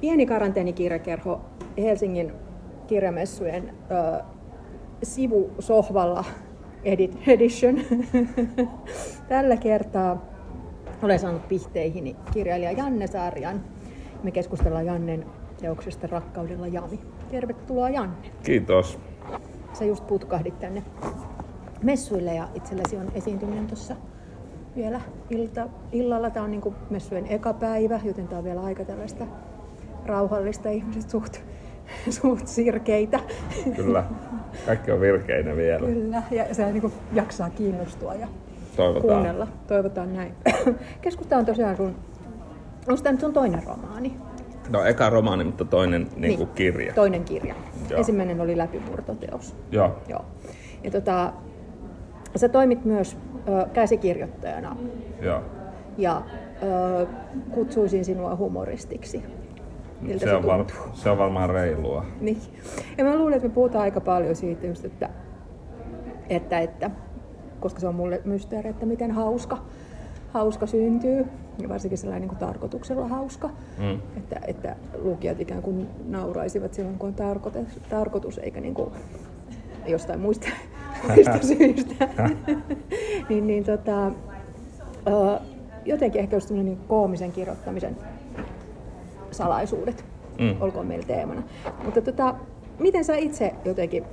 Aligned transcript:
pieni 0.00 0.26
karanteenikirjakerho 0.26 1.40
Helsingin 1.78 2.32
kirjamessujen 2.86 3.74
ö, 3.90 4.24
sivusohvalla 5.02 6.24
edit, 6.84 7.18
edition. 7.26 7.80
Tällä 9.28 9.56
kertaa 9.56 10.24
olen 11.02 11.18
saanut 11.18 11.48
pihteihini 11.48 12.16
kirjailija 12.32 12.72
Janne 12.72 13.06
Sarjan. 13.06 13.60
Me 14.22 14.30
keskustellaan 14.30 14.86
Jannen 14.86 15.26
teoksesta 15.60 16.06
Rakkaudella 16.06 16.66
Jami. 16.66 17.00
Tervetuloa 17.30 17.90
Janne. 17.90 18.30
Kiitos. 18.42 18.98
Sä 19.72 19.84
just 19.84 20.06
putkahdit 20.06 20.58
tänne 20.58 20.82
messuille 21.82 22.34
ja 22.34 22.48
itselläsi 22.54 22.96
on 22.96 23.12
esiintyminen 23.14 23.66
tuossa 23.66 23.96
vielä 24.76 25.00
ilta, 25.30 25.68
illalla. 25.92 26.30
Tämä 26.30 26.44
on 26.44 26.50
niin 26.50 26.74
messujen 26.90 27.26
eka 27.26 27.52
päivä, 27.52 28.00
joten 28.04 28.28
tämä 28.28 28.38
on 28.38 28.44
vielä 28.44 28.62
aika 28.62 28.84
tällaista 28.84 29.26
rauhallista. 30.06 30.68
Ihmiset 30.68 31.10
suht, 31.10 31.40
suht 32.22 32.46
sirkeitä. 32.46 33.20
Kyllä, 33.76 34.04
kaikki 34.66 34.90
on 34.92 35.00
virkeinä 35.00 35.56
vielä. 35.56 35.86
Kyllä, 35.86 36.22
ja 36.30 36.54
se 36.54 36.72
niin 36.72 36.92
jaksaa 37.12 37.50
kiinnostua 37.50 38.14
ja 38.14 38.28
Toivotaan. 38.76 39.02
kuunnella. 39.14 39.46
Toivotaan 39.66 40.14
näin. 40.14 40.34
Keskusta 41.02 41.36
on 41.36 41.46
tosiaan 41.46 41.76
sun, 41.76 41.94
onko 42.88 43.02
tämä 43.02 43.12
nyt 43.12 43.20
sun 43.20 43.32
toinen 43.32 43.62
romaani? 43.66 44.16
No 44.70 44.84
eka 44.84 45.10
romaani, 45.10 45.44
mutta 45.44 45.64
toinen 45.64 46.08
niin 46.16 46.36
kuin 46.36 46.48
kirja. 46.54 46.94
Toinen 46.94 47.24
kirja. 47.24 47.54
Joo. 47.90 47.98
Ensimmäinen 47.98 48.40
oli 48.40 48.56
läpimurtoteos. 48.56 49.56
Joo. 49.70 49.98
Joo. 50.08 50.24
Ja 50.84 50.90
tota, 50.90 51.32
sä 52.36 52.48
toimit 52.48 52.84
myös 52.84 53.16
ö, 53.48 53.66
käsikirjoittajana 53.72 54.76
Joo. 55.20 55.40
ja 55.98 56.22
ö, 57.02 57.06
kutsuisin 57.50 58.04
sinua 58.04 58.36
humoristiksi. 58.36 59.22
Miltä 60.00 60.24
Se 60.24 60.34
on, 60.34 60.46
var, 60.46 60.64
se 60.92 61.10
on 61.10 61.18
varmaan 61.18 61.50
reilua. 61.50 62.04
Niin. 62.20 62.38
Ja 62.98 63.04
mä 63.04 63.16
luulen, 63.16 63.34
että 63.34 63.48
me 63.48 63.54
puhutaan 63.54 63.82
aika 63.84 64.00
paljon 64.00 64.36
siitä 64.36 64.66
just, 64.66 64.84
että, 64.84 65.08
että, 66.30 66.58
että 66.60 66.90
koska 67.60 67.80
se 67.80 67.88
on 67.88 67.94
mulle 67.94 68.20
mysteeri, 68.24 68.70
että 68.70 68.86
miten 68.86 69.10
hauska, 69.10 69.58
hauska 70.32 70.66
syntyy, 70.66 71.26
ja 71.62 71.68
varsinkin 71.68 71.98
sellainen 71.98 72.20
niin 72.20 72.28
kuin 72.28 72.38
tarkoituksella 72.38 73.08
hauska, 73.08 73.50
Mm. 73.78 73.98
että, 74.16 74.40
että 74.46 74.76
lukijat 75.02 75.40
ikään 75.40 75.62
kuin 75.62 75.88
nauraisivat 76.08 76.74
silloin, 76.74 76.98
kun 76.98 77.08
on 77.08 77.14
tarkoitus, 77.14 77.80
tarkoitus 77.88 78.38
eikä 78.38 78.60
niin 78.60 78.74
kuin 78.74 78.90
jostain 79.86 80.20
muista, 80.20 80.48
muista 81.14 81.38
syistä. 81.46 82.08
niin, 83.28 83.46
niin 83.46 83.64
tota, 83.64 84.12
jotenkin 85.84 86.20
ehkä 86.20 86.36
just 86.36 86.50
niin 86.50 86.78
koomisen 86.88 87.32
kirjoittamisen 87.32 87.96
salaisuudet 89.34 90.04
Mm. 90.38 90.56
olkoon 90.60 90.86
meillä 90.86 91.06
teemana. 91.06 91.42
Mutta 91.84 92.00
tota, 92.02 92.34
miten 92.78 93.04
sä 93.04 93.16
itse 93.16 93.52
jotenkin 93.64 94.04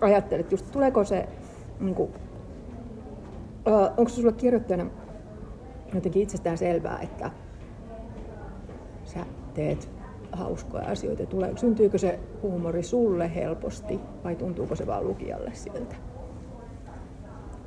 ajattelet, 0.00 0.52
just 0.52 0.70
tuleeko 0.72 1.04
se, 1.04 1.28
niin 1.80 1.94
kuin, 1.94 2.10
onko 3.96 4.08
se 4.08 4.14
sulle 4.14 4.32
kirjoittajana 4.32 4.90
jotenkin 5.94 6.22
itsestään 6.22 6.58
selvää, 6.58 6.98
että 7.02 7.30
sä 9.04 9.18
teet 9.54 9.90
hauskoja 10.32 10.84
asioita, 10.84 11.26
tulee, 11.26 11.52
syntyykö 11.56 11.98
se 11.98 12.18
huumori 12.42 12.82
sulle 12.82 13.34
helposti 13.34 14.00
vai 14.24 14.36
tuntuuko 14.36 14.74
se 14.76 14.86
vaan 14.86 15.06
lukijalle 15.08 15.50
siltä? 15.54 15.96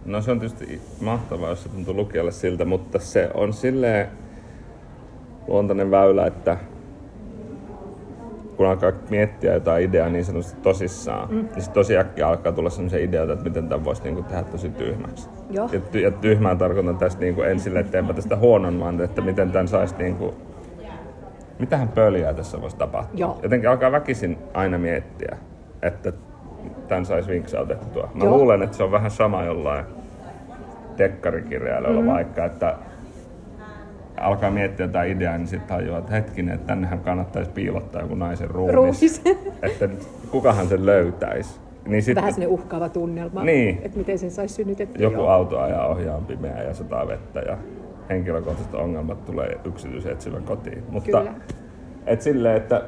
No 0.05 0.21
se 0.21 0.31
on 0.31 0.39
tietysti 0.39 0.81
mahtavaa, 1.01 1.49
jos 1.49 1.63
se 1.63 1.69
tuntuu 1.69 1.93
lukijalle 1.93 2.31
siltä, 2.31 2.65
mutta 2.65 2.99
se 2.99 3.29
on 3.33 3.53
silleen 3.53 4.07
luontainen 5.47 5.91
väylä, 5.91 6.27
että 6.27 6.57
kun 8.57 8.67
alkaa 8.67 8.91
miettiä 9.09 9.53
jotain 9.53 9.83
ideaa 9.83 10.09
niin 10.09 10.25
sanotusti 10.25 10.61
tosissaan, 10.61 11.29
mm. 11.29 11.35
niin 11.35 11.47
sitten 11.47 11.73
tosi 11.73 11.97
äkkiä 11.97 12.27
alkaa 12.27 12.51
tulla 12.51 12.69
sellaisia 12.69 12.99
ideoita, 12.99 13.33
että 13.33 13.45
miten 13.45 13.69
tämän 13.69 13.85
voisi 13.85 14.03
niinku 14.03 14.23
tehdä 14.23 14.43
tosi 14.43 14.69
tyhmäksi. 14.69 15.29
Joo. 15.49 15.69
Ja, 15.71 15.79
ty- 15.79 15.97
ja 15.97 16.11
tyhmää 16.11 16.55
tarkoitan 16.55 16.97
tästä 16.97 17.21
niinku 17.21 17.41
en 17.41 17.59
sille, 17.59 17.79
että 17.79 17.97
enpä 17.97 18.13
tästä 18.13 18.35
huonon, 18.35 18.79
vaan 18.79 19.01
että 19.01 19.21
miten 19.21 19.51
tämän 19.51 19.67
saisi 19.67 19.95
niinku, 19.97 20.33
mitähän 21.59 21.89
pöliä 21.89 22.33
tässä 22.33 22.61
voisi 22.61 22.77
tapahtua. 22.77 23.19
Joo. 23.19 23.39
Jotenkin 23.43 23.69
alkaa 23.69 23.91
väkisin 23.91 24.37
aina 24.53 24.77
miettiä, 24.77 25.37
että 25.81 26.13
tämän 26.87 27.05
saisi 27.05 27.29
vinksautettua. 27.29 28.09
Mä 28.13 28.23
Joo. 28.23 28.37
luulen, 28.37 28.61
että 28.61 28.77
se 28.77 28.83
on 28.83 28.91
vähän 28.91 29.11
sama 29.11 29.43
jollain 29.43 29.85
dekkarikirjailijoilla 30.97 32.01
mm-hmm. 32.01 32.13
vaikka, 32.13 32.45
että 32.45 32.75
alkaa 34.17 34.51
miettiä 34.51 34.85
jotain 34.85 35.11
ideaa, 35.11 35.37
niin 35.37 35.47
sitten 35.47 35.67
tajuaa, 35.77 35.99
että 35.99 36.11
hetkinen, 36.11 36.55
että 36.55 36.67
tännehän 36.67 36.99
kannattaisi 36.99 37.51
piilottaa 37.51 38.01
joku 38.01 38.15
naisen 38.15 38.49
ruumis. 38.49 38.75
Ruumis. 38.75 39.21
että 39.61 39.89
kukahan 40.31 40.67
sen 40.67 40.85
löytäisi. 40.85 41.59
Niin 41.87 42.03
sit, 42.03 42.15
Vähän 42.15 42.33
sellainen 42.33 42.59
uhkaava 42.59 42.89
tunnelma, 42.89 43.43
Niin. 43.43 43.81
että 43.83 43.97
miten 43.97 44.19
sen 44.19 44.31
saisi 44.31 44.53
synnytettyä. 44.53 45.03
joku 45.03 45.15
Joo. 45.15 45.29
auto 45.29 45.59
ajaa 45.59 45.87
ohjaan 45.87 46.25
pimeää 46.25 46.63
ja 46.63 46.73
sataa 46.73 47.07
vettä 47.07 47.39
ja 47.39 47.57
henkilökohtaiset 48.09 48.73
ongelmat 48.73 49.25
tulee 49.25 49.57
yksityisetsivän 49.65 50.43
kotiin. 50.43 50.83
Mutta 50.89 51.05
Kyllä. 51.19 51.33
et 52.05 52.21
silleen, 52.21 52.57
että 52.57 52.81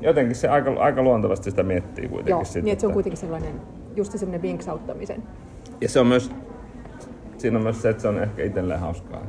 jotenkin 0.00 0.34
se 0.36 0.48
aika, 0.48 0.70
aika 0.78 1.02
luontevasti 1.02 1.50
sitä 1.50 1.62
miettii 1.62 2.08
kuitenkin. 2.08 2.30
Joo, 2.30 2.44
sit, 2.44 2.64
niin 2.64 2.72
että 2.72 2.80
se 2.80 2.86
on 2.86 2.92
kuitenkin 2.92 3.18
sellainen, 3.20 3.54
just 3.96 4.12
se 4.12 4.18
sellainen 4.18 4.42
vinksauttamisen. 4.42 5.22
Ja 5.80 5.88
se 5.88 6.00
on 6.00 6.06
myös, 6.06 6.30
siinä 7.38 7.56
on 7.56 7.62
myös 7.62 7.82
se, 7.82 7.88
että 7.88 8.02
se 8.02 8.08
on 8.08 8.22
ehkä 8.22 8.42
itselleen 8.42 8.80
hauskaa. 8.80 9.22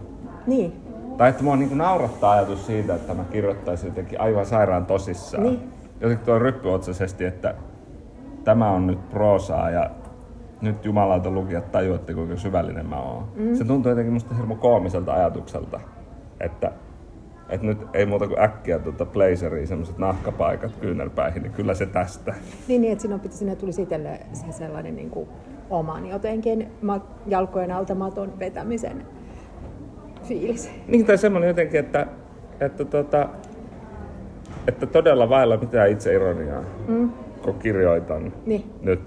Niin, 0.47 0.73
Tai 1.19 1.30
että 1.30 1.44
mua 1.44 1.56
niin 1.56 1.78
naurattaa 1.78 2.31
ajatus 2.31 2.66
siitä, 2.66 2.96
että 2.96 3.13
mä 3.13 3.24
kirjoittaisin 3.24 3.88
jotenkin 3.88 4.22
aivan 4.22 4.46
sairaan 4.46 4.85
tosissaan. 4.85 5.44
Niin. 5.44 5.69
Jotenkin 6.02 6.25
tuo 6.25 6.40
ryppyotsaisesti, 6.40 7.25
että 7.25 7.56
tämä 8.44 8.72
on 8.72 8.88
nyt 8.88 9.09
proosaa 9.09 9.69
ja 9.69 9.90
nyt 10.62 10.85
jumalauta 10.85 11.31
lukijat 11.31 11.72
tajuatte, 11.72 12.13
kuinka 12.13 12.35
syvällinen 12.35 12.85
mä 12.85 13.02
oon. 13.02 13.28
Mm. 13.35 13.56
Se 13.56 13.66
tuntuu 13.66 13.90
jotenkin 13.90 14.13
musta 14.13 14.35
hirmu 14.35 14.56
koomiselta 14.56 15.13
ajatukselta, 15.13 15.80
että, 16.40 16.72
että 17.50 17.68
nyt 17.68 17.88
ei 17.94 18.06
muuta 18.06 18.28
kuin 18.28 18.41
äkkiä 18.41 18.80
tuota 18.80 19.06
blazeria, 19.06 19.68
semmoiset 19.68 19.97
nahkapaikat 19.97 20.75
kyynärpäihin, 20.75 21.44
niin 21.44 21.53
kyllä 21.53 21.74
se 21.74 21.86
tästä. 21.86 22.34
Niin, 22.68 22.81
niin 22.81 22.91
että 22.91 23.01
siinä, 23.01 23.16
on, 23.16 23.22
siinä 23.30 23.56
tulisi 23.56 23.81
itselle 23.81 24.19
se 24.34 24.51
sellainen 24.51 24.96
niin 24.96 25.09
kuin 25.09 25.30
oman 25.69 26.06
jotenkin 26.06 26.72
jalkojen 27.25 27.72
alta 27.72 27.96
maton 27.96 28.40
vetämisen 28.40 29.06
fiilis. 30.29 30.69
Niin, 30.88 31.06
tai 31.06 31.17
semmoinen 31.17 31.47
jotenkin, 31.47 31.79
että, 31.79 32.07
että, 32.59 32.85
tota, 32.85 33.29
että 34.67 34.85
todella 34.85 35.29
vailla 35.29 35.57
mitään 35.57 35.90
itse 35.90 36.13
ironiaa, 36.13 36.63
mm. 36.88 37.09
kun 37.41 37.56
kirjoitan 37.59 38.34
Niin, 38.45 38.63
nyt 38.81 39.00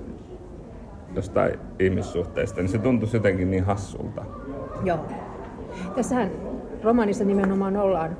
jostain 1.14 1.58
ihmissuhteista, 1.78 2.60
niin 2.60 2.68
se 2.68 2.78
tuntuisi 2.78 3.16
jotenkin 3.16 3.50
niin 3.50 3.64
hassulta. 3.64 4.24
joo. 4.84 4.98
Tässähän 5.96 6.30
romaanissa 6.82 7.24
nimenomaan 7.24 7.76
ollaan, 7.76 8.16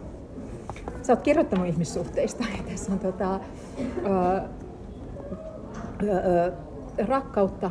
sä 1.02 1.12
oot 1.12 1.22
kirjoittanut 1.22 1.66
ihmissuhteista 1.66 2.44
ja 2.56 2.62
tässä 2.72 2.92
on 2.92 2.98
tota, 2.98 3.40
ö, 4.06 4.40
ö, 6.02 6.12
ö, 6.12 6.52
rakkautta 7.06 7.70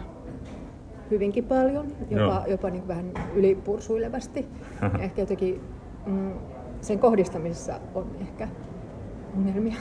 hyvinkin 1.12 1.44
paljon, 1.44 1.88
jopa, 2.10 2.24
Joo. 2.24 2.46
jopa 2.48 2.70
niin 2.70 2.88
vähän 2.88 3.12
ylipursuilevasti. 3.36 4.48
ehkä 5.00 5.22
jotenkin 5.22 5.62
mm, 6.06 6.34
sen 6.82 7.00
kohdistamisessa 7.00 7.80
on 7.96 8.06
ehkä 8.22 8.48
ongelmia. 9.38 9.76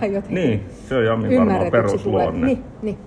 tai 0.00 0.12
jotenkin 0.14 0.34
Niin, 0.34 0.66
se 0.88 0.96
on 0.96 1.04
Jammin 1.04 1.38
varmaan 1.38 1.70
perusluonne. 1.70 2.46
Niin, 2.46 2.64
niin. 2.82 2.98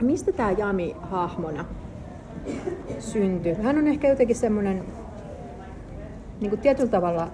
Mistä 0.00 0.32
tämä 0.32 0.50
Jami 0.50 0.96
hahmona 1.00 1.64
syntyi? 2.98 3.54
Hän 3.54 3.78
on 3.78 3.86
ehkä 3.86 4.08
jotenkin 4.08 4.36
semmoinen 4.36 4.84
niin 6.40 6.50
kuin 6.50 6.60
tietyllä 6.60 6.90
tavalla 6.90 7.28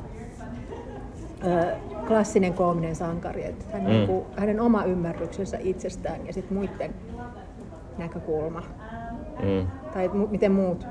ö, 1.47 1.77
klassinen 2.07 2.55
koominen 2.55 2.97
sankari. 2.97 3.45
Että 3.45 3.65
hän, 3.73 3.83
mm. 3.83 3.89
niin 3.89 4.07
kuin, 4.07 4.25
hänen 4.37 4.61
oma 4.61 4.85
ymmärryksensä 4.85 5.59
itsestään 5.61 6.27
ja 6.27 6.33
sitten 6.33 6.57
muiden 6.57 6.95
näkökulma 7.99 8.63
Mm. 9.43 9.67
tai 9.93 10.09
mu- 10.09 10.31
miten 10.31 10.53
muut 10.53 10.87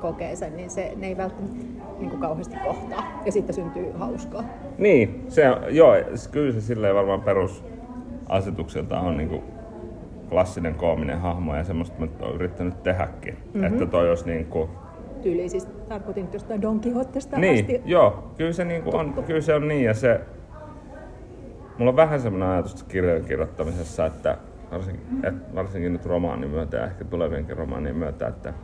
kokee 0.00 0.36
sen, 0.36 0.56
niin 0.56 0.70
se, 0.70 0.92
ne 0.96 1.06
ei 1.06 1.16
välttämättä 1.16 1.64
niin 1.98 2.10
kuin 2.10 2.20
kauheasti 2.20 2.56
kohtaa. 2.64 3.20
Ja 3.26 3.32
sitten 3.32 3.54
syntyy 3.54 3.92
hauskaa. 3.98 4.44
Niin, 4.78 5.24
se 5.28 5.42
joo, 5.70 5.94
kyllä 6.30 6.52
se 6.52 6.60
silleen 6.60 6.94
varmaan 6.94 7.22
perusasetukselta 7.22 9.00
on 9.00 9.16
niinku 9.16 9.42
klassinen 10.28 10.74
koominen 10.74 11.20
hahmo 11.20 11.56
ja 11.56 11.64
semmoista 11.64 12.00
mä 12.00 12.06
oon 12.20 12.34
yrittänyt 12.34 12.82
tehdäkin. 12.82 13.34
Mm-hmm. 13.34 13.64
Että 13.64 13.86
toi 13.86 14.08
olisi 14.10 14.26
niinku, 14.26 14.68
Tyyliin 15.22 15.50
siis 15.50 15.66
tarkoitin 15.88 16.24
nyt 16.24 16.34
jostain 16.34 16.62
Don 16.62 16.80
Quixotesta 16.86 17.38
niin, 17.38 17.64
asti. 17.64 17.82
joo, 17.84 18.30
kyllä 18.36 18.52
se, 18.52 18.64
niinku 18.64 18.96
on, 18.96 19.14
kyllä 19.26 19.40
se 19.40 19.54
on 19.54 19.68
niin 19.68 19.84
ja 19.84 19.94
se, 19.94 20.20
mulla 21.78 21.90
on 21.90 21.96
vähän 21.96 22.20
semmoinen 22.20 22.48
ajatus 22.48 22.82
kirjojen 22.84 23.24
kirjoittamisessa, 23.24 24.06
että 24.06 24.38
varsinkin, 24.70 25.24
et 25.24 25.54
varsinkin 25.54 25.92
nyt 25.92 26.06
romaanin 26.06 26.50
myötä 26.50 26.76
ja 26.76 26.86
ehkä 26.86 27.04
tulevienkin 27.04 27.56
romaanien 27.56 27.96
myötä, 27.96 28.28
että 28.28 28.54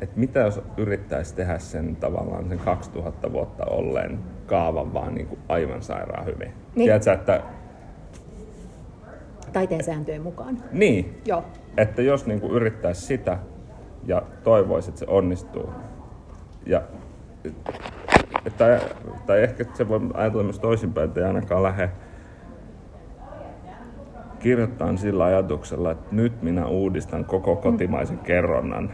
että 0.00 0.20
mitä 0.20 0.40
jos 0.40 0.62
yrittäisi 0.76 1.34
tehdä 1.34 1.58
sen 1.58 1.96
tavallaan 1.96 2.48
sen 2.48 2.58
2000 2.58 3.32
vuotta 3.32 3.64
olleen 3.64 4.18
kaavan 4.46 4.94
vaan 4.94 5.14
niin 5.14 5.26
kuin 5.26 5.40
aivan 5.48 5.82
sairaan 5.82 6.26
hyvin. 6.26 6.52
Niin. 6.74 6.86
Tiedätkö, 6.86 7.12
että 7.12 7.42
Taiteen 9.52 9.84
sääntöjen 9.84 10.22
mukaan. 10.22 10.58
niin, 10.72 11.20
Joo. 11.24 11.44
että 11.76 12.02
jos 12.02 12.26
niin 12.26 12.40
kuin 12.40 12.52
yrittäisi 12.52 13.00
sitä 13.00 13.38
ja 14.06 14.22
toivoisi, 14.44 14.88
että 14.88 14.98
se 14.98 15.06
onnistuu. 15.08 15.70
Ja, 16.66 16.82
tai, 18.58 18.80
tai 19.26 19.42
ehkä 19.42 19.64
se 19.74 19.88
voi 19.88 20.00
ajatella 20.14 20.42
myös 20.42 20.58
toisinpäin, 20.58 21.08
että 21.08 21.20
ei 21.20 21.26
ainakaan 21.26 21.62
lähde 21.62 21.90
kirjoittamaan 24.40 24.98
sillä 24.98 25.24
ajatuksella, 25.24 25.90
että 25.90 26.14
nyt 26.14 26.42
minä 26.42 26.66
uudistan 26.66 27.24
koko 27.24 27.56
kotimaisen 27.56 28.18
kerronnan. 28.18 28.90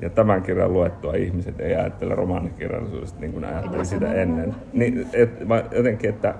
Ja 0.00 0.10
tämän 0.10 0.42
kirjan 0.42 0.72
luettua 0.72 1.14
ihmiset 1.14 1.60
ei 1.60 1.74
ajattele 1.74 2.14
romaanikirjallisuudesta 2.14 3.20
niin 3.20 3.32
kuin 3.32 3.44
ajatteli 3.44 3.84
sitä 3.84 4.12
ennen. 4.14 4.54
Niin, 4.72 5.06
et, 5.12 5.48
vaan 5.48 5.62
jotenkin, 5.76 6.10
että 6.10 6.34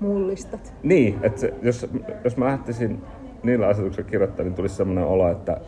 Mullistat. 0.00 0.74
niin, 0.82 1.18
että 1.22 1.40
se, 1.40 1.54
jos, 1.62 1.90
jos 2.24 2.36
mä 2.36 2.44
lähtisin 2.44 3.02
niillä 3.42 3.66
asetuksilla 3.66 4.08
kirjoittamaan, 4.08 4.46
niin 4.46 4.56
tulisi 4.56 4.74
sellainen 4.74 5.04
olo, 5.04 5.30
että 5.30 5.60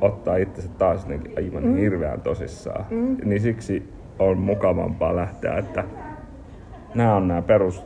ottaa 0.00 0.36
itsensä 0.36 0.70
taas 0.78 1.02
jotenkin 1.02 1.32
aivan 1.36 1.64
mm. 1.64 1.76
hirveän 1.76 2.20
tosissaan. 2.20 2.84
Mm. 2.90 3.16
Niin 3.24 3.40
siksi 3.40 3.92
on 4.18 4.38
mukavampaa 4.38 5.16
lähteä, 5.16 5.58
että 5.58 5.84
nämä 6.94 7.16
on 7.16 7.28
nämä 7.28 7.42
perus... 7.42 7.84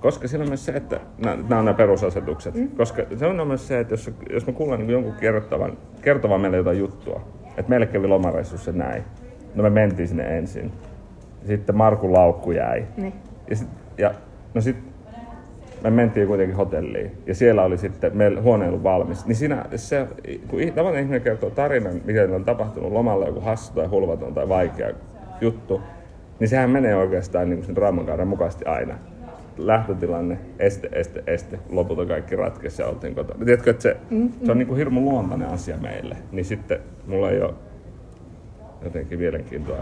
Koska 0.00 0.28
siinä 0.28 0.42
on 0.42 0.48
myös 0.48 0.64
se, 0.64 0.72
että 0.72 1.00
nämä, 1.18 1.36
nämä 1.36 1.58
on 1.58 1.64
nämä 1.64 1.74
perusasetukset. 1.74 2.54
Mm. 2.54 2.68
Koska 2.68 3.02
se 3.16 3.26
on 3.26 3.46
myös 3.46 3.68
se, 3.68 3.80
että 3.80 3.92
jos, 3.92 4.10
jos 4.30 4.46
mä 4.46 4.52
kuulen 4.52 4.80
niin 4.80 4.90
jonkun 4.90 5.14
kertovan, 5.14 5.78
kertovan 6.02 6.40
meille 6.40 6.56
jotain 6.56 6.78
juttua, 6.78 7.20
että 7.56 7.70
meille 7.70 7.86
kävi 7.86 8.06
lomareissussa 8.06 8.72
näin. 8.72 9.04
No 9.54 9.62
me 9.62 9.70
mentiin 9.70 10.08
sinne 10.08 10.38
ensin. 10.38 10.72
Sitten 11.46 11.76
Markun 11.76 12.12
laukku 12.12 12.52
jäi. 12.52 12.84
Niin. 12.96 13.12
Ja, 13.50 13.56
sit, 13.56 13.68
ja 13.98 14.14
no 14.54 14.60
sit 14.60 14.76
me 15.82 15.90
mentiin 15.90 16.26
kuitenkin 16.26 16.56
hotelliin 16.56 17.12
ja 17.26 17.34
siellä 17.34 17.62
oli 17.62 17.78
sitten 17.78 18.16
meillä 18.16 18.40
huoneilu 18.40 18.82
valmis. 18.82 19.26
Niin 19.26 19.36
siinä 19.36 19.64
se, 19.76 20.06
kun 20.48 20.60
tavallinen 20.74 21.02
ihminen 21.02 21.22
kertoo 21.22 21.50
tarinan, 21.50 22.00
miten 22.04 22.34
on 22.34 22.44
tapahtunut 22.44 22.92
lomalla 22.92 23.26
joku 23.26 23.40
hassu 23.40 23.74
tai 23.74 23.86
hulvaton 23.86 24.34
tai 24.34 24.48
vaikea 24.48 24.90
juttu, 25.40 25.80
niin 26.40 26.48
sehän 26.48 26.70
menee 26.70 26.96
oikeastaan 26.96 27.50
niin 27.50 27.64
sen 27.64 27.74
draamankaaren 27.74 28.28
mukaisesti 28.28 28.64
aina. 28.64 28.94
Lähtötilanne, 29.58 30.38
este, 30.58 30.88
este, 30.92 31.22
este, 31.26 31.58
lopulta 31.70 32.06
kaikki 32.06 32.36
ratkesi 32.36 32.82
ja 32.82 32.88
oltiin 32.88 33.14
kotona. 33.14 33.44
Tiedätkö, 33.44 33.70
että 33.70 33.82
se, 33.82 33.96
mm, 34.10 34.32
se 34.44 34.52
on 34.52 34.58
niin 34.58 34.68
kuin 34.68 34.78
hirmu 34.78 35.00
luontainen 35.00 35.48
asia 35.48 35.76
meille. 35.76 36.16
Niin 36.32 36.44
sitten 36.44 36.78
mulla 37.06 37.30
ei 37.30 37.42
ole 37.42 37.54
jotenkin 38.84 39.18
mielenkiintoa 39.18 39.78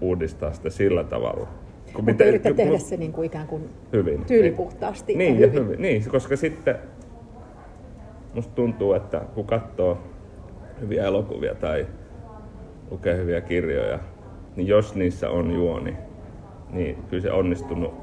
uudistaa 0.00 0.52
sitä 0.52 0.70
sillä 0.70 1.04
tavalla. 1.04 1.48
Kun 1.94 2.04
Mutta 2.04 2.24
yrittää 2.24 2.52
kun- 2.52 2.56
tehdä 2.56 2.78
se 2.78 2.96
niin 2.96 3.12
kuin 3.12 3.26
ikään 3.26 3.46
kuin 3.46 3.68
hyvin. 3.92 4.24
tyylipuhtaasti 4.24 5.14
Niin, 5.14 5.34
ja 5.40 5.46
ja 5.46 5.52
hyvin. 5.52 5.64
hyvin. 5.66 5.82
Niin, 5.82 6.02
koska 6.10 6.36
sitten 6.36 6.74
musta 8.34 8.54
tuntuu, 8.54 8.92
että 8.92 9.20
kun 9.34 9.44
katsoo 9.46 9.98
hyviä 10.80 11.04
elokuvia 11.04 11.54
tai 11.54 11.86
lukee 12.90 13.16
hyviä 13.16 13.40
kirjoja, 13.40 13.98
niin 14.56 14.68
jos 14.68 14.94
niissä 14.94 15.30
on 15.30 15.50
juoni, 15.50 15.96
niin 16.72 16.98
kyllä 17.10 17.22
se 17.22 17.32
onnistunut 17.32 18.01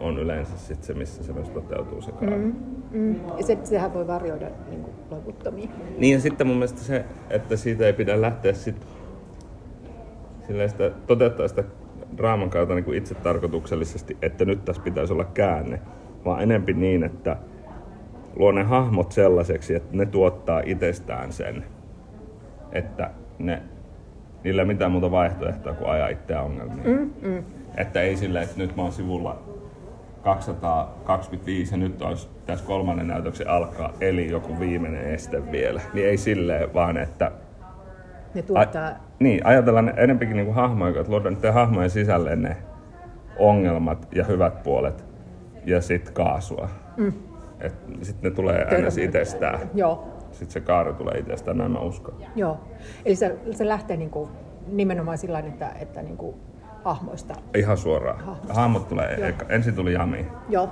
on 0.00 0.18
yleensä 0.18 0.58
sit 0.58 0.82
se, 0.82 0.94
missä 0.94 1.24
se 1.24 1.32
myös 1.32 1.48
toteutuu 1.48 2.02
se. 2.02 2.12
Mm. 2.20 2.54
Mm. 2.90 3.14
Ja 3.38 3.44
se, 3.44 3.58
sehän 3.64 3.94
voi 3.94 4.06
varjoida 4.06 4.46
niin 4.70 4.82
kuin 4.82 4.94
loputtomiin. 5.10 5.70
Niin 5.98 6.14
ja 6.14 6.20
sitten 6.20 6.46
mun 6.46 6.56
mielestä 6.56 6.80
se, 6.80 7.04
että 7.30 7.56
siitä 7.56 7.86
ei 7.86 7.92
pidä 7.92 8.20
lähteä 8.20 8.52
sit 8.52 8.86
sitä, 10.68 10.90
toteuttaa 11.06 11.48
sitä 11.48 11.64
draaman 12.16 12.50
kautta 12.50 12.74
niin 12.74 12.84
kuin 12.84 12.98
itse 12.98 13.14
tarkoituksellisesti, 13.14 14.16
että 14.22 14.44
nyt 14.44 14.64
tässä 14.64 14.82
pitäisi 14.82 15.12
olla 15.12 15.24
käänne, 15.24 15.80
vaan 16.24 16.42
enempi 16.42 16.72
niin, 16.72 17.04
että 17.04 17.36
luo 18.36 18.52
ne 18.52 18.62
hahmot 18.62 19.12
sellaiseksi, 19.12 19.74
että 19.74 19.96
ne 19.96 20.06
tuottaa 20.06 20.62
itsestään 20.64 21.32
sen, 21.32 21.64
että 22.72 23.10
ne, 23.38 23.62
niillä 24.44 24.62
ei 24.62 24.66
mitään 24.66 24.92
muuta 24.92 25.10
vaihtoehtoa 25.10 25.74
kuin 25.74 25.90
ajaa 25.90 26.08
itseään 26.08 26.44
ongelmiin. 26.44 26.86
Mm, 26.86 27.10
mm. 27.22 27.44
Että 27.76 28.00
ei 28.00 28.16
silleen, 28.16 28.44
että 28.44 28.58
nyt 28.58 28.76
mä 28.76 28.82
oon 28.82 28.92
sivulla 28.92 29.42
225 30.22 31.74
ja 31.74 31.78
nyt 31.78 32.02
olisi 32.02 32.28
tässä 32.46 32.64
kolmannen 32.66 33.08
näytöksen 33.08 33.48
alkaa, 33.50 33.92
eli 34.00 34.30
joku 34.30 34.60
viimeinen 34.60 35.04
este 35.14 35.52
vielä. 35.52 35.80
Niin 35.92 36.06
ei 36.06 36.16
silleen, 36.16 36.74
vaan 36.74 36.96
että 36.96 37.32
Ne 38.34 38.42
tuottaa... 38.42 38.86
Ai, 38.86 38.94
niin, 39.18 39.46
ajatellaan 39.46 39.86
ne 39.86 39.94
enempikin 39.96 40.36
niinku 40.36 40.52
hahmoja, 40.52 41.00
että 41.00 41.12
luodaan 41.12 41.34
niiden 41.34 41.54
hahmojen 41.54 41.90
sisälle 41.90 42.36
ne 42.36 42.56
ongelmat 43.38 44.08
ja 44.14 44.24
hyvät 44.24 44.62
puolet 44.62 45.04
ja 45.66 45.80
sit 45.80 46.10
kaasua. 46.10 46.68
Mm. 46.96 47.12
Sitten 48.02 48.30
ne 48.30 48.36
tulee 48.36 48.64
aina 48.70 48.88
itsestään. 49.00 49.60
Joo, 49.74 50.08
Sitten 50.30 50.50
se 50.50 50.60
kaari 50.60 50.92
tulee 50.92 51.18
itsestään, 51.18 51.58
näin 51.58 51.70
mä 51.70 51.80
uskon. 51.80 52.14
joo. 52.36 52.60
Eli 53.04 53.16
se, 53.16 53.38
se 53.50 53.68
lähtee 53.68 53.96
niin 53.96 54.10
kuin 54.10 54.30
nimenomaan 54.66 55.18
sillä 55.18 55.38
tavalla, 55.38 55.54
että, 55.54 55.78
että 55.80 56.02
niin 56.02 56.16
kuin 56.16 56.36
hahmoista. 56.84 57.34
Ihan 57.54 57.76
suoraan. 57.76 58.18
Hahmosta. 58.20 58.54
Hahmot 58.54 58.88
tulee 58.88 59.14
Joo. 59.18 59.28
eka. 59.28 59.46
Ensin 59.48 59.74
tuli 59.74 59.92
Jami. 59.92 60.26
Joo. 60.48 60.68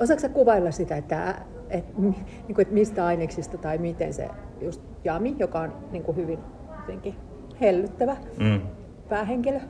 Osaatko 0.00 0.20
sä 0.20 0.28
kuvailla 0.28 0.70
sitä, 0.70 0.96
että, 0.96 1.34
että, 1.70 1.92
niin 2.02 2.14
kuin, 2.54 2.60
että 2.60 2.74
mistä 2.74 3.06
aineksista 3.06 3.58
tai 3.58 3.78
miten 3.78 4.12
se 4.12 4.28
just 4.60 4.82
Jami, 5.04 5.36
joka 5.38 5.60
on 5.60 5.72
niin 5.92 6.02
kuin 6.04 6.16
hyvin 6.16 6.38
jotenkin 6.80 7.14
hellyttävä 7.60 8.16
Mm. 8.38 8.60
päähenkilö 9.08 9.60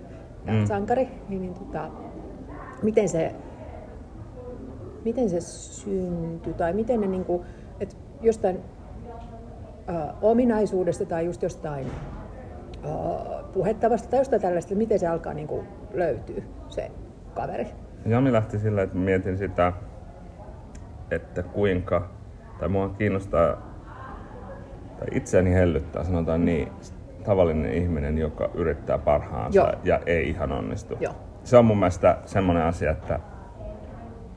ja 0.47 0.53
Mm. 0.53 0.67
sankari, 0.67 1.09
niin, 1.29 1.43
niin 1.43 1.55
tota, 1.55 1.91
miten 2.83 3.09
se 3.09 3.35
miten 5.05 5.31
se 5.31 5.41
syntyi 5.41 6.55
tai 6.55 6.73
miten 6.73 7.01
ne 7.01 7.07
niin 7.07 7.25
kuin, 7.25 7.43
että 7.81 7.97
jostain 8.21 8.59
ominaisuudesta 10.23 11.07
tai 11.07 11.25
just 11.27 11.43
jostain 11.43 11.87
puhettavasta 13.53 14.09
tai 14.09 14.21
jostain 14.21 14.43
tällaista, 14.43 14.69
että 14.69 14.79
miten 14.79 14.99
se 14.99 15.07
alkaa 15.07 15.35
niin 15.35 15.49
kuin 15.49 15.69
löytyy 15.95 16.43
se 16.69 16.91
kaveri. 17.35 17.67
Jami 18.07 18.33
lähti 18.33 18.59
sillä, 18.59 18.83
että 18.83 18.97
mietin 18.97 19.39
sitä, 19.39 19.73
että 21.11 21.43
kuinka, 21.43 22.09
tai 22.59 22.69
mua 22.69 22.89
kiinnostaa, 22.89 23.57
tai 24.99 25.09
itseäni 25.13 25.55
hellyttää, 25.55 26.05
sanotaan 26.05 26.45
niin, 26.45 26.69
tavallinen 27.25 27.73
ihminen, 27.73 28.19
joka 28.19 28.51
yrittää 28.55 28.99
parhaansa 28.99 29.59
Joo. 29.59 29.73
ja 29.85 30.01
ei 30.07 30.29
ihan 30.29 30.53
onnistu. 30.53 30.97
Joo. 31.01 31.15
Se 31.45 31.57
on 31.57 31.65
mun 31.65 31.79
mielestä 31.79 32.19
semmoinen 32.25 32.63
asia, 32.63 32.91
että 32.91 33.21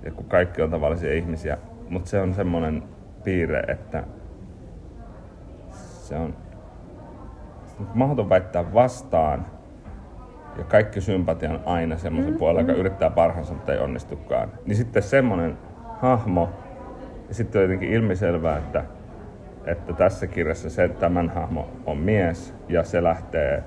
ja 0.03 0.11
kun 0.11 0.25
kaikki 0.25 0.61
on 0.61 0.69
tavallisia 0.69 1.13
ihmisiä, 1.13 1.57
mutta 1.89 2.09
se 2.09 2.21
on 2.21 2.33
semmoinen 2.33 2.83
piirre, 3.23 3.59
että 3.59 4.03
se 5.71 6.15
on 6.15 6.35
mahdoton 7.93 8.29
väittää 8.29 8.73
vastaan. 8.73 9.45
Ja 10.57 10.63
kaikki 10.63 11.01
sympatia 11.01 11.51
on 11.51 11.59
aina 11.65 11.97
semmoisen 11.97 12.33
mm, 12.33 12.37
puolella, 12.37 12.61
joka 12.61 12.73
yrittää 12.73 13.09
parhaansa, 13.09 13.53
mutta 13.53 13.73
ei 13.73 13.79
onnistukaan. 13.79 14.51
Niin 14.65 14.75
sitten 14.75 15.03
semmoinen 15.03 15.57
hahmo, 15.99 16.49
ja 17.27 17.33
sitten 17.35 17.59
on 17.59 17.63
jotenkin 17.63 17.89
ilmiselvää, 17.89 18.57
että, 18.57 18.83
että 19.65 19.93
tässä 19.93 20.27
kirjassa 20.27 20.69
se 20.69 20.89
tämän 20.89 21.29
hahmo 21.29 21.69
on 21.85 21.97
mies, 21.97 22.53
ja 22.69 22.83
se 22.83 23.03
lähtee, 23.03 23.63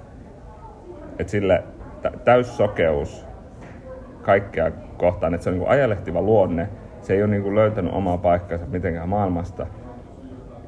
että 1.19 1.31
sille 1.31 1.65
tä- 2.03 2.13
täyssokeus 2.25 3.27
kaikkea 4.23 4.71
kohtaan, 4.97 5.35
että 5.35 5.45
se 5.45 5.51
on 5.51 5.59
niin 5.59 5.69
ajelehtiva 5.69 6.23
luonne, 6.23 6.69
se 7.01 7.15
ei 7.15 7.23
ole 7.23 7.31
niin 7.31 7.55
löytänyt 7.55 7.95
omaa 7.95 8.19
paikkaansa 8.19 8.67
mitenkään 8.67 9.09
maailmasta, 9.09 9.67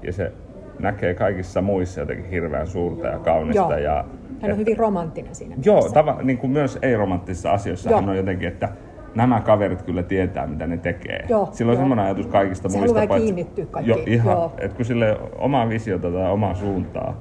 ja 0.03 0.12
se 0.12 0.33
näkee 0.78 1.14
kaikissa 1.14 1.62
muissa 1.62 2.00
jotenkin 2.00 2.30
hirveän 2.30 2.66
suurta 2.66 3.06
ja 3.06 3.18
kaunista. 3.18 3.62
Joo. 3.62 3.78
Ja, 3.78 4.04
Hän 4.42 4.52
on 4.52 4.59
hyvin 4.59 4.76
romanttinen 4.78 5.35
siinä 5.35 5.54
Joo, 5.64 5.75
mielessä. 5.76 5.95
tava, 5.95 6.18
niin 6.23 6.38
kuin 6.38 6.50
myös 6.50 6.78
ei-romanttisissa 6.83 7.50
asioissa 7.52 7.90
Joo. 7.90 8.00
hän 8.00 8.09
on 8.09 8.16
jotenkin, 8.16 8.49
että 8.49 8.68
nämä 9.14 9.40
kaverit 9.40 9.83
kyllä 9.83 10.02
tietää, 10.02 10.47
mitä 10.47 10.66
ne 10.66 10.76
tekee. 10.76 11.25
Joo, 11.28 11.49
Sillä 11.52 11.71
on 11.71 11.75
joo. 11.75 11.80
semmoinen 11.80 12.04
ajatus 12.04 12.26
kaikista 12.26 12.68
Se 12.68 12.78
muista. 12.78 13.00
haluaa 13.00 13.18
kiinnittyä 13.18 13.66
kaikkiin, 13.66 13.99
Jo, 13.99 14.02
ihan, 14.06 14.33
joo. 14.37 14.52
että 14.59 14.76
kun 14.76 14.85
sille 14.85 15.18
omaa 15.38 15.68
visiota 15.68 16.11
tai 16.11 16.30
omaa 16.30 16.54
suuntaa, 16.54 17.21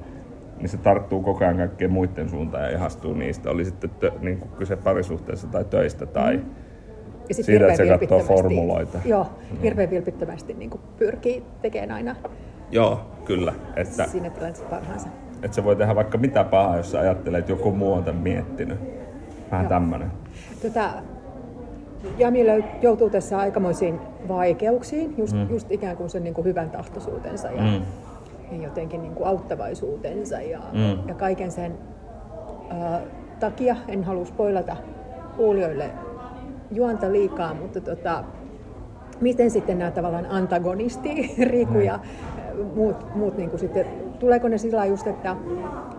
niin 0.58 0.68
se 0.68 0.76
tarttuu 0.76 1.22
koko 1.22 1.44
ajan 1.44 1.56
kaikkien 1.56 1.92
muiden 1.92 2.28
suuntaan 2.28 2.64
ja 2.64 2.70
ihastuu 2.70 3.14
niistä. 3.14 3.50
Oli 3.50 3.64
sitten 3.64 3.90
tö, 3.90 4.12
niin 4.20 4.38
kuin 4.38 4.50
kyse 4.58 4.76
parisuhteessa 4.76 5.46
tai 5.46 5.64
töistä 5.64 6.06
tai... 6.06 6.36
Mm. 6.36 6.44
Ja 7.28 7.34
sit 7.34 7.44
Siitä, 7.44 7.66
että 7.66 7.76
se 7.76 7.98
katsoo 7.98 8.20
formuloita. 8.20 8.98
Joo, 9.04 9.26
hirveän 9.62 9.90
vilpittömästi 9.90 10.54
niin 10.54 10.70
kuin 10.70 10.80
pyrkii 10.98 11.42
tekemään 11.62 11.90
aina 11.90 12.16
Joo, 12.70 13.00
kyllä. 13.24 13.54
Että, 13.76 14.06
siinä 14.06 14.30
tilanteessa 14.30 14.64
parhaansa. 14.70 15.08
että 15.42 15.54
se 15.54 15.64
voi 15.64 15.76
tehdä 15.76 15.94
vaikka 15.94 16.18
mitä 16.18 16.44
pahaa, 16.44 16.76
jos 16.76 16.90
sä 16.90 17.00
ajattelee, 17.00 17.38
että 17.40 17.52
joku 17.52 17.70
muu 17.70 17.92
on 17.92 18.04
tämän 18.04 18.22
miettinyt. 18.22 18.78
Vähän 19.50 19.64
Joo. 19.64 19.68
tämmönen. 19.68 20.10
Tota, 20.62 20.90
Jami 22.18 22.40
joutuu 22.82 23.10
tässä 23.10 23.38
aikamoisiin 23.38 24.00
vaikeuksiin, 24.28 25.14
just, 25.18 25.32
mm. 25.34 25.50
just 25.50 25.70
ikään 25.70 25.96
kuin 25.96 26.10
sen 26.10 26.24
niin 26.24 26.34
kuin 26.34 26.44
hyvän 26.44 26.70
tahtoisuutensa 26.70 27.50
ja, 27.50 27.62
Mm. 27.62 27.82
ja 28.58 28.64
jotenkin 28.64 29.02
niin 29.02 29.14
kuin 29.14 29.26
auttavaisuutensa 29.28 30.40
ja, 30.40 30.60
Mm. 30.72 31.08
ja 31.08 31.14
kaiken 31.14 31.50
sen 31.50 31.72
ää, 32.70 33.00
takia. 33.40 33.76
En 33.88 34.04
halua 34.04 34.24
spoilata 34.24 34.76
kuulijoille 35.36 35.90
juonta 36.70 37.12
liikaa, 37.12 37.54
mutta 37.54 37.80
tota, 37.80 38.24
miten 39.20 39.50
sitten 39.50 39.78
nämä 39.78 39.90
tavallaan 39.90 40.26
antagonisti, 40.30 41.34
Riku 41.50 41.78
ja 41.78 41.98
muut, 42.74 43.14
muut 43.14 43.36
niin 43.36 43.50
kuin 43.50 43.60
sitten, 43.60 43.86
tuleeko 44.18 44.48
ne 44.48 44.58
sillä 44.58 44.86
just, 44.86 45.06
että, 45.06 45.36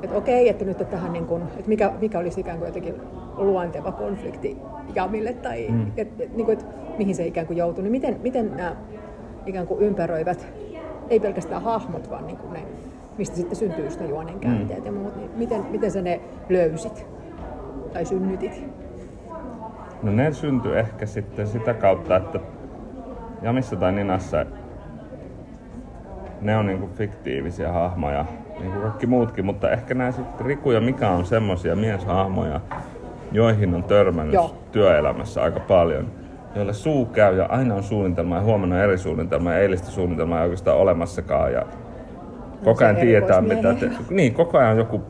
että 0.03 0.15
okei, 0.15 0.49
että 0.49 0.65
nyt 0.65 0.89
tähän 0.89 1.13
niin 1.13 1.25
kuin, 1.25 1.41
että 1.41 1.69
mikä, 1.69 1.91
mikä 2.01 2.19
olisi 2.19 2.39
ikään 2.39 2.57
kuin 2.57 2.67
jotenkin 2.67 2.95
luonteva 3.37 3.91
konflikti 3.91 4.57
Jamille 4.95 5.33
tai 5.33 5.67
mm. 5.69 5.91
et, 5.97 6.21
et, 6.21 6.35
niin 6.35 6.45
kuin, 6.45 6.59
että 6.59 6.65
mihin 6.97 7.15
se 7.15 7.27
ikään 7.27 7.47
kuin 7.47 7.57
joutuu, 7.57 7.83
niin 7.83 7.91
miten, 7.91 8.19
miten 8.23 8.51
nämä 8.55 8.75
ikään 9.45 9.67
kuin 9.67 9.81
ympäröivät, 9.81 10.47
ei 11.09 11.19
pelkästään 11.19 11.61
hahmot, 11.61 12.09
vaan 12.09 12.27
niin 12.27 12.37
kuin 12.37 12.53
ne, 12.53 12.63
mistä 13.17 13.35
sitten 13.35 13.55
syntyy 13.55 13.83
just 13.83 13.99
ne 13.99 14.07
juonenkäänteet 14.07 14.79
mm. 14.79 14.85
ja 14.85 14.91
muut, 14.91 15.15
niin 15.15 15.31
miten, 15.35 15.65
miten 15.71 15.91
sä 15.91 16.01
ne 16.01 16.21
löysit 16.49 17.05
tai 17.93 18.05
synnytit? 18.05 18.63
No 20.03 20.11
ne 20.11 20.31
syntyi 20.31 20.77
ehkä 20.77 21.05
sitten 21.05 21.47
sitä 21.47 21.73
kautta, 21.73 22.15
että 22.15 22.39
Jamissa 23.41 23.75
tai 23.75 23.91
Ninassa 23.91 24.45
ne 26.47 26.57
on 26.57 26.65
niinku 26.65 26.89
fiktiivisiä 26.95 27.71
hahmoja, 27.71 28.25
niin 28.59 28.71
kuin 28.71 28.81
kaikki 28.81 29.07
muutkin, 29.07 29.45
mutta 29.45 29.71
ehkä 29.71 29.93
nämä 29.93 30.11
sitten 30.11 30.45
Riku 30.45 30.71
ja 30.71 30.81
Mika 30.81 31.09
on 31.09 31.25
semmoisia 31.25 31.75
mieshahmoja, 31.75 32.61
joihin 33.31 33.73
on 33.75 33.83
törmännyt 33.83 34.33
Joo. 34.33 34.55
työelämässä 34.71 35.43
aika 35.43 35.59
paljon, 35.59 36.11
joille 36.55 36.73
suu 36.73 37.05
käy 37.05 37.37
ja 37.37 37.45
aina 37.45 37.75
on 37.75 37.83
suunnitelma 37.83 38.35
ja 38.35 38.41
huomenna 38.41 38.83
eri 38.83 38.97
suunnitelma 38.97 39.53
ja 39.53 39.59
eilistä 39.59 39.87
suunnitelmaa 39.87 40.39
ei 40.39 40.43
oikeastaan 40.43 40.77
olemassakaan 40.77 41.53
ja 41.53 41.65
koko 42.63 42.83
ajan 42.83 42.95
tietää 42.95 43.41
mitä 43.41 43.73
te... 43.73 43.89
Niin, 44.09 44.33
koko 44.33 44.57
ajan 44.57 44.71
on 44.71 44.77
joku 44.77 45.01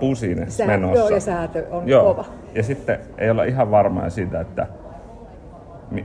pusine 0.00 0.50
Sää, 0.50 0.66
menossa. 0.66 0.98
Joo, 0.98 1.08
ja 1.08 1.20
säätö 1.20 1.66
on 1.70 1.88
joo. 1.88 2.14
kova. 2.14 2.24
Ja 2.54 2.62
sitten 2.62 2.98
ei 3.18 3.30
olla 3.30 3.44
ihan 3.44 3.70
varmaa 3.70 4.10
siitä, 4.10 4.40
että 4.40 4.66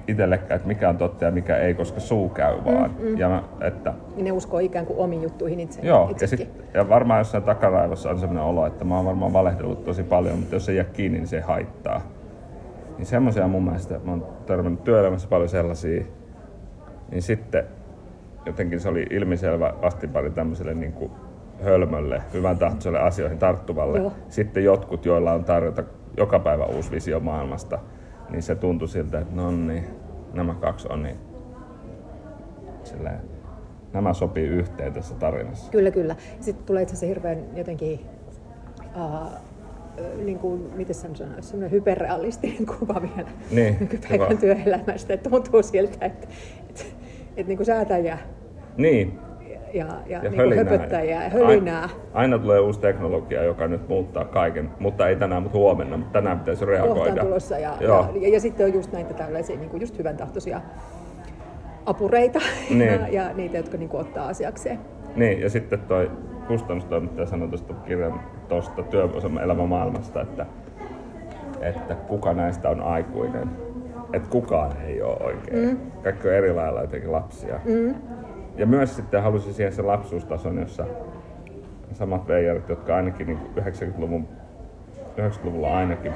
itsellekään, 0.07 0.55
että 0.55 0.67
mikä 0.67 0.89
on 0.89 0.97
totta 0.97 1.25
ja 1.25 1.31
mikä 1.31 1.57
ei, 1.57 1.73
koska 1.73 1.99
suu 1.99 2.29
käy 2.29 2.57
mm, 2.57 2.65
vaan. 2.65 2.95
Mm, 2.99 3.07
mm. 3.07 3.17
Ja 3.17 3.29
mä, 3.29 3.43
että, 3.61 3.93
niin 4.15 4.25
ne 4.25 4.31
uskoo 4.31 4.59
ikään 4.59 4.85
kuin 4.85 4.99
omiin 4.99 5.23
juttuihin 5.23 5.59
itse. 5.59 5.81
Joo, 5.81 6.11
ja, 6.21 6.27
sit, 6.27 6.49
ja 6.73 6.89
varmaan 6.89 7.19
jossain 7.19 7.43
takaraivossa 7.43 8.09
on 8.09 8.19
sellainen 8.19 8.43
olo, 8.43 8.65
että 8.65 8.85
mä 8.85 8.95
oon 8.95 9.05
varmaan 9.05 9.33
valehdellut 9.33 9.85
tosi 9.85 10.03
paljon, 10.03 10.39
mutta 10.39 10.55
jos 10.55 10.65
se 10.65 10.73
jää 10.73 10.85
kiinni, 10.85 11.17
niin 11.17 11.27
se 11.27 11.41
haittaa. 11.41 12.01
Niin 12.97 13.05
semmoisia 13.05 13.47
mun 13.47 13.63
mielestä, 13.63 13.99
mä 14.03 14.11
oon 14.11 14.27
törmännyt 14.45 14.83
työelämässä 14.83 15.27
paljon 15.27 15.49
sellaisia, 15.49 16.03
niin 17.11 17.21
sitten 17.21 17.63
jotenkin 18.45 18.79
se 18.79 18.89
oli 18.89 19.05
ilmiselvä 19.09 19.73
vastipari 19.81 20.31
tämmöiselle 20.31 20.73
niin 20.73 20.93
kuin 20.93 21.11
hölmölle, 21.63 22.21
hyvän 22.33 22.57
tahtoiselle 22.57 22.99
asioihin 22.99 23.37
tarttuvalle. 23.37 23.97
Joo. 23.97 24.11
Sitten 24.29 24.63
jotkut, 24.63 25.05
joilla 25.05 25.33
on 25.33 25.43
tarjota 25.43 25.83
joka 26.17 26.39
päivä 26.39 26.65
uusi 26.65 26.91
visio 26.91 27.19
maailmasta, 27.19 27.79
niin 28.29 28.43
se 28.43 28.55
tuntui 28.55 28.87
siltä, 28.87 29.19
että 29.19 29.35
no 29.35 29.51
niin, 29.51 29.85
nämä 30.33 30.53
kaksi 30.53 30.87
on 30.91 31.03
niin 31.03 31.17
silleen, 32.83 33.19
nämä 33.93 34.13
sopii 34.13 34.47
yhteen 34.47 34.93
tässä 34.93 35.15
tarinassa. 35.15 35.71
Kyllä, 35.71 35.91
kyllä. 35.91 36.15
Sitten 36.39 36.65
tulee 36.65 36.81
itse 36.81 36.93
asiassa 36.95 37.07
hirveän 37.07 37.57
jotenkin, 37.57 37.99
uh, 38.95 39.31
niin 40.23 40.39
kuin, 40.39 40.61
miten 40.75 40.95
sen 40.95 41.15
sanoisi, 41.15 41.47
semmoinen 41.49 41.71
hyperrealistinen 41.71 42.65
kuva 42.65 43.01
vielä 43.01 43.29
niin, 43.51 43.77
nykypäivän 43.79 44.37
työelämästä. 44.37 45.13
Että 45.13 45.29
tuntuu 45.29 45.63
siltä, 45.63 46.05
että, 46.05 46.27
että, 46.69 46.83
että 47.37 47.47
niin 47.47 47.57
kuin 47.57 47.65
säätäjä 47.65 48.17
niin 48.77 49.19
ja, 49.73 49.85
ja, 50.07 50.23
ja 50.23 50.29
niin 50.29 50.57
höpöttäjää 50.57 51.23
ja 51.23 51.29
hölinää. 51.29 51.81
Aina, 51.81 51.93
aina 52.13 52.39
tulee 52.39 52.59
uusi 52.59 52.79
teknologia, 52.79 53.43
joka 53.43 53.67
nyt 53.67 53.89
muuttaa 53.89 54.25
kaiken, 54.25 54.69
mutta 54.79 55.07
ei 55.07 55.15
tänään, 55.15 55.43
mutta 55.43 55.57
huomenna, 55.57 55.97
mutta 55.97 56.13
tänään 56.13 56.39
pitäisi 56.39 56.65
reagoida. 56.65 57.23
Tulossa 57.23 57.57
ja, 57.57 57.73
ja, 57.79 58.09
ja, 58.21 58.29
ja, 58.29 58.39
sitten 58.39 58.65
on 58.65 58.73
just 58.73 58.91
näitä 58.91 59.13
tällaisia 59.13 59.57
niin 59.57 59.69
kuin 59.69 59.81
just 59.81 59.97
hyvän 59.97 60.17
tahtoisia 60.17 60.61
apureita 61.85 62.39
niin. 62.69 62.91
ja, 62.91 63.07
ja 63.07 63.33
niitä, 63.33 63.57
jotka 63.57 63.77
niin 63.77 63.89
kuin, 63.89 64.01
ottaa 64.01 64.27
asiakseen. 64.27 64.79
Niin, 65.15 65.41
ja 65.41 65.49
sitten 65.49 65.79
toi 65.79 66.11
kustannustoimittaja 66.47 67.27
sanoi 67.27 67.47
tuosta 67.47 67.73
kirjan 67.73 68.21
tuosta 68.49 68.83
työelämän 68.83 69.69
maailmasta, 69.69 70.21
että, 70.21 70.45
että 71.61 71.95
kuka 71.95 72.33
näistä 72.33 72.69
on 72.69 72.81
aikuinen. 72.81 73.49
Että 74.13 74.29
kukaan 74.29 74.71
ei 74.81 75.01
ole 75.01 75.17
oikein. 75.23 75.69
Mm. 75.69 75.77
Kaikki 76.03 76.27
on 76.27 76.33
eri 76.33 76.53
lailla 76.53 76.81
jotenkin 76.81 77.11
lapsia. 77.11 77.59
Mm 77.65 77.95
ja 78.57 78.65
myös 78.65 78.95
sitten 78.95 79.23
halusin 79.23 79.53
siihen 79.53 79.73
se 79.73 79.81
lapsuustason, 79.81 80.57
jossa 80.57 80.85
samat 81.91 82.27
veijarit, 82.27 82.69
jotka 82.69 82.95
ainakin 82.95 83.27
niin 83.27 83.39
90-luvun 83.59 84.27
90-luvulla 85.17 85.77
ainakin 85.77 86.13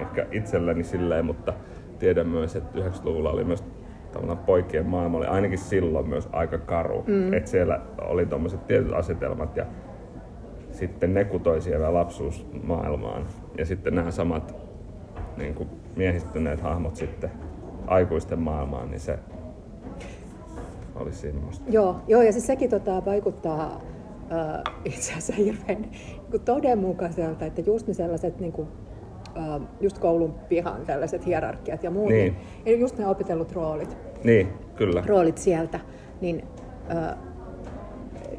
ehkä 0.00 0.26
itselleni 0.30 0.84
silleen, 0.84 1.24
mutta 1.24 1.52
tiedän 1.98 2.28
myös, 2.28 2.56
että 2.56 2.78
90-luvulla 2.78 3.30
oli 3.30 3.44
myös 3.44 3.64
tavallaan 4.12 4.38
poikien 4.38 4.86
maailma 4.86 5.18
oli 5.18 5.26
ainakin 5.26 5.58
silloin 5.58 6.08
myös 6.08 6.28
aika 6.32 6.58
karu. 6.58 7.04
Mm. 7.06 7.32
Että 7.32 7.50
siellä 7.50 7.80
oli 7.98 8.26
tuommoiset 8.26 8.66
tietyt 8.66 8.92
asetelmat 8.92 9.56
ja 9.56 9.66
sitten 10.70 11.14
ne 11.14 11.24
kutoi 11.24 11.60
siellä 11.60 11.94
lapsuusmaailmaan. 11.94 13.26
Ja 13.58 13.66
sitten 13.66 13.94
nämä 13.94 14.10
samat 14.10 14.54
niin 15.36 15.54
kuin 15.54 15.68
miehistyneet 15.96 16.60
hahmot 16.60 16.96
sitten 16.96 17.30
aikuisten 17.86 18.38
maailmaan, 18.38 18.90
niin 18.90 19.00
se 19.00 19.18
olisi 20.94 21.18
siinä 21.18 21.40
musta. 21.40 21.64
Joo, 21.70 21.96
joo 22.08 22.22
ja 22.22 22.32
siis 22.32 22.46
sekin 22.46 22.70
tota, 22.70 23.04
vaikuttaa 23.04 23.80
äh, 24.32 24.74
itse 24.84 25.12
asiassa 25.12 25.32
hirveän 25.32 25.82
niin 25.82 26.42
todenmukaiselta, 26.44 27.44
että 27.44 27.60
just 27.60 27.86
ne 27.86 27.94
sellaiset 27.94 28.40
niin 28.40 28.52
kuin, 28.52 28.68
äh, 29.36 29.60
just 29.80 29.98
koulun 29.98 30.34
pihan 30.48 30.86
tällaiset 30.86 31.26
hierarkiat 31.26 31.84
ja 31.84 31.90
muut, 31.90 32.08
niin. 32.08 32.36
niin 32.64 32.80
just 32.80 32.98
ne 32.98 33.06
opitellut 33.06 33.52
roolit. 33.52 33.96
Niin, 34.24 34.48
kyllä. 34.76 35.02
Roolit 35.06 35.38
sieltä, 35.38 35.80
niin 36.20 36.44
äh, 36.96 37.16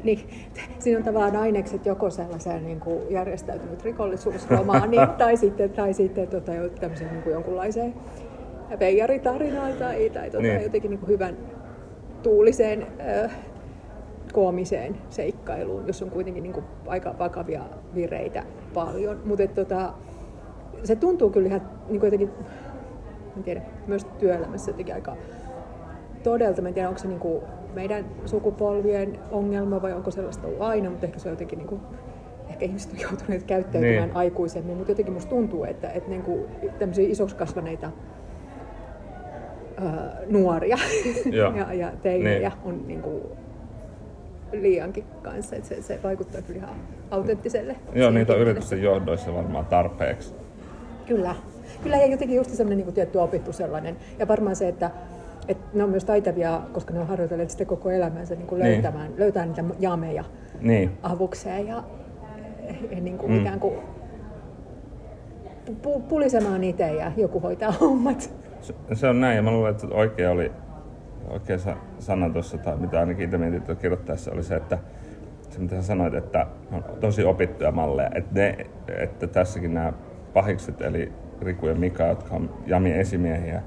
niin, 0.04 0.28
siinä 0.78 0.98
on 0.98 1.04
tavallaan 1.04 1.36
ainekset 1.36 1.86
joko 1.86 2.10
sellaiseen 2.10 2.64
niin 2.64 2.80
kuin 2.80 2.98
järjestäytynyt 3.10 3.82
rikollisuusromaaniin 3.82 5.08
tai 5.18 5.36
sitten, 5.36 5.70
tai 5.70 5.94
sitten 5.94 6.28
tota, 6.28 6.52
tämmöisen 6.80 7.08
niin 7.08 7.22
kuin 7.22 7.32
jonkunlaiseen 7.32 7.94
veijaritarinaa 8.80 9.68
tai, 9.72 10.10
tai 10.10 10.30
tuota, 10.30 10.46
niin. 10.46 10.62
jotenkin 10.62 10.90
niin 10.90 11.00
kuin 11.00 11.08
hyvän 11.08 11.36
tuuliseen 12.22 12.86
äh, 13.24 13.36
koomiseen 14.32 14.96
seikkailuun, 15.10 15.86
jos 15.86 16.02
on 16.02 16.10
kuitenkin 16.10 16.42
niin 16.42 16.52
kuin 16.52 16.64
aika 16.86 17.14
vakavia 17.18 17.62
vireitä 17.94 18.42
paljon. 18.74 19.20
Mutta 19.24 19.46
tota, 19.46 19.92
se 20.84 20.96
tuntuu 20.96 21.30
kyllä 21.30 21.48
ihan 21.48 21.62
niin 21.88 22.00
kuin 22.00 22.06
jotenkin, 22.06 22.30
en 23.36 23.42
tiedä, 23.42 23.62
myös 23.86 24.04
työelämässä 24.04 24.70
jotenkin 24.70 24.94
aika 24.94 25.16
todelta. 26.22 26.62
Mä 26.62 26.68
en 26.68 26.74
tiedä, 26.74 26.88
onko 26.88 26.98
se 26.98 27.08
niin 27.08 27.20
kuin 27.20 27.42
meidän 27.74 28.04
sukupolvien 28.26 29.18
ongelma 29.30 29.82
vai 29.82 29.92
onko 29.92 30.10
sellaista 30.10 30.46
ollut 30.46 30.62
aina, 30.62 30.90
mutta 30.90 31.06
ehkä 31.06 31.18
se 31.18 31.28
on 31.28 31.32
jotenkin 31.32 31.58
niin 31.58 31.68
kuin, 31.68 31.80
ehkä 32.48 32.64
ihmiset 32.64 32.92
on 32.92 33.00
joutuneet 33.00 33.42
käyttäytymään 33.42 34.08
niin. 34.08 34.16
aikuisemmin, 34.16 34.76
mutta 34.76 34.90
jotenkin 34.90 35.14
musta 35.14 35.30
tuntuu, 35.30 35.64
että, 35.64 35.90
että 35.90 36.10
niin 36.10 36.22
kuin 36.22 36.44
tämmöisiä 36.78 37.08
isoksi 37.08 37.36
kasvaneita 37.36 37.90
nuoria 40.26 40.78
ja, 41.56 41.72
ja 41.72 41.92
teinejä 42.02 42.48
niin. 42.48 42.58
on 42.64 42.86
niin 42.86 43.02
kuin, 43.02 43.22
liiankin 44.52 45.04
kanssa. 45.22 45.56
Se, 45.62 45.82
se 45.82 46.00
vaikuttaa 46.02 46.42
kyllä 46.42 46.58
ihan 46.58 46.76
autenttiselle. 47.10 47.76
Joo, 47.92 48.10
niitä 48.10 48.32
on 48.32 48.38
yritysten 48.38 48.82
johdoissa 48.82 49.34
varmaan 49.34 49.66
tarpeeksi. 49.66 50.34
Kyllä. 51.06 51.34
Kyllä 51.82 51.96
ja 51.96 52.06
jotenkin 52.06 52.36
just 52.36 52.50
semmoinen 52.50 52.76
niin 52.76 52.84
kuin 52.84 52.94
tietty 52.94 53.18
opittu 53.18 53.52
sellainen. 53.52 53.96
Ja 54.18 54.28
varmaan 54.28 54.56
se, 54.56 54.68
että, 54.68 54.90
että 55.48 55.64
ne 55.74 55.84
on 55.84 55.90
myös 55.90 56.04
taitavia, 56.04 56.60
koska 56.72 56.94
ne 56.94 57.00
on 57.00 57.06
harjoitelleet 57.06 57.50
sitten 57.50 57.66
koko 57.66 57.90
elämänsä 57.90 58.34
niin 58.34 58.46
kuin 58.46 58.62
niin. 58.62 58.72
löytämään, 58.72 59.12
löytää 59.16 59.46
niitä 59.46 59.64
jameja 59.78 60.24
niin. 60.60 60.90
avukseen 61.02 61.66
ja, 61.66 61.84
ja 62.90 63.00
niin 63.00 63.18
kuin 63.18 63.32
mm. 63.32 63.40
ikään 63.40 63.60
kuin 63.60 63.74
pulisemaan 66.08 66.64
itse 66.64 66.92
ja 66.92 67.12
joku 67.16 67.40
hoitaa 67.40 67.72
hommat 67.72 68.30
se, 68.64 68.74
se 68.92 69.08
on 69.08 69.20
näin, 69.20 69.36
ja 69.36 69.42
mä 69.42 69.50
luulen, 69.50 69.70
että 69.70 69.86
oikea 69.90 70.30
oli, 70.30 70.52
oikea 71.28 71.56
sana 71.98 72.30
tuossa, 72.30 72.58
tai 72.58 72.76
mitä 72.76 73.00
ainakin 73.00 73.24
itse 73.24 73.38
mietin 73.38 73.76
kirjoittaessa, 73.76 74.32
oli 74.32 74.42
se, 74.42 74.56
että 74.56 74.78
se 75.50 75.60
mitä 75.60 75.76
sä 75.76 75.82
sanoit, 75.82 76.14
että 76.14 76.46
on 76.72 76.84
tosi 77.00 77.24
opittuja 77.24 77.72
malleja, 77.72 78.10
että, 78.14 78.40
ne, 78.40 78.56
että 78.88 79.26
tässäkin 79.26 79.74
nämä 79.74 79.92
pahikset, 80.32 80.80
eli 80.80 81.12
Riku 81.42 81.66
ja 81.66 81.74
Mika, 81.74 82.06
jotka 82.06 82.34
on 82.34 82.50
Jami 82.66 82.92
esimiehiä, 82.92 83.62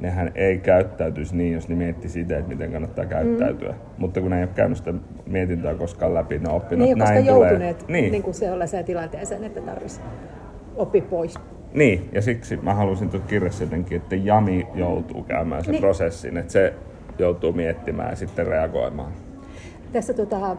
nehän 0.00 0.32
ei 0.34 0.58
käyttäytyisi 0.58 1.36
niin, 1.36 1.52
jos 1.52 1.68
ne 1.68 1.74
miettisi 1.74 2.20
itse, 2.20 2.36
että 2.36 2.48
miten 2.48 2.72
kannattaa 2.72 3.04
käyttäytyä. 3.06 3.68
Mm. 3.68 3.78
Mutta 3.98 4.20
kun 4.20 4.30
ne 4.30 4.36
ei 4.36 4.42
ole 4.42 4.50
käynyt 4.54 4.78
sitä 4.78 4.94
mietintää 5.26 5.74
koskaan 5.74 6.14
läpi, 6.14 6.38
ne 6.38 6.48
on 6.48 6.54
oppinut, 6.54 6.88
niin, 6.88 6.98
näin 6.98 7.26
joutuneet 7.26 7.78
tulee. 7.78 8.00
Niin. 8.00 8.12
niin 8.12 8.22
kuin 8.22 8.34
sellaiseen 8.34 8.84
tilanteeseen, 8.84 9.44
että 9.44 9.60
tarvitsisi 9.60 10.00
oppi 10.76 11.00
pois 11.00 11.38
niin, 11.74 12.08
ja 12.12 12.22
siksi 12.22 12.56
mä 12.56 12.74
halusin 12.74 13.10
tuossa 13.10 13.28
kirjassa 13.28 13.64
jotenkin, 13.64 13.96
että 13.96 14.16
Jami 14.16 14.66
joutuu 14.74 15.22
käymään 15.22 15.64
sen 15.64 15.72
niin. 15.72 15.80
prosessin, 15.80 16.36
että 16.36 16.52
se 16.52 16.74
joutuu 17.18 17.52
miettimään 17.52 18.10
ja 18.10 18.16
sitten 18.16 18.46
reagoimaan. 18.46 19.12
Tässä 19.92 20.14
tota, 20.14 20.56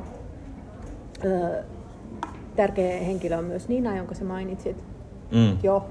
tärkeä 2.55 2.99
henkilö 2.99 3.37
on 3.37 3.43
myös 3.43 3.67
Nina, 3.67 3.97
jonka 3.97 4.15
sä 4.15 4.25
mainitsit 4.25 4.83
Mm. 5.31 5.57
jo. 5.63 5.85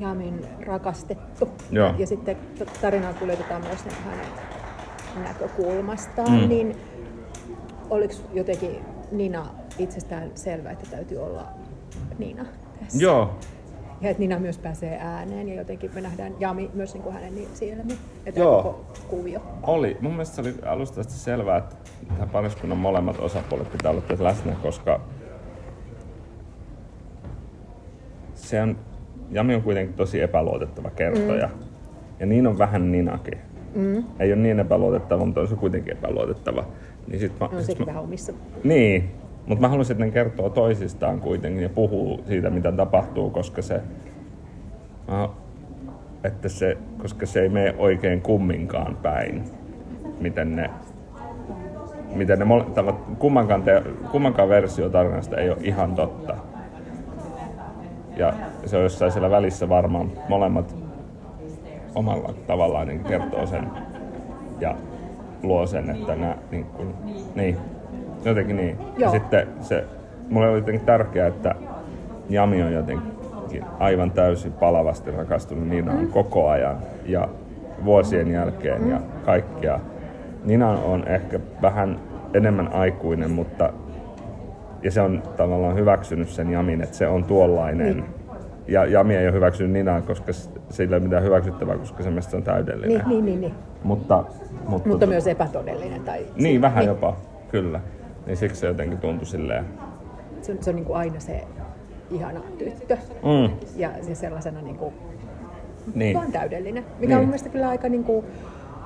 Jamin 0.00 0.40
rakastettu. 0.66 1.48
Joo. 1.70 1.94
Ja 1.98 2.06
sitten 2.06 2.36
tarinaa 2.80 3.14
kuljetetaan 3.14 3.62
myös 3.62 3.84
niin 3.84 3.96
hänen 4.04 4.26
näkökulmastaan. 5.24 6.30
Mm. 6.42 6.48
Niin 6.48 6.76
oliko 7.90 8.14
jotenkin 8.34 8.70
Nina 9.12 9.46
itsestään 9.78 10.30
selvä, 10.34 10.70
että 10.70 10.90
täytyy 10.90 11.18
olla 11.18 11.46
Nina 12.18 12.44
tässä? 12.84 12.98
Joo, 13.04 13.30
Ja 14.00 14.10
että 14.10 14.20
Nina 14.20 14.38
myös 14.38 14.58
pääsee 14.58 14.98
ääneen 15.00 15.48
ja 15.48 15.54
jotenkin 15.54 15.90
me 15.94 16.00
nähdään 16.00 16.34
Jami 16.40 16.70
myös 16.74 16.94
niin 16.94 17.02
kuin 17.02 17.14
hänen 17.14 17.34
niin 17.34 17.48
silmin. 17.54 17.96
Että 18.26 18.40
Joo. 18.40 18.62
koko 18.62 18.84
kuvio. 19.08 19.40
oli. 19.62 19.96
Mun 20.00 20.12
mielestä 20.12 20.34
se 20.36 20.40
oli 20.40 20.54
alusta 20.66 21.00
asti 21.00 21.12
selvää, 21.12 21.56
että 21.56 21.76
tämän 22.08 22.28
pariskunnan 22.28 22.78
molemmat 22.78 23.18
osapuolet 23.18 23.72
pitää 23.72 23.90
olla 23.90 24.00
tässä 24.00 24.24
läsnä, 24.24 24.52
koska 24.62 25.00
se 28.34 28.62
on, 28.62 28.76
Jami 29.30 29.54
on 29.54 29.62
kuitenkin 29.62 29.94
tosi 29.94 30.20
epäluotettava 30.20 30.90
kertoja. 30.90 31.46
Mm. 31.46 31.62
Ja 32.20 32.26
niin 32.26 32.46
on 32.46 32.58
vähän 32.58 32.92
Ninakin. 32.92 33.38
Mm. 33.74 34.04
Ei 34.18 34.32
ole 34.32 34.40
niin 34.40 34.60
epäluotettava, 34.60 35.24
mutta 35.24 35.40
on 35.40 35.48
se 35.48 35.54
kuitenkin 35.54 35.92
epäluotettava. 35.92 36.64
Niin 37.06 37.20
sit 37.20 37.40
mä, 37.40 37.46
On 37.46 37.64
sit 37.64 37.78
mä, 37.78 37.86
vähän 37.86 38.02
omissa. 38.02 38.32
Niin, 38.64 39.10
mutta 39.48 39.60
mä 39.60 39.68
haluaisin, 39.68 39.94
että 39.94 40.04
ne 40.04 40.10
kertoo 40.10 40.50
toisistaan 40.50 41.20
kuitenkin 41.20 41.62
ja 41.62 41.68
puhuu 41.68 42.20
siitä, 42.26 42.50
mitä 42.50 42.72
tapahtuu, 42.72 43.30
koska 43.30 43.62
se, 43.62 43.80
että 46.24 46.48
se, 46.48 46.76
koska 47.02 47.26
se 47.26 47.40
ei 47.40 47.48
mene 47.48 47.74
oikein 47.78 48.22
kumminkaan 48.22 48.96
päin, 48.96 49.44
miten 50.20 50.56
ne, 50.56 50.70
miten 52.14 52.38
ne 52.38 52.44
kummankaan, 53.18 53.62
te, 53.62 53.82
kummankaan 54.10 54.48
versio 54.48 54.88
tarinasta 54.88 55.36
ei 55.36 55.50
ole 55.50 55.58
ihan 55.62 55.94
totta. 55.94 56.36
Ja 58.16 58.32
se 58.66 58.76
on 58.76 58.82
jossain 58.82 59.12
siellä 59.12 59.30
välissä 59.30 59.68
varmaan 59.68 60.12
molemmat 60.28 60.76
omalla 61.94 62.34
tavallaan 62.46 62.88
niin 62.88 63.04
kertoo 63.04 63.46
sen 63.46 63.70
ja 64.60 64.76
luo 65.42 65.66
sen, 65.66 65.90
että 65.90 66.14
nämä 66.14 66.36
niin, 66.50 66.64
kuin, 66.64 66.94
niin 67.34 67.56
jotenkin 68.24 68.56
niin. 68.56 68.78
Ja 68.78 68.86
Joo. 68.98 69.10
sitten 69.10 69.48
se, 69.60 69.84
mulle 70.30 70.48
oli 70.48 70.58
jotenkin 70.58 70.86
tärkeää, 70.86 71.26
että 71.26 71.54
Jami 72.28 72.62
on 72.62 72.72
jotenkin 72.72 73.12
aivan 73.78 74.10
täysin 74.10 74.52
palavasti 74.52 75.10
rakastunut 75.10 75.68
Ninaan 75.68 75.98
mm. 75.98 76.08
koko 76.08 76.48
ajan 76.48 76.76
ja 77.06 77.28
vuosien 77.84 78.30
jälkeen 78.30 78.82
mm. 78.82 78.90
ja 78.90 79.00
kaikkea. 79.24 79.80
Nina 80.44 80.70
on 80.70 81.08
ehkä 81.08 81.40
vähän 81.62 82.00
enemmän 82.34 82.72
aikuinen, 82.72 83.30
mutta 83.30 83.72
ja 84.82 84.90
se 84.90 85.00
on 85.00 85.22
tavallaan 85.36 85.76
hyväksynyt 85.76 86.28
sen 86.28 86.50
Jamin, 86.50 86.82
että 86.82 86.96
se 86.96 87.08
on 87.08 87.24
tuollainen. 87.24 87.96
Niin. 87.96 88.04
Ja 88.68 88.84
Jami 88.84 89.16
ei 89.16 89.26
ole 89.26 89.34
hyväksynyt 89.34 89.72
Ninaa, 89.72 90.00
koska 90.00 90.32
sillä 90.70 90.96
ei 90.96 90.98
ole 90.98 91.00
mitään 91.00 91.22
hyväksyttävää, 91.22 91.76
koska 91.76 92.02
se 92.02 92.08
mielestä 92.08 92.36
on 92.36 92.42
täydellinen. 92.42 92.98
Niin, 92.98 93.08
niin, 93.08 93.24
niin, 93.24 93.40
niin. 93.40 93.54
Mutta, 93.82 94.24
mutta, 94.68 94.88
Mutta 94.88 95.06
myös 95.06 95.26
epätodellinen. 95.26 96.00
Tai 96.00 96.26
Niin, 96.36 96.62
vähän 96.62 96.86
jopa, 96.86 97.16
kyllä. 97.50 97.80
Niin 98.28 98.36
siksi 98.36 98.60
se 98.60 98.66
jotenkin 98.66 98.98
tuntui 98.98 99.26
silleen. 99.26 99.64
Se 100.42 100.52
on, 100.52 100.58
se 100.60 100.70
on 100.70 100.76
niin 100.76 100.84
kuin 100.86 100.96
aina 100.96 101.20
se 101.20 101.44
ihana 102.10 102.40
tyttö. 102.58 102.96
Mm, 103.22 103.54
Ja, 103.76 103.90
ja 104.08 104.14
sellaisena 104.14 104.60
niin 104.60 104.76
kuin, 104.76 104.94
niin, 105.94 106.16
vaan 106.16 106.32
täydellinen. 106.32 106.84
Mikä 106.84 107.06
Niin. 107.06 107.12
on 107.16 107.20
mun 107.22 107.28
mielestä 107.28 107.48
kyllä 107.48 107.68
aika 107.68 107.88
niin 107.88 108.04
kuin, 108.04 108.24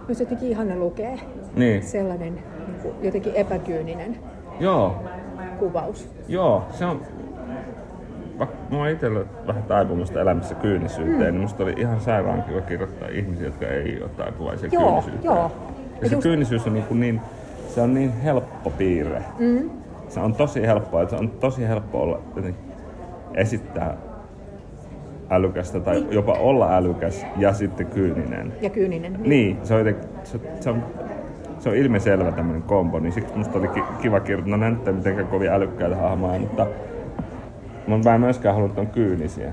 myös 0.09 0.21
jotenkin 0.21 0.49
ihana 0.49 0.77
lukea. 0.77 1.19
niin. 1.57 1.83
Sellainen 1.83 2.35
niin 2.35 2.81
kuin, 2.83 2.95
jotenkin 3.03 3.35
epäkyyninen 3.35 4.17
Joo, 4.61 4.97
kuvaus. 5.59 6.09
joo, 6.29 6.63
se 6.71 6.85
on... 6.87 7.03
Mulla 8.71 8.89
itsellä 8.89 9.21
vähän 9.47 9.63
taipumusta 9.63 10.21
elämässä 10.21 10.55
kyynisyyteen, 10.55 11.19
mm. 11.19 11.25
niin 11.33 11.41
musta 11.41 11.63
oli 11.63 11.75
ihan 11.77 12.01
sairaan 12.01 12.43
kiva 12.43 12.61
kirjoittaa 12.61 13.09
ihmisiä, 13.09 13.47
jotka 13.47 13.67
ei 13.67 14.03
ole 14.03 14.11
taipuvaisia 14.17 14.69
Joo, 14.73 14.83
kyynisyyteen. 14.83 15.25
joo. 15.25 15.37
Ja, 15.37 15.51
Ja 16.03 16.09
se 16.09 16.15
just- 16.15 16.23
kyynisyys 16.23 16.67
on 16.67 16.73
niin, 16.75 16.85
kuin 16.85 17.01
niin, 17.01 17.21
se 17.75 17.81
on 17.81 17.95
niin 17.95 18.13
helppo 18.13 18.42
piirre. 18.71 19.23
Mm. 19.39 19.71
Se 20.09 20.21
on 20.21 20.35
tosi 20.35 20.63
helppoa, 20.67 21.03
että 21.03 21.17
se 21.17 21.21
on 21.23 21.31
tosi 21.31 21.69
helppo 21.69 22.01
olla, 22.03 22.19
esittää 23.35 23.97
älykästä 25.31 25.81
tai 25.81 25.95
Niin. 25.95 26.13
jopa 26.13 26.33
olla 26.33 26.77
älykäs 26.77 27.27
ja 27.37 27.53
sitten 27.53 27.87
kyyninen. 27.87 28.53
Ja 28.61 28.71
kyyninen. 28.71 29.19
Niin, 29.23 29.59
se 29.63 29.75
on, 29.75 29.81
jotenkin, 29.81 30.09
se, 30.25 30.41
se 30.61 30.71
on, 30.71 30.83
se 31.59 31.69
on 31.69 31.77
ilmiselvä 31.77 32.33
tämmöinen 32.33 32.63
kombo, 32.63 32.99
niin 32.99 33.13
siksi 33.13 33.37
musta 33.39 33.59
oli 33.59 33.69
ki- 33.69 33.83
kiva 34.03 34.21
kirjoittaa. 34.21 34.51
No 34.51 34.57
näyttää 34.57 34.93
mitenkään 34.95 35.27
kovin 35.29 35.51
älykkäitä 35.51 35.97
hahmoja, 35.97 36.41
mutta 36.41 36.67
mutta 37.87 38.09
mä 38.09 38.15
en 38.15 38.21
myöskään 38.21 38.55
halua, 38.55 38.69
että 38.69 38.81
on 38.81 38.87
kyynisiä. 38.87 39.53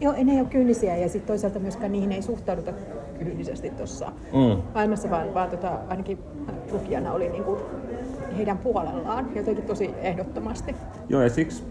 Joo, 0.00 0.12
ei 0.14 0.24
ne 0.24 0.40
ole 0.40 0.48
kyynisiä 0.50 0.96
ja 0.96 1.08
sitten 1.08 1.26
toisaalta 1.26 1.58
myöskään 1.58 1.92
niihin 1.92 2.12
ei 2.12 2.22
suhtauduta 2.22 2.72
kyynisesti 3.18 3.70
tuossa 3.70 4.06
Mm. 4.32 4.62
maailmassa, 4.74 5.10
vaan, 5.10 5.34
vaan 5.34 5.50
tota, 5.50 5.70
ainakin 5.88 6.18
lukijana 6.72 7.12
oli 7.12 7.28
niinku 7.28 7.58
heidän 8.38 8.58
puolellaan 8.58 9.26
jotenkin 9.34 9.64
tosi 9.64 9.90
ehdottomasti. 10.02 10.74
Joo, 11.08 11.22
ja 11.22 11.30
siksi 11.30 11.64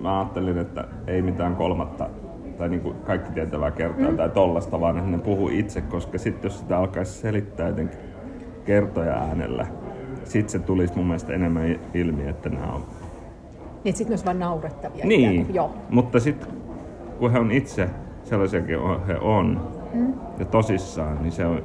mä 0.00 0.18
ajattelin, 0.18 0.58
että 0.58 0.84
ei 1.06 1.22
mitään 1.22 1.56
kolmatta 1.56 2.10
tai 2.58 2.68
niin 2.68 2.80
kuin 2.80 2.94
kaikki 3.06 3.32
tietävää 3.32 3.70
kertaa 3.70 4.10
mm. 4.10 4.16
tai 4.16 4.28
tollasta, 4.28 4.80
vaan 4.80 4.98
että 4.98 5.10
ne 5.10 5.18
puhuu 5.18 5.48
itse, 5.48 5.80
koska 5.80 6.18
sitten 6.18 6.48
jos 6.48 6.58
sitä 6.58 6.78
alkaisi 6.78 7.12
selittää 7.12 7.68
jotenkin 7.68 7.98
kertoja 8.64 9.14
äänellä, 9.14 9.66
sitten 10.24 10.48
se 10.48 10.58
tulisi 10.58 10.96
mun 10.96 11.06
mielestä 11.06 11.32
enemmän 11.32 11.80
ilmi, 11.94 12.28
että 12.28 12.48
nämä 12.48 12.72
on 12.72 12.82
Niin 13.84 13.94
sitten 13.94 14.08
ne 14.08 14.12
olisi 14.12 14.24
vaan 14.24 14.38
naurettavia. 14.38 15.06
Niin, 15.06 15.46
kuin. 15.46 15.54
Joo. 15.54 15.70
mutta 15.90 16.20
sitten 16.20 16.48
kun 17.18 17.32
he 17.32 17.38
on 17.38 17.50
itse 17.50 17.88
sellaisiakin 18.24 18.78
he 19.06 19.18
on 19.18 19.78
Mm. 19.94 20.12
ja 20.38 20.44
tosissaan, 20.44 21.18
niin 21.22 21.32
se 21.32 21.46
on 21.46 21.62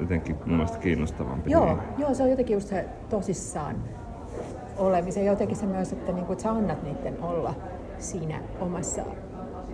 jotenkin 0.00 0.36
mun 0.46 0.56
mielestä 0.56 0.78
kiinnostavampi. 0.78 1.50
Joo, 1.50 1.66
Niin. 1.66 1.78
joo, 1.98 2.14
se 2.14 2.22
on 2.22 2.30
jotenkin 2.30 2.54
just 2.54 2.68
se 2.68 2.84
tosissaan 3.08 3.76
olemisen. 4.78 5.26
Jotenkin 5.26 5.56
se 5.56 5.66
myös, 5.66 5.92
että, 5.92 6.12
niinku, 6.12 6.32
että 6.32 6.42
sä 6.42 6.50
annat 6.50 6.82
niiden 6.82 7.22
olla 7.22 7.54
siinä 7.98 8.40
omassa 8.60 9.02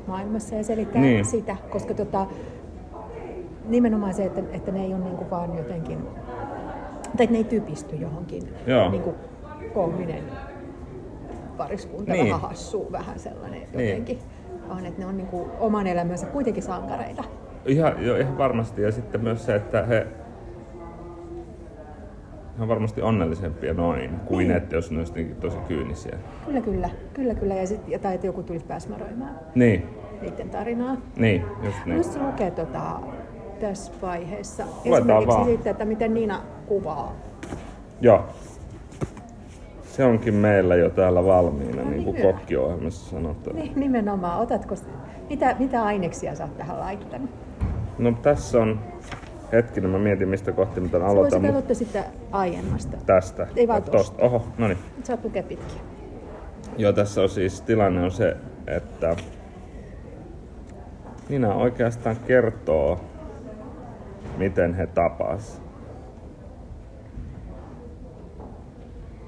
maailmassa 0.06 0.54
ja 0.54 0.64
selittää 0.64 1.02
Niin. 1.02 1.24
sitä, 1.24 1.56
koska 1.70 1.94
tota, 1.94 2.26
nimenomaan 3.68 4.14
se, 4.14 4.24
että, 4.24 4.42
että 4.52 4.72
ne 4.72 4.84
ei 4.84 4.94
ole 4.94 5.04
niinku 5.04 5.24
vaan 5.30 5.56
jotenkin, 5.56 5.98
tai 7.02 7.24
että 7.24 7.30
ne 7.32 7.38
ei 7.38 7.44
typisty 7.44 7.96
johonkin 7.96 8.42
Joo. 8.66 8.90
niinku 8.90 9.14
koominen 9.74 10.22
pariskunta, 11.56 12.12
Niin. 12.12 12.26
vähän 12.26 12.40
hassu, 12.40 12.86
vähän 12.92 13.18
sellainen 13.18 13.62
jotenkin, 13.72 14.18
vaan 14.68 14.86
että 14.86 15.00
ne 15.00 15.06
on 15.06 15.16
niinku 15.16 15.48
oman 15.60 15.86
elämänsä 15.86 16.26
kuitenkin 16.26 16.62
sankareita. 16.62 17.24
Ihan, 17.68 18.04
jo, 18.06 18.16
ihan 18.16 18.38
varmasti. 18.38 18.82
Ja 18.82 18.92
sitten 18.92 19.20
myös 19.20 19.46
se, 19.46 19.54
että 19.54 19.82
he, 19.82 20.06
he 22.58 22.62
on 22.62 22.68
varmasti 22.68 23.02
onnellisempia 23.02 23.74
noin 23.74 24.10
kuin 24.26 24.48
Niin. 24.48 24.56
että 24.56 24.76
jos 24.76 24.90
ne 24.90 24.98
olisi 24.98 25.24
tosi 25.40 25.58
kyynisiä. 25.68 26.16
Kyllä, 26.46 26.60
kyllä, 26.60 26.90
kyllä, 27.14 27.34
kyllä. 27.34 27.54
Ja 27.54 27.66
sit, 27.66 27.88
ja, 27.88 27.98
tai 27.98 28.14
että 28.14 28.26
joku 28.26 28.42
tulisi 28.42 28.64
pääsmäröimään 28.64 29.38
Niin, 29.54 29.86
niiden 30.22 30.50
tarinaa. 30.50 30.96
niin, 31.16 31.44
just 31.64 31.76
niin. 31.84 31.94
Myös 31.94 32.14
se 32.14 32.20
lukee 32.22 32.50
tota, 32.50 32.80
tässä 33.60 33.92
vaiheessa. 34.02 34.64
Luetaan 34.84 34.98
Esimerkiksi 35.02 35.28
vaan. 35.36 35.44
siitä, 35.46 35.70
että 35.70 35.84
miten 35.84 36.14
Niina 36.14 36.40
kuvaa. 36.66 37.12
Joo. 38.00 38.24
Se 39.84 40.04
onkin 40.04 40.34
meillä 40.34 40.74
jo 40.76 40.90
täällä 40.90 41.24
valmiina, 41.24 41.82
No 41.82 41.90
niin 41.90 42.04
kuin 42.04 42.14
niin, 42.16 42.26
kokkiohjelmassa 42.34 43.10
sanotaan. 43.10 43.56
Niin, 43.56 43.72
nimenomaan. 43.76 44.40
Otatko, 44.40 44.74
mitä, 45.30 45.56
mitä 45.58 45.82
aineksia 45.84 46.34
sä 46.34 46.44
oot 46.44 46.56
tähän 46.58 46.80
laittanut? 46.80 47.30
No 47.98 48.12
tässä 48.12 48.58
on, 48.58 48.80
hetkinen 49.52 49.90
mä 49.90 49.98
mietin 49.98 50.28
mistä 50.28 50.52
kohti 50.52 50.80
Voisit 50.80 50.94
aloitan, 50.94 51.40
mutta 51.40 51.52
aloittaa 51.52 51.74
sitten 51.74 52.04
aiemmasta. 52.32 52.96
tästä. 53.06 53.46
Ei 53.56 53.68
vaan 53.68 53.82
tosta. 53.82 54.22
Oho, 54.22 54.46
no 54.58 54.68
niin. 54.68 54.78
Sä 55.04 55.12
oot 55.12 55.24
lukea 55.24 55.42
pitkin. 55.42 55.80
Joo, 56.76 56.92
tässä 56.92 57.22
on 57.22 57.28
siis 57.28 57.62
tilanne 57.62 58.02
on 58.02 58.10
se, 58.10 58.36
että 58.66 59.16
Nina 61.28 61.54
oikeastaan 61.54 62.16
kertoo, 62.26 63.00
miten 64.36 64.74
he 64.74 64.86
tapas. 64.86 65.62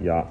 Ja 0.01 0.27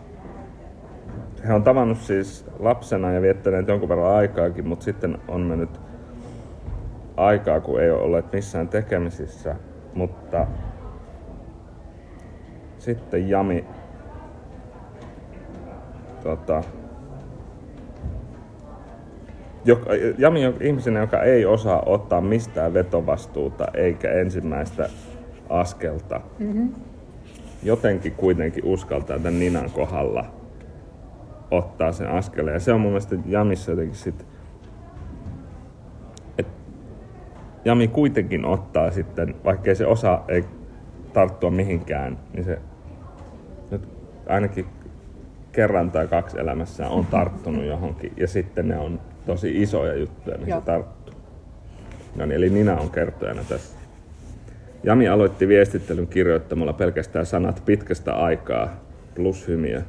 he 1.47 1.54
on 1.54 1.63
tavannut 1.63 1.97
siis 1.97 2.45
lapsena 2.60 3.12
ja 3.12 3.21
viettäneet 3.21 3.67
jonkun 3.67 3.89
verran 3.89 4.15
aikaakin, 4.15 4.67
mutta 4.67 4.86
sitten 4.86 5.17
on 5.28 5.41
mennyt 5.41 5.80
aikaa, 7.19 7.62
kun 7.62 7.82
ei 7.82 7.91
ole 7.91 8.01
olleet 8.01 8.34
missään 8.34 8.67
tekemisissä. 8.67 9.55
Mutta 9.93 10.47
sitten 12.77 13.29
Jami 13.29 13.65
tota, 16.23 16.63
joka, 19.65 19.89
Jami 20.17 20.45
on 20.45 20.53
ihmisenä, 20.62 20.99
joka 20.99 21.23
ei 21.23 21.45
osaa 21.45 21.84
ottaa 21.86 22.21
mistään 22.21 22.73
vetovastuuta 22.73 23.65
eikä 23.73 24.12
ensimmäistä 24.12 24.89
askelta. 25.49 26.21
Mm-hmm. 26.39 26.73
Jotenkin 27.63 28.12
kuitenkin 28.12 28.65
uskaltaa 28.65 29.17
tämän 29.17 29.39
Ninan 29.39 29.71
kohdalla 29.71 30.25
ottaa 31.51 31.91
sen 31.91 32.10
askeleen. 32.10 32.53
Ja 32.53 32.60
se 32.60 32.73
on 32.73 32.82
mun 32.82 32.91
mielestä 32.91 33.15
Jamissa 33.25 33.71
jotenkin 33.71 33.95
sit, 33.95 34.25
että 36.38 36.53
Jami 37.69 37.88
kuitenkin 37.88 38.45
ottaa 38.45 38.91
sitten, 38.91 39.36
vaikkei 39.45 39.75
se 39.75 39.86
osa 39.86 40.21
ei 40.27 40.43
tarttua 41.13 41.51
mihinkään, 41.51 42.17
niin 42.34 42.45
se 42.45 42.60
nyt 43.71 43.88
ainakin 44.27 44.65
kerran 45.51 45.91
tai 45.91 46.08
kaksi 46.08 46.39
elämässään 46.39 46.91
on 46.91 47.05
tarttunut 47.05 47.65
johonkin. 47.65 48.13
Ja 48.17 48.27
sitten 48.27 48.67
ne 48.67 48.77
on 48.77 48.99
tosi 49.25 49.62
isoja 49.62 49.95
juttuja, 49.95 50.38
mihin 50.38 50.53
se 50.53 50.62
tarttuu. 50.62 51.15
No 52.15 52.25
niin, 52.25 52.36
eli 52.36 52.49
Nina 52.49 52.77
on 52.77 52.89
kertojana 52.89 53.41
tässä. 53.49 53.77
Jami 54.84 55.08
aloitti 55.08 55.47
viestittelyn 55.47 56.08
kirjoittamalla 56.08 56.73
pelkästään 56.73 57.25
sanat 57.25 57.63
pitkästä 57.65 58.13
aikaa 58.13 58.84
plus 59.15 59.47
hymiä. 59.47 59.82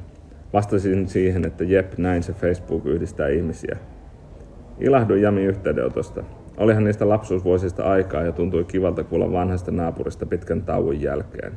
Vastasin 0.53 1.07
siihen, 1.07 1.45
että 1.45 1.63
jep, 1.63 1.97
näin 1.97 2.23
se 2.23 2.33
Facebook 2.33 2.85
yhdistää 2.85 3.27
ihmisiä. 3.27 3.77
Ilahduin 4.79 5.21
Jami 5.21 5.43
yhteydenotosta. 5.43 6.23
Olihan 6.61 6.83
niistä 6.83 7.09
lapsuusvuosista 7.09 7.83
aikaa 7.83 8.23
ja 8.23 8.31
tuntui 8.31 8.63
kivalta 8.63 9.03
kuulla 9.03 9.31
vanhasta 9.31 9.71
naapurista 9.71 10.25
pitkän 10.25 10.61
tauon 10.61 11.01
jälkeen. 11.01 11.53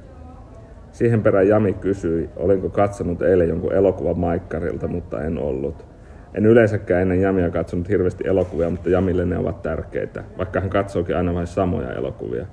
Siihen 0.92 1.22
perään 1.22 1.48
Jami 1.48 1.72
kysyi, 1.72 2.30
olinko 2.36 2.70
katsonut 2.70 3.22
eilen 3.22 3.48
jonkun 3.48 3.72
elokuvan 3.72 4.18
Maikkarilta, 4.18 4.88
mutta 4.88 5.22
en 5.22 5.38
ollut. 5.38 5.86
En 6.34 6.46
yleensäkään 6.46 7.02
ennen 7.02 7.20
Jamia 7.20 7.50
katsonut 7.50 7.88
hirveästi 7.88 8.28
elokuvia, 8.28 8.70
mutta 8.70 8.90
Jamille 8.90 9.24
ne 9.24 9.38
ovat 9.38 9.62
tärkeitä, 9.62 10.24
vaikka 10.38 10.60
hän 10.60 10.70
katsookin 10.70 11.16
aina 11.16 11.34
vain 11.34 11.46
samoja 11.46 11.92
elokuvia. 11.92 12.46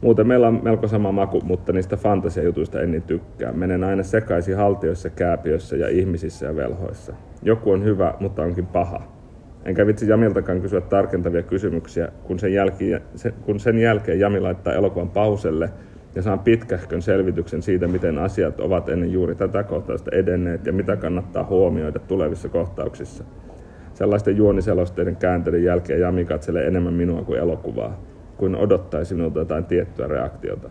Muuten 0.00 0.26
meillä 0.26 0.48
on 0.48 0.60
melko 0.62 0.88
sama 0.88 1.12
maku, 1.12 1.40
mutta 1.40 1.72
niistä 1.72 1.96
fantasiajutuista 1.96 2.80
en 2.80 2.90
niin 2.90 3.02
tykkää. 3.02 3.52
Menen 3.52 3.84
aina 3.84 4.02
sekaisin 4.02 4.56
haltioissa, 4.56 5.10
kääpiössä 5.10 5.76
ja 5.76 5.88
ihmisissä 5.88 6.46
ja 6.46 6.56
velhoissa. 6.56 7.12
Joku 7.42 7.70
on 7.70 7.84
hyvä, 7.84 8.14
mutta 8.20 8.42
onkin 8.42 8.66
paha. 8.66 9.17
Enkä 9.64 9.86
vitsi 9.86 10.08
Jamiltakaan 10.08 10.60
kysyä 10.60 10.80
tarkentavia 10.80 11.42
kysymyksiä, 11.42 12.08
kun 12.24 12.38
sen, 12.38 12.52
jälkeen, 12.52 13.00
kun 13.42 13.60
sen 13.60 13.78
jälkeen 13.78 14.20
Jami 14.20 14.40
laittaa 14.40 14.72
elokuvan 14.72 15.10
pauselle 15.10 15.70
ja 16.14 16.22
saan 16.22 16.38
pitkähkön 16.38 17.02
selvityksen 17.02 17.62
siitä, 17.62 17.86
miten 17.86 18.18
asiat 18.18 18.60
ovat 18.60 18.88
ennen 18.88 19.12
juuri 19.12 19.34
tätä 19.34 19.62
kohtausta 19.62 20.10
edenneet 20.14 20.66
ja 20.66 20.72
mitä 20.72 20.96
kannattaa 20.96 21.44
huomioida 21.44 21.98
tulevissa 21.98 22.48
kohtauksissa. 22.48 23.24
Sellaisten 23.94 24.36
juoniselosteiden 24.36 25.16
kääntelyn 25.16 25.64
jälkeen 25.64 26.00
Jami 26.00 26.24
katselee 26.24 26.66
enemmän 26.66 26.94
minua 26.94 27.22
kuin 27.22 27.40
elokuvaa 27.40 28.00
kuin 28.36 28.56
odottaisi 28.56 29.14
minulta 29.14 29.38
jotain 29.38 29.64
tiettyä 29.64 30.06
reaktiota. 30.06 30.70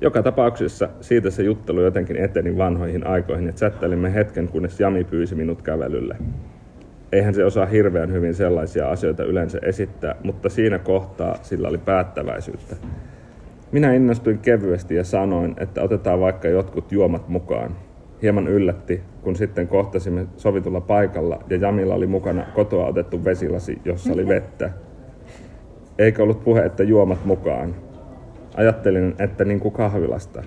Joka 0.00 0.22
tapauksessa 0.22 0.88
siitä 1.00 1.30
se 1.30 1.42
juttelu 1.42 1.80
jotenkin 1.80 2.16
eteni 2.16 2.56
vanhoihin 2.56 3.06
aikoihin 3.06 3.46
ja 3.46 3.52
chattelimme 3.52 4.14
hetken, 4.14 4.48
kunnes 4.48 4.80
Jami 4.80 5.04
pyysi 5.04 5.34
minut 5.34 5.62
kävelylle. 5.62 6.16
Eihän 7.12 7.34
se 7.34 7.44
osaa 7.44 7.66
hirveän 7.66 8.12
hyvin 8.12 8.34
sellaisia 8.34 8.90
asioita 8.90 9.24
yleensä 9.24 9.58
esittää, 9.62 10.14
mutta 10.24 10.48
siinä 10.48 10.78
kohtaa 10.78 11.38
sillä 11.42 11.68
oli 11.68 11.78
päättäväisyyttä. 11.78 12.76
Minä 13.72 13.94
innostuin 13.94 14.38
kevyesti 14.38 14.94
ja 14.94 15.04
sanoin, 15.04 15.54
että 15.60 15.82
otetaan 15.82 16.20
vaikka 16.20 16.48
jotkut 16.48 16.92
juomat 16.92 17.28
mukaan. 17.28 17.76
Hieman 18.22 18.48
yllätti, 18.48 19.00
kun 19.22 19.36
sitten 19.36 19.68
kohtasimme 19.68 20.26
sovitulla 20.36 20.80
paikalla 20.80 21.44
ja 21.50 21.56
Jamilla 21.56 21.94
oli 21.94 22.06
mukana 22.06 22.46
kotoa 22.54 22.86
otettu 22.86 23.24
vesilasi, 23.24 23.78
jossa 23.84 24.12
oli 24.12 24.28
vettä 24.28 24.70
eikä 26.00 26.22
ollut 26.22 26.44
puhe, 26.44 26.64
että 26.64 26.82
juomat 26.82 27.24
mukaan. 27.24 27.74
Ajattelin, 28.56 29.14
että 29.18 29.44
niin 29.44 29.60
kuin 29.60 29.74
kahvilasta. 29.74 30.42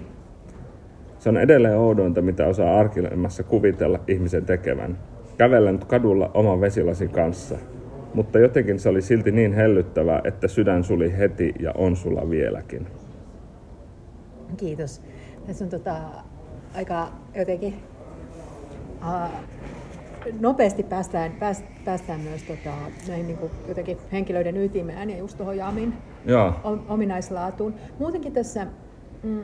Se 1.19 1.29
on 1.29 1.37
edelleen 1.37 1.77
oudointa, 1.77 2.21
mitä 2.21 2.47
osaa 2.47 2.79
arkilemmassa 2.79 3.43
kuvitella 3.43 3.99
ihmisen 4.07 4.45
tekevän. 4.45 4.97
Kävellen 5.37 5.79
kadulla 5.87 6.31
oman 6.33 6.61
vesilasin 6.61 7.09
kanssa. 7.09 7.55
Mutta 8.13 8.39
jotenkin 8.39 8.79
se 8.79 8.89
oli 8.89 9.01
silti 9.01 9.31
niin 9.31 9.53
hellyttävää, 9.53 10.21
että 10.23 10.47
sydän 10.47 10.83
suli 10.83 11.17
heti 11.17 11.53
ja 11.59 11.71
on 11.77 11.95
sulla 11.95 12.29
vieläkin. 12.29 12.87
Kiitos. 14.57 15.01
Tässä 15.47 15.65
on 15.65 15.69
tota, 15.69 15.95
aika 16.75 17.07
jotenkin 17.35 17.73
uh, 19.01 19.29
nopeasti 20.39 20.83
päästään, 20.83 21.31
pääst, 21.31 21.65
päästään 21.85 22.19
myös 22.19 22.43
tota, 22.43 22.69
näihin 23.07 23.27
niin 23.27 23.37
kuin 23.37 23.51
jotenkin 23.67 23.97
henkilöiden 24.11 24.57
ytimään 24.57 25.09
ja 25.09 25.17
just 25.17 25.37
tuohon 25.37 25.57
Jamin 25.57 25.93
Joo. 26.25 26.53
ominaislaatuun. 26.89 27.73
Muutenkin 27.99 28.33
tässä 28.33 28.67
mm, 29.23 29.41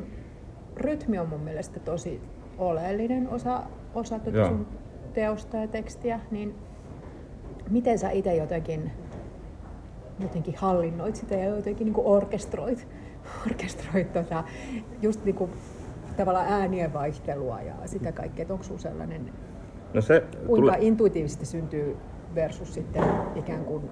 rytmi 0.77 1.19
on 1.19 1.29
mun 1.29 1.41
mielestä 1.41 1.79
tosi 1.79 2.21
oleellinen 2.57 3.29
osa, 3.29 3.63
osa 3.95 4.19
tuota 4.19 4.47
sun 4.47 4.67
teosta 5.13 5.57
ja 5.57 5.67
tekstiä, 5.67 6.19
niin 6.31 6.55
miten 7.69 7.99
sä 7.99 8.09
itse 8.09 8.35
jotenkin, 8.35 8.91
jotenkin 10.19 10.55
hallinnoit 10.57 11.15
sitä 11.15 11.35
ja 11.35 11.55
jotenkin 11.55 11.85
niin 11.85 11.95
orkestroit, 11.97 12.87
orkestroit 13.47 14.13
tota, 14.13 14.43
just 15.01 15.25
niin 15.25 15.35
kuin, 15.35 15.51
tavallaan 16.17 16.47
äänien 16.47 16.93
vaihtelua 16.93 17.61
ja 17.61 17.73
sitä 17.85 18.11
kaikkea, 18.11 18.41
että 18.41 18.53
onko 18.53 18.65
sellainen 18.77 19.31
No 19.93 20.01
se 20.01 20.23
Kuinka 20.47 20.73
tule... 20.73 20.85
intuitiivisesti 20.87 21.45
syntyy 21.45 21.97
versus 22.35 22.73
sitten 22.73 23.03
ikään 23.35 23.65
kuin 23.65 23.83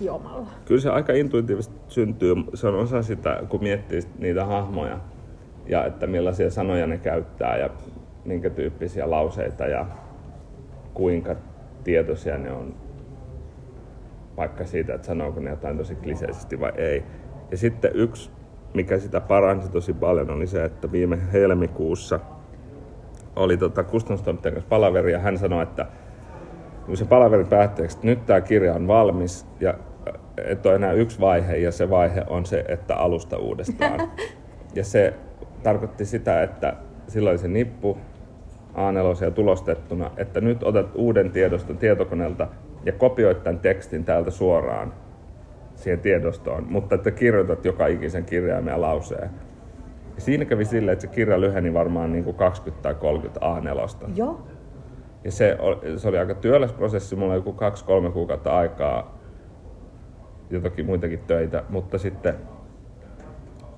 hiomalla? 0.00 0.46
Kyllä 0.64 0.80
se 0.80 0.90
aika 0.90 1.12
intuitiivisesti 1.12 1.76
syntyy. 1.88 2.34
Se 2.54 2.68
on 2.68 2.74
osa 2.74 3.02
sitä, 3.02 3.42
kun 3.48 3.62
miettii 3.62 4.00
niitä 4.18 4.44
hahmoja 4.44 5.00
ja 5.66 5.84
että 5.86 6.06
millaisia 6.06 6.50
sanoja 6.50 6.86
ne 6.86 6.98
käyttää 6.98 7.56
ja 7.56 7.70
minkä 8.24 8.50
tyyppisiä 8.50 9.10
lauseita 9.10 9.66
ja 9.66 9.86
kuinka 10.94 11.36
tietoisia 11.84 12.38
ne 12.38 12.52
on 12.52 12.74
vaikka 14.36 14.64
siitä, 14.64 14.94
että 14.94 15.06
sanooko 15.06 15.40
ne 15.40 15.50
jotain 15.50 15.76
tosi 15.76 15.94
kliseisesti 15.94 16.60
vai 16.60 16.72
ei. 16.76 17.04
Ja 17.50 17.56
sitten 17.56 17.90
yksi, 17.94 18.30
mikä 18.74 18.98
sitä 18.98 19.20
paransi 19.20 19.70
tosi 19.70 19.92
paljon, 19.92 20.30
oli 20.30 20.46
se, 20.46 20.64
että 20.64 20.92
viime 20.92 21.18
helmikuussa– 21.32 22.20
oli 23.36 23.56
tota 23.56 23.84
kustannustoimittajan 23.84 24.54
kanssa 24.54 24.68
palaveri 24.68 25.12
ja 25.12 25.18
hän 25.18 25.38
sanoi, 25.38 25.62
että 25.62 25.86
kun 26.86 26.96
se 26.96 27.04
palaverin 27.04 27.46
päätteeksi, 27.46 27.96
että 27.96 28.06
nyt 28.06 28.26
tämä 28.26 28.40
kirja 28.40 28.74
on 28.74 28.88
valmis 28.88 29.46
ja 29.60 29.74
että 30.44 30.68
on 30.68 30.74
enää 30.74 30.92
yksi 30.92 31.20
vaihe 31.20 31.56
ja 31.56 31.72
se 31.72 31.90
vaihe 31.90 32.24
on 32.26 32.46
se, 32.46 32.64
että 32.68 32.96
alusta 32.96 33.38
uudestaan. 33.38 34.00
ja 34.74 34.84
se 34.84 35.14
tarkoitti 35.62 36.04
sitä, 36.04 36.42
että 36.42 36.76
silloin 37.08 37.38
se 37.38 37.48
nippu 37.48 37.98
A4 38.74 39.30
tulostettuna, 39.30 40.10
että 40.16 40.40
nyt 40.40 40.62
otat 40.62 40.90
uuden 40.94 41.30
tiedoston 41.30 41.78
tietokoneelta 41.78 42.48
ja 42.84 42.92
kopioit 42.92 43.42
tämän 43.42 43.60
tekstin 43.60 44.04
täältä 44.04 44.30
suoraan 44.30 44.92
siihen 45.74 46.00
tiedostoon, 46.00 46.66
mutta 46.68 46.94
että 46.94 47.10
kirjoitat 47.10 47.64
joka 47.64 47.86
ikisen 47.86 48.24
kirjaimen 48.24 48.72
ja 48.72 48.80
lauseen. 48.80 49.30
Siinä 50.18 50.44
kävi 50.44 50.64
silleen, 50.64 50.92
että 50.92 51.06
se 51.06 51.12
kirja 51.12 51.40
lyheni 51.40 51.74
varmaan 51.74 52.12
niin 52.12 52.24
kuin 52.24 52.36
20 52.36 52.82
tai 52.82 52.94
30 52.94 53.40
A4. 53.40 54.10
Joo. 54.16 54.46
Ja 55.24 55.32
se 55.32 55.56
oli, 55.58 55.98
se 55.98 56.08
oli 56.08 56.18
aika 56.18 56.34
työläs 56.34 56.72
prosessi, 56.72 57.16
mulla 57.16 57.32
oli 57.32 57.38
joku 57.38 57.52
kaksi-kolme 57.52 58.10
kuukautta 58.10 58.56
aikaa 58.56 59.18
jotakin 60.50 60.86
muitakin 60.86 61.20
töitä, 61.26 61.64
mutta 61.68 61.98
sitten 61.98 62.34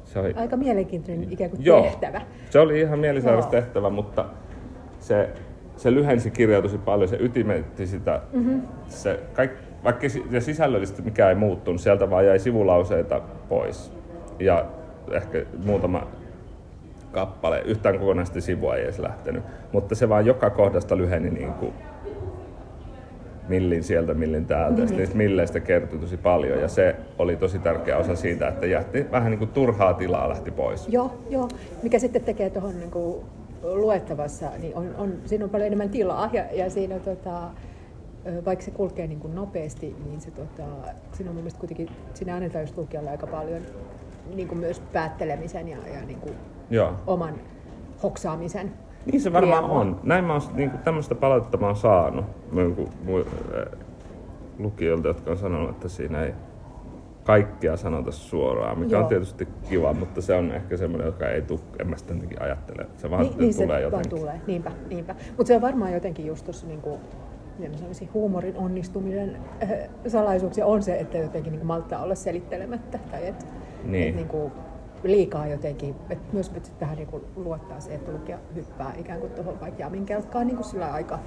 se 0.04 0.18
oli... 0.18 0.34
Aika 0.36 0.56
mielenkiintoinen 0.56 1.32
ikään 1.32 1.50
kuin 1.50 1.64
Joo, 1.64 1.82
tehtävä. 1.82 2.20
se 2.50 2.60
oli 2.60 2.80
ihan 2.80 2.98
mielisairas 2.98 3.46
tehtävä, 3.46 3.90
mutta 3.90 4.24
se, 5.04 5.28
se 5.76 5.94
lyhensi 5.94 6.30
kirjaa 6.30 6.62
tosi 6.62 6.78
paljon, 6.78 7.08
se 7.08 7.16
ytimetti 7.20 7.86
sitä, 7.86 8.20
mm-hmm. 8.32 8.62
se 8.88 9.20
kaik, 9.32 9.50
vaikka 9.84 10.08
se 10.08 10.40
sisällöllisesti 10.40 11.02
mikään 11.02 11.28
ei 11.28 11.34
muuttunut, 11.34 11.80
sieltä 11.80 12.10
vaan 12.10 12.26
jäi 12.26 12.38
sivulauseita 12.38 13.20
pois. 13.48 13.92
Ja 14.38 14.64
ehkä 15.12 15.44
muutama 15.64 16.06
kappale. 17.12 17.62
Yhtään 17.64 17.98
kokonaista 17.98 18.40
sivua 18.40 18.76
ei 18.76 18.84
edes 18.84 18.98
lähtenyt. 18.98 19.42
Mutta 19.72 19.94
se 19.94 20.08
vaan 20.08 20.26
joka 20.26 20.50
kohdasta 20.50 20.96
lyheni 20.96 21.30
niin 21.30 21.52
kuin 21.52 21.72
millin 23.48 23.84
sieltä, 23.84 24.14
millin 24.14 24.46
täältä. 24.46 24.80
Mm-hmm. 24.80 24.96
Sitten 24.96 25.16
milleistä 25.16 25.60
kertoi 25.60 25.98
tosi 25.98 26.16
paljon 26.16 26.60
ja 26.60 26.68
se 26.68 26.96
oli 27.18 27.36
tosi 27.36 27.58
tärkeä 27.58 27.96
osa 27.96 28.16
siitä, 28.16 28.48
että 28.48 28.66
jätti 28.66 29.06
vähän 29.10 29.30
niin 29.30 29.38
kuin 29.38 29.50
turhaa 29.50 29.94
tilaa 29.94 30.28
lähti 30.28 30.50
pois. 30.50 30.88
Joo, 30.88 31.18
joo. 31.30 31.48
Mikä 31.82 31.98
sitten 31.98 32.24
tekee 32.24 32.50
tuohon 32.50 32.78
niin 32.78 32.90
kuin 32.90 33.24
luettavassa, 33.64 34.50
niin 34.58 34.76
on, 34.76 34.94
on, 34.98 35.12
siinä 35.24 35.44
on 35.44 35.50
paljon 35.50 35.66
enemmän 35.66 35.90
tilaa 35.90 36.30
ja, 36.32 36.44
ja 36.52 36.70
siinä 36.70 36.98
tota, 36.98 37.50
vaikka 38.44 38.64
se 38.64 38.70
kulkee 38.70 39.06
niin 39.06 39.20
kuin 39.20 39.34
nopeasti, 39.34 39.96
niin 40.06 40.20
se, 40.20 40.30
tota, 40.30 40.62
siinä 41.12 41.30
on 41.30 41.34
mun 41.34 41.44
mielestä 41.44 41.60
kuitenkin, 41.60 41.88
siinä 42.14 42.34
annetaan 42.34 42.62
just 42.62 42.76
lukijalle 42.76 43.10
aika 43.10 43.26
paljon 43.26 43.62
niin 44.34 44.48
kuin 44.48 44.58
myös 44.58 44.80
päättelemisen 44.92 45.68
ja, 45.68 45.78
ja 45.94 46.04
niin 46.06 46.20
kuin 46.20 46.34
Joo. 46.70 46.92
oman 47.06 47.34
hoksaamisen. 48.02 48.72
Niin 49.06 49.20
se 49.20 49.32
varmaan 49.32 49.62
riemua. 49.62 49.80
on. 49.80 50.00
Näin 50.02 50.24
mä 50.24 50.32
oon, 50.32 50.42
niin 50.54 50.70
kuin 50.70 50.82
tämmöistä 50.82 51.14
palautetta 51.14 51.56
mä 51.56 51.66
oon 51.66 51.76
saanut 51.76 52.24
niin 52.52 52.74
kuin, 52.74 52.88
mu, 53.04 53.18
äh, 53.18 53.24
lukijoilta, 54.58 55.08
jotka 55.08 55.30
on 55.30 55.36
sanonut, 55.36 55.70
että 55.70 55.88
siinä 55.88 56.22
ei 56.22 56.32
kaikkea 57.24 57.76
sanota 57.76 58.12
suoraan, 58.12 58.78
mikä 58.78 58.92
Joo. 58.92 59.02
on 59.02 59.08
tietysti 59.08 59.48
kiva, 59.68 59.92
mutta 59.92 60.22
se 60.22 60.34
on 60.34 60.52
ehkä 60.52 60.76
semmoinen, 60.76 61.06
joka 61.06 61.28
ei 61.28 61.42
tule, 61.42 61.60
en 61.78 61.86
mä 61.90 61.96
sitä 61.96 62.14
jotenkin 62.14 62.42
ajattele. 62.42 62.86
Se 62.96 63.10
vaan 63.10 63.22
Niin, 63.22 63.38
niin 63.38 63.54
se 63.54 63.62
tulee 63.62 63.68
vaan 63.76 63.82
jotenkin. 63.82 64.18
tulee, 64.18 64.40
niinpä, 64.46 64.72
niinpä. 64.88 65.14
Mutta 65.28 65.46
se 65.46 65.56
on 65.56 65.62
varmaan 65.62 65.92
jotenkin 65.92 66.26
just 66.26 66.44
tuossa 66.44 66.66
niinku, 66.66 66.98
sanoisin, 67.76 68.10
huumorin 68.14 68.56
onnistumisen 68.56 69.36
äh, 69.62 69.70
salaisuuksia 70.06 70.66
on 70.66 70.82
se, 70.82 70.94
että 70.98 71.18
jotenkin 71.18 71.50
niinku 71.50 71.66
malttaa 71.66 72.02
olla 72.02 72.14
selittelemättä. 72.14 72.98
Tai 73.10 73.26
et, 73.26 73.46
Niin. 73.84 74.08
et 74.08 74.16
niinku 74.16 74.52
liikaa 75.02 75.46
jotenkin, 75.46 75.94
että 76.10 76.24
myös 76.32 76.52
sit 76.62 76.80
vähän 76.80 76.96
niinku 76.96 77.24
luottaa 77.36 77.80
se, 77.80 77.94
että 77.94 78.12
lukija 78.12 78.38
hyppää 78.54 78.92
ikään 78.98 79.20
kuin 79.20 79.32
tuohon 79.32 79.60
vaikka 79.60 79.82
Jamin 79.82 80.04
kelkkaan 80.06 80.46
niinku 80.46 80.62
sillä 80.62 80.92
aika 80.92 81.18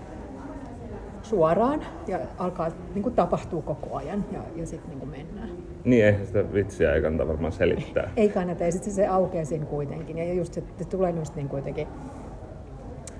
suoraan 1.22 1.82
ja 2.08 2.20
alkaa 2.38 2.70
niinku 2.94 3.10
tapahtuu 3.12 3.62
koko 3.62 3.96
ajan 3.96 4.26
ja, 4.32 4.40
ja 4.56 4.66
sitten 4.66 4.90
niinku 4.90 5.06
mennään. 5.06 5.50
Niin, 5.88 6.06
eihän 6.06 6.26
sitä 6.26 6.54
vitsiä 6.54 6.94
ei 6.94 7.02
kannata 7.02 7.28
varmaan 7.28 7.52
selittää. 7.54 8.12
Ei 8.18 8.30
kannata, 8.30 8.64
ja 8.64 8.72
sitten 8.72 8.94
se 8.94 9.08
aukeaa 9.08 9.46
siinä 9.46 9.66
kuitenkin. 9.66 10.18
Ja 10.18 10.34
just 10.34 10.54
se, 10.54 10.60
että 10.60 10.86
tulee 10.86 11.12
just 11.12 11.36
niin 11.36 11.50
kuitenkin, 11.50 11.88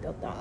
tota, 0.02 0.34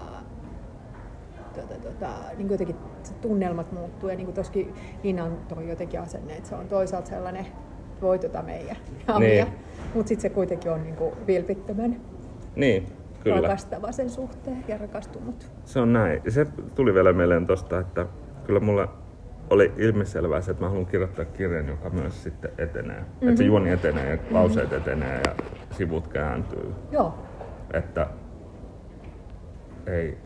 tota, 1.55 1.75
tota, 1.83 2.09
niin 2.37 2.51
jotenkin 2.51 2.77
se 3.03 3.15
tunnelmat 3.15 3.73
muuttuu. 3.73 4.09
Ja 4.09 4.17
niin 4.17 4.27
kuin 4.27 4.35
toskin 4.35 4.75
Niina 5.03 5.25
on 5.25 5.39
toi 5.49 5.69
jotenkin 5.69 6.01
asenne, 6.01 6.37
että 6.37 6.49
se 6.49 6.55
on 6.55 6.69
toisaalta 6.69 7.09
sellainen, 7.09 7.47
voi 8.03 8.19
tota 8.19 8.43
meidän 8.43 8.77
amia, 9.07 9.45
Niin. 9.45 9.47
mutta 9.95 10.09
sitten 10.09 10.23
se 10.31 10.35
kuitenkin 10.35 10.71
on 10.73 10.83
niin 10.83 10.97
kuin 10.97 11.13
vilpittömän 11.27 11.97
Niin, 12.57 12.87
kyllä. 13.25 13.41
rakastava 13.41 13.93
sen 13.93 14.11
suhteen 14.11 14.65
ja 14.69 14.79
rakastunut. 14.79 15.51
Se 15.65 15.81
on 15.81 15.93
näin. 15.93 16.23
Se 16.29 16.47
tuli 16.75 16.95
vielä 16.95 17.13
mieleen 17.13 17.47
tosta, 17.47 17.79
että 17.81 18.07
kyllä 18.45 18.61
mulla 18.61 18.89
oli 19.51 19.73
ilmiselvää 19.77 20.41
se, 20.41 20.51
että 20.51 20.63
mä 20.63 20.69
haluan 20.69 20.87
kirjoittaa 20.87 21.25
kirjan, 21.25 21.69
joka 21.69 21.91
myös 21.91 22.23
sitten 22.23 22.51
etenee. 22.59 23.01
Mm-hmm. 23.01 23.29
Että 23.29 23.39
se 23.39 23.45
juoni 23.45 23.71
etenee 23.71 24.11
ja 24.11 24.19
lauseet 24.31 24.73
etenee 24.73 25.21
ja 25.27 25.35
sivut 25.71 26.09
kääntyy. 26.09 26.75
Joo, 26.93 27.15
Että 27.73 28.07
ei, 29.87 30.19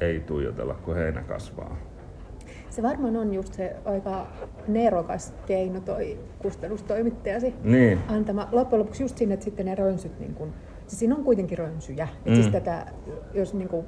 ei 0.00 0.20
tuijotella, 0.20 0.74
kun 0.74 0.94
heinä 0.96 1.22
kasvaa. 1.22 1.76
se 2.70 2.82
varmaan 2.82 3.16
on 3.16 3.34
just 3.34 3.54
se 3.54 3.76
aika 3.84 4.26
nerokas 4.68 5.34
keino 5.46 5.80
toi 5.80 6.18
kustannustoimittajasi 6.42 7.54
Niin, 7.64 7.98
antama. 8.08 8.48
Loppujen 8.52 8.80
lopuksi 8.80 9.02
just 9.02 9.18
siinä, 9.18 9.34
että 9.34 9.44
sitten 9.44 9.66
ne 9.66 9.74
rönsyt, 9.74 10.18
niin 10.20 10.34
kun, 10.34 10.52
siis 10.86 10.98
siinä 10.98 11.14
on 11.16 11.24
kuitenkin 11.24 11.58
rönsyjä. 11.58 12.08
Mm. 12.24 12.30
Mm. 12.30 12.34
Siis 12.34 12.48
tätä, 12.48 12.86
jos 13.34 13.54
niin 13.54 13.68
kun, 13.68 13.84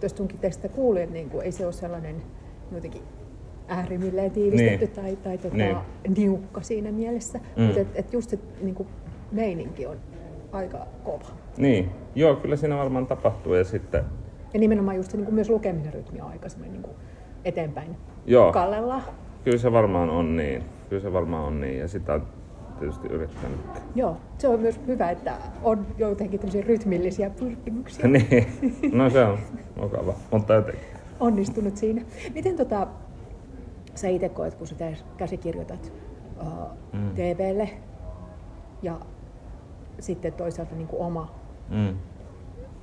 tuosta 0.00 0.16
sunkin 0.16 0.38
tekstistä 0.38 0.68
kuulee, 0.68 1.06
niin 1.06 1.30
kun, 1.30 1.42
ei 1.42 1.52
se 1.52 1.64
ole 1.64 1.72
sellainen 1.72 2.22
jotenkin 2.72 3.02
äärimmilleen 3.68 4.30
tiivistetty 4.30 4.84
Niin. 4.84 4.90
tai, 4.94 5.16
tai 5.16 5.38
tota, 5.38 5.56
Niin. 5.56 5.76
niukka 6.16 6.62
siinä 6.62 6.92
mielessä. 6.92 7.40
Mm. 7.56 7.62
Mutta 7.62 7.80
et, 7.80 7.88
et 7.94 8.12
just 8.12 8.30
se 8.30 8.38
niin 8.60 8.74
kun, 8.74 8.86
meininki 9.32 9.86
on 9.86 9.96
aika 10.52 10.86
kova. 11.04 11.24
niin. 11.56 11.90
Joo, 12.14 12.36
kyllä 12.36 12.56
siinä 12.56 12.76
varmaan 12.76 13.06
tapahtuu 13.06 13.54
ja 13.54 13.64
sitten, 13.64 14.04
Ja 14.54 14.60
nimenomaan 14.60 14.96
just 14.96 15.10
se 15.10 15.16
niin 15.16 15.34
myös 15.34 15.50
lukemisen 15.50 15.92
rytmi 15.94 16.20
on 16.20 16.28
aika 16.30 16.48
niin 16.62 16.82
eteenpäin 17.44 17.96
joo, 18.26 18.52
kallellaan. 18.52 19.02
kyllä 19.44 19.58
se 19.58 19.72
varmaan 19.72 20.10
on 20.10 20.36
niin. 20.36 20.62
Kyllä 20.88 21.02
se 21.02 21.12
varmaan 21.12 21.44
on 21.44 21.60
niin 21.60 21.78
ja 21.78 21.88
sitä 21.88 22.14
on 22.14 22.22
tietysti 22.78 23.08
yrittänyt. 23.08 23.58
Joo, 23.94 24.16
se 24.38 24.48
on 24.48 24.60
myös 24.60 24.80
hyvä, 24.86 25.10
että 25.10 25.34
on 25.62 25.86
jotenkin 25.98 26.40
tämmöisiä 26.40 26.62
rytmillisiä 26.62 27.30
pyrkimyksiä. 27.30 28.08
niin, 28.08 28.46
no 28.92 29.10
se 29.10 29.24
on 29.24 29.38
mukava. 29.80 30.14
Mutta 30.32 30.54
jotenkin. 30.54 30.84
onnistunut 31.20 31.76
siinä. 31.76 32.02
Miten 32.34 32.56
tota, 32.56 32.86
sä 33.98 34.08
itse 34.08 34.28
koet, 34.28 34.54
kun 34.54 34.66
sä 34.66 34.74
käsikirjoitat 35.16 35.92
uh, 36.40 36.46
Mm. 36.92 36.98
mm. 37.00 37.10
TVlle 37.14 37.68
ja 38.82 39.00
sitten 40.00 40.32
toisaalta 40.32 40.74
niin 40.74 40.88
kuin 40.88 41.02
oma 41.02 41.34
Mm. 41.70 41.96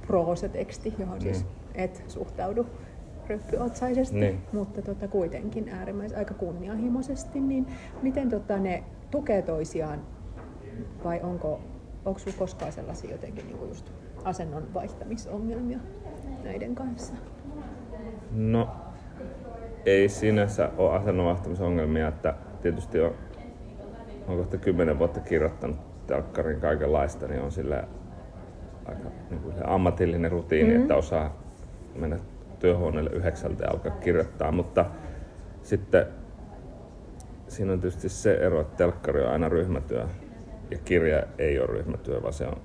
proosateksti, 0.07 0.93
johon 0.99 1.21
siis 1.21 1.43
Niin. 1.43 1.55
et 1.75 2.03
suhtaudu 2.07 2.65
ryppyotsaisesti, 3.29 4.19
Niin. 4.19 4.41
mutta 4.53 4.81
tota, 4.81 5.07
kuitenkin 5.07 5.69
äärimmäisen 5.69 6.17
aika 6.19 6.33
kunnianhimoisesti, 6.33 7.39
niin 7.39 7.67
miten 8.01 8.29
tota, 8.29 8.57
ne 8.57 8.83
tukee 9.11 9.41
toisiaan 9.41 10.01
vai 11.03 11.19
onko, 11.23 11.59
onko 12.05 12.19
sulla 12.19 12.35
koskaan 12.39 12.71
sellaisia 12.71 13.11
jotenkin 13.11 13.45
niin 13.47 13.57
kuin 13.57 13.69
just 13.69 13.91
asennon 14.23 14.73
vaihtamisongelmia 14.73 15.79
näiden 16.43 16.75
kanssa? 16.75 17.13
No, 18.31 18.69
ei 19.85 20.09
sinänsä 20.09 20.69
ole 20.77 20.95
asennonvahtamisongelmia, 20.95 22.07
että 22.07 22.33
tietysti 22.61 23.01
on, 23.01 23.13
on 24.27 24.37
kohta 24.37 24.57
kymmenen 24.57 24.99
vuotta 24.99 25.19
kirjoittanut 25.19 25.77
telkkarin 26.07 26.61
kaikenlaista, 26.61 27.27
niin 27.27 27.41
on 27.41 27.51
sille 27.51 27.83
aika 28.85 29.09
niin 29.29 29.41
kuin 29.41 29.55
se 29.55 29.61
ammatillinen 29.67 30.31
rutiini, 30.31 30.69
mm-hmm. 30.69 30.81
että 30.81 30.95
osaa 30.95 31.41
mennä 31.95 32.17
työhuoneelle 32.59 33.09
yhdeksältä 33.09 33.63
ja 33.63 33.71
alkaa 33.71 33.91
kirjoittaa, 33.91 34.51
mutta 34.51 34.85
sitten 35.63 36.05
siinä 37.47 37.73
on 37.73 37.79
tietysti 37.79 38.09
se 38.09 38.33
ero, 38.33 38.61
että 38.61 38.77
telkkari 38.77 39.23
on 39.23 39.31
aina 39.31 39.49
ryhmätyö 39.49 40.05
ja 40.71 40.77
kirja 40.85 41.23
ei 41.37 41.59
ole 41.59 41.67
ryhmätyö, 41.67 42.21
vaan 42.21 42.33
se 42.33 42.47
on 42.47 42.61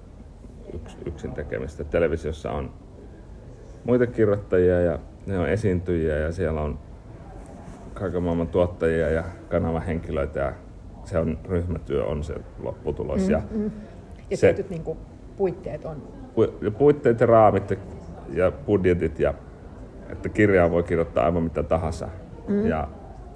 yks, 0.74 0.96
yksin 1.06 1.32
tekemistä. 1.32 1.84
Televisiossa 1.84 2.52
on 2.52 2.72
muita 3.84 4.06
kirjoittajia 4.06 4.80
ja 4.80 4.98
ne 5.26 5.38
on 5.38 5.48
esiintyjiä 5.48 6.16
ja 6.16 6.32
siellä 6.32 6.60
on 6.60 6.78
kaiken 8.00 8.22
maailman 8.22 8.48
tuottajia 8.48 9.10
ja 9.10 9.24
kanavahenkilöitä 9.48 10.40
ja 10.40 10.52
se 11.04 11.18
on 11.18 11.38
ryhmätyö 11.48 12.04
on 12.04 12.24
se 12.24 12.34
lopputulos. 12.62 13.24
Mm, 13.26 13.30
ja 13.30 13.42
Mm. 13.50 13.70
Ja 14.30 14.36
Se- 14.36 14.46
tietyt 14.46 14.70
niin 14.70 14.82
kuin, 14.82 14.98
puitteet 15.36 15.84
on 15.84 16.02
pu- 16.36 16.64
ja 16.64 16.70
puitteet 16.70 17.20
ja 17.20 17.26
raamit 17.26 17.70
ja- 17.70 17.76
ja 18.32 18.52
budjetit 18.52 19.18
ja 19.20 19.34
että 20.08 20.28
kirjaa 20.28 20.70
voi 20.70 20.82
kirjoittaa 20.82 21.24
aivan 21.24 21.42
mitä 21.42 21.62
tahansa. 21.62 22.08
Mm. 22.48 22.66
Ja 22.66 22.88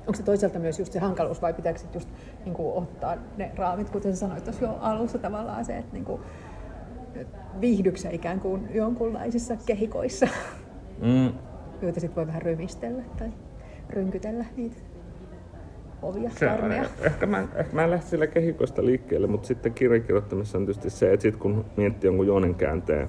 Onko 0.07 0.15
se 0.15 0.23
toisaalta 0.23 0.59
myös 0.59 0.79
just 0.79 0.93
se 0.93 0.99
hankaluus 0.99 1.43
vai 1.43 1.55
pitääkö 1.55 1.81
just 1.95 2.09
niin 2.45 2.55
kuin, 2.55 2.75
ottaa 2.83 3.17
ne 3.37 3.51
raamit, 3.57 3.91
kuten 3.91 4.17
sanoit 4.17 4.45
tuossa 4.45 4.65
jo 4.65 4.77
alussa 4.81 5.19
tavallaan 5.19 5.65
se, 5.65 5.77
että 5.77 5.93
niin 5.93 6.05
kuin, 6.05 6.21
viihdyksä 7.61 8.11
ikään 8.11 8.41
kuin 8.41 8.69
jonkunlaisissa 8.75 9.57
kehikoissa, 9.67 10.27
mm, 11.03 11.33
joita 11.83 12.01
sitten 12.01 12.17
voi 12.17 12.27
vähän 12.27 12.43
rymistellä 12.43 13.03
tai 13.19 13.29
rynkytellä 13.91 14.45
niitä 14.57 14.77
ovia, 16.03 16.31
se 16.31 16.47
ehkä, 17.01 17.27
mä, 17.27 17.49
ehkä 17.55 17.77
mä 17.77 17.85
en 17.85 17.91
lähde 17.91 18.05
sillä 18.05 18.27
kehikosta 18.27 18.85
liikkeelle, 18.85 19.27
mutta 19.27 19.47
sitten 19.47 19.75
kirjakirjoittamisessa 19.75 20.59
on 20.59 20.67
tietysti 20.67 20.91
se, 20.91 21.13
että 21.13 21.23
sit 21.23 21.37
kun 21.37 21.65
miettii 21.77 22.09
jonkun 22.09 22.27
juonen 22.27 22.55
käänteen, 22.55 23.09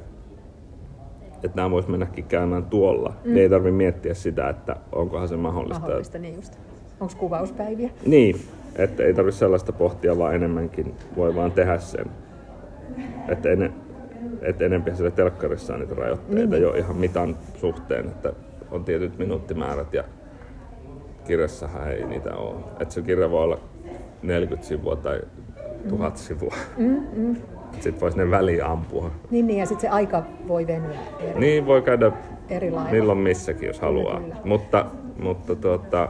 että 1.35 1.55
nämä 1.55 1.71
vois 1.71 1.87
mennäkin 1.87 2.25
käymään 2.25 2.65
tuolla, 2.65 3.09
mm. 3.09 3.33
niin 3.33 3.41
ei 3.41 3.49
tarvi 3.49 3.71
miettiä 3.71 4.13
sitä, 4.13 4.49
että 4.49 4.75
onkohan 4.91 5.27
se 5.27 5.37
mahdollista. 5.37 5.79
Mahdollista, 5.79 6.17
niin 6.17 6.35
just. 6.35 6.59
Onko 6.99 7.13
kuvauspäiviä? 7.17 7.89
Niin, 8.05 8.35
että 8.75 9.03
ei 9.03 9.13
tarvitse 9.13 9.37
sellaista 9.37 9.71
pohtia, 9.71 10.17
vaan 10.17 10.35
enemmänkin 10.35 10.93
voi 11.15 11.35
vaan 11.35 11.51
tehdä 11.51 11.77
sen. 11.77 12.05
Että 13.27 13.49
en, 13.49 13.73
et 14.41 14.61
enempi 14.61 14.95
siellä 14.95 15.11
telkkarissa 15.11 15.73
on 15.73 15.79
niitä 15.79 15.95
rajoitteita 15.95 16.35
Niin, 16.35 16.49
niin, 16.49 16.49
niin. 16.49 16.61
jo 16.61 16.73
ihan 16.73 16.95
mitan 16.95 17.37
suhteen, 17.57 18.05
että 18.05 18.33
on 18.71 18.85
tietyt 18.85 19.17
minuuttimäärät 19.17 19.93
ja 19.93 20.03
kirjassahan 21.27 21.91
ei 21.91 22.05
niitä 22.05 22.35
ole. 22.35 22.55
Että 22.79 22.93
se 22.93 23.01
kirja 23.01 23.31
voi 23.31 23.43
olla 23.43 23.57
40 24.23 24.67
sivua 24.67 24.95
tai 24.95 25.19
1000 25.89 26.17
sivua. 26.17 26.53
Mm, 26.77 27.03
mm. 27.13 27.35
Sitten 27.79 28.01
voisi 28.01 28.17
ne 28.17 28.31
väliin 28.31 28.65
ampua. 28.65 29.11
Niin, 29.31 29.47
niin, 29.47 29.59
ja 29.59 29.65
sitten 29.65 29.81
se 29.81 29.95
aika 29.95 30.23
voi 30.47 30.67
venyä 30.67 30.99
eri, 31.19 31.39
Niin 31.39 31.65
voi 31.65 31.81
käydä 31.81 32.11
eri 32.49 32.71
lailla. 32.71 32.91
milloin 32.91 33.17
missäkin, 33.17 33.67
jos 33.67 33.79
haluaa. 33.79 34.19
kyllä. 34.19 34.35
Mutta, 34.43 34.85
mutta 35.19 35.55
tuota, 35.55 36.09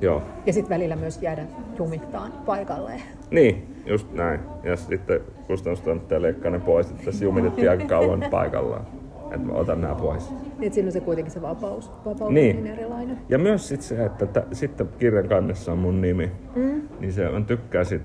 joo. 0.00 0.22
Ja 0.46 0.52
sitten 0.52 0.74
välillä 0.74 0.96
myös 0.96 1.22
jäädä 1.22 1.42
jumittaan 1.78 2.32
paikalleen. 2.46 3.02
Niin, 3.30 3.76
just 3.86 4.12
näin. 4.12 4.40
Ja 4.62 4.76
sitten 4.76 5.20
kustannustoimittaja 5.46 6.22
leikkaa 6.22 6.50
ne 6.50 6.58
pois, 6.58 6.90
että 6.90 7.02
tässä 7.04 7.24
jumitettiin 7.24 7.70
aika 7.70 7.84
kauan 7.84 8.24
paikallaan. 8.30 8.86
Että 9.30 9.46
mä 9.46 9.52
otan 9.52 9.80
nämä 9.80 9.94
pois. 9.94 10.30
Niin, 10.30 10.40
että 10.60 10.74
siinä 10.74 10.88
on 10.88 10.92
se 10.92 11.00
kuitenkin 11.00 11.32
se 11.32 11.42
vapaus, 11.42 11.90
vapaus 12.06 12.32
Niin. 12.32 12.56
niin 12.64 12.66
erilainen. 12.78 13.18
Ja 13.28 13.38
myös 13.38 13.68
sit 13.68 13.82
se, 13.82 14.04
että 14.04 14.26
t- 14.26 14.46
sitten 14.52 14.88
kirjan 14.98 15.28
kannessa 15.28 15.72
on 15.72 15.78
mun 15.78 16.00
nimi. 16.00 16.32
Mm. 16.56 16.82
Niin 17.00 17.12
se 17.12 17.28
on 17.28 17.44
tykkää 17.44 17.84
sit 17.84 18.02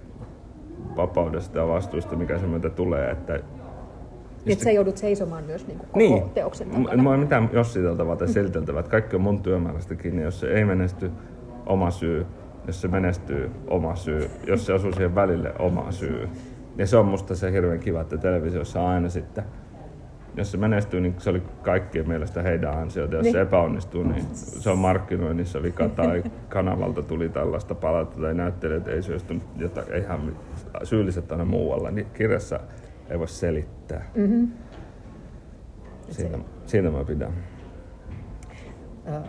vapaudesta 0.95 1.59
ja 1.59 1.67
vastuusta, 1.67 2.15
mikä 2.15 2.37
se 2.39 2.47
myötä 2.47 2.69
tulee. 2.69 3.11
Että 3.11 3.33
Niin, 3.33 3.43
että 4.53 4.63
sä 4.63 4.71
joudut 4.71 4.97
seisomaan 4.97 5.43
myös 5.43 5.67
niin 5.67 5.77
kuin 5.77 5.87
koko 5.87 5.99
niin, 5.99 6.29
teoksen 6.29 6.69
takana. 6.69 7.03
Mä 7.03 7.13
en 7.13 7.19
mitään 7.19 7.49
jossiteltavaa 7.53 8.15
tai 8.15 8.27
seliteltävää. 8.27 8.83
Kaikki 8.83 9.15
on 9.15 9.21
mun 9.21 9.41
työmäärästä 9.43 9.95
kiinni. 9.95 10.21
Jos 10.23 10.39
se 10.39 10.47
ei 10.47 10.65
menesty, 10.65 11.11
oma 11.65 11.91
syy. 11.91 12.25
Jos 12.67 12.81
se 12.81 12.87
menestyy, 12.87 13.51
oma 13.67 13.95
syy. 13.95 14.29
Jos 14.47 14.65
se 14.65 14.73
osuu 14.73 14.91
siihen 14.91 15.15
välille, 15.15 15.53
oma 15.59 15.91
syy. 15.91 16.29
Ja 16.77 16.87
se 16.87 16.97
on 16.97 17.05
musta 17.05 17.35
se 17.35 17.51
hirveän 17.51 17.79
kiva, 17.79 18.01
että 18.01 18.17
televisiossa 18.17 18.87
aina 18.89 19.09
sitten 19.09 19.43
jos 20.35 20.51
se 20.51 20.57
menestyy, 20.57 21.01
niin 21.01 21.15
se 21.17 21.29
oli 21.29 21.43
kaikkien 21.61 22.07
mielestä 22.07 22.41
heidän 22.41 22.77
ansiota. 22.77 23.15
Jos 23.15 23.23
Niin. 23.23 23.33
se 23.33 23.41
epäonnistuu, 23.41 24.03
niin 24.03 24.25
se 24.33 24.69
on 24.69 24.77
markkinoinnissa 24.77 25.63
vika 25.63 25.89
tai 25.89 26.23
kanavalta 26.49 27.03
tuli 27.03 27.29
tällaista 27.29 27.75
palautetta 27.75 28.21
tai 28.21 28.33
näyttelijät 28.33 28.87
ei 28.87 29.01
syöstynyt, 29.03 29.43
jota 29.55 29.81
ihan 29.97 30.35
syylliset 30.83 31.31
aina 31.31 31.45
muualla. 31.45 31.91
Niin 31.91 32.07
kirjassa 32.13 32.59
ei 33.09 33.19
voi 33.19 33.27
selittää. 33.27 34.05
Mm-hmm. 34.15 34.51
Siitä, 36.09 36.37
siitä 36.65 36.89
mä 36.89 37.03
pidän. 37.03 37.33
Ö, 39.07 39.21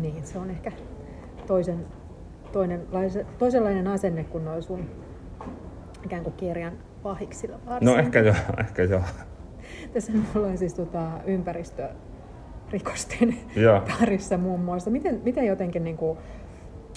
niin, 0.00 0.26
se 0.26 0.38
on 0.38 0.50
ehkä 0.50 0.72
toisen, 1.46 1.86
toinen, 2.52 2.80
toisenlainen 3.38 3.86
asenne 3.86 4.24
kuin 4.24 4.44
noin 4.44 4.62
sun 4.62 4.90
ikään 6.04 6.22
kuin 6.22 6.34
kirjan 6.36 6.72
pahiksilla 7.02 7.56
varsinkin. 7.66 7.86
No 7.86 7.96
ehkä 7.96 8.20
joo, 8.20 8.34
ehkä 8.64 8.82
joo. 8.82 9.02
Tässä 9.92 10.12
mulla 10.34 10.46
on 10.46 10.58
siis 10.58 10.74
tota, 10.74 11.10
ympäristörikosten 11.26 13.36
Joo. 13.56 13.80
parissa 14.00 14.38
muun 14.38 14.60
muassa. 14.60 14.90
Miten, 14.90 15.20
miten 15.24 15.46
jotenkin 15.46 15.84
niin 15.84 15.96
kuin, 15.96 16.18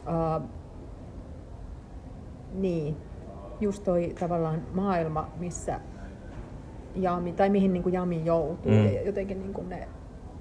uh, 0.08 0.42
niin, 2.54 2.98
just 3.60 3.84
toi 3.84 4.16
tavallaan 4.20 4.62
maailma, 4.74 5.30
missä 5.40 5.80
Jami, 6.96 7.34
tai 7.34 7.50
mihin 7.50 7.74
niin 7.74 7.84
kuin 7.84 7.94
Jami 7.94 8.26
joutuu 8.26 8.72
Mm. 8.72 8.86
ja 8.94 9.02
jotenkin 9.02 9.40
niin 9.40 9.54
kuin 9.54 9.70
ne 9.70 9.88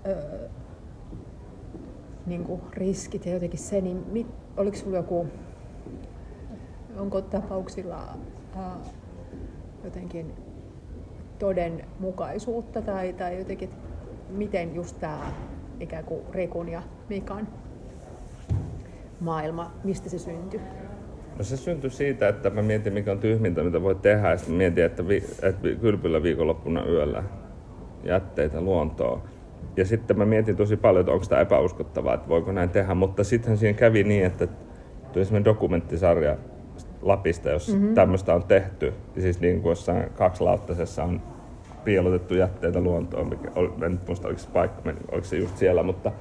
ö, 0.07 0.49
niin 2.27 2.45
kuin 2.45 2.61
riskit 2.73 3.27
ja 3.27 3.33
jotenkin 3.33 3.59
se, 3.59 3.81
niin 3.81 4.05
mit, 4.13 4.27
oliko 4.57 4.77
sulla 4.77 4.97
joku, 4.97 5.27
onko 6.99 7.21
tapauksilla 7.21 8.09
ää, 8.57 8.77
jotenkin 9.85 10.33
todenmukaisuutta 11.39 12.83
tai, 12.83 13.13
tai 13.13 13.39
jotenkin, 13.39 13.71
miten 14.29 14.75
just 14.75 15.01
tämä 15.01 15.33
ikään 15.81 16.05
kuin 16.05 16.21
Rikun 16.33 16.69
ja 16.69 16.83
Mikan 17.09 17.49
maailma, 19.21 19.73
mistä 19.85 20.09
se 20.09 20.19
syntyi? 20.19 20.61
No 21.39 21.45
se 21.45 21.57
syntyi 21.57 21.91
siitä, 21.91 22.29
että 22.29 22.51
mä 22.51 22.63
mietin 22.63 22.93
mikä 22.93 23.13
on 23.13 23.19
tyhmintä, 23.19 23.63
mitä 23.63 23.83
voi 23.83 23.95
tehdä. 23.95 24.31
Ja 24.31 24.37
sitten 24.37 24.57
mietin, 24.57 24.85
että, 24.85 25.09
vi, 25.09 25.25
että 25.43 25.69
kylpyllä 25.81 26.23
viikonloppuna 26.23 26.85
yöllä 26.85 27.23
jätteitä 28.05 28.61
luontoon. 28.61 29.23
Ja 29.77 29.85
sitten 29.85 30.19
mä 30.19 30.25
mietin 30.25 30.57
tosi 30.57 30.77
paljon, 30.77 31.01
että 31.01 31.13
onko 31.13 31.27
tämä 31.27 31.41
epäuskottavaa, 31.41 32.15
että 32.15 32.29
voiko 32.29 32.53
näin 32.53 32.71
tehdä. 32.71 32.95
Mutta 32.95 33.25
sittenhän 33.25 33.59
siinä 33.59 33.79
kävi 33.79 34.05
niin, 34.05 34.25
että 34.25 34.49
tuli 35.13 35.25
semmoinen 35.25 35.45
dokumenttisarja 35.45 36.37
Lapista, 37.03 37.51
jos 37.51 37.73
mm-hmm. 37.73 37.95
tämmöistä 37.95 38.35
on 38.35 38.43
tehty. 38.43 38.93
Ja 39.17 39.23
siis 39.23 39.41
niin 39.41 39.63
kuin 39.63 39.71
jossain 39.71 40.05
kaksilauttaisessa 40.15 41.05
on 41.05 41.21
piilotettu 41.85 42.35
jätteitä 42.35 42.81
luontoon. 42.81 43.29
Mikä, 43.29 43.51
ol- 43.55 43.83
en 43.83 43.93
nyt 43.93 44.07
muista, 44.07 44.29
oliko 44.29 44.41
se 44.41 44.49
paikka, 44.53 44.93
oliko 45.13 45.27
se 45.27 45.37
just 45.37 45.57
siellä, 45.57 45.83
mutta 45.83 46.13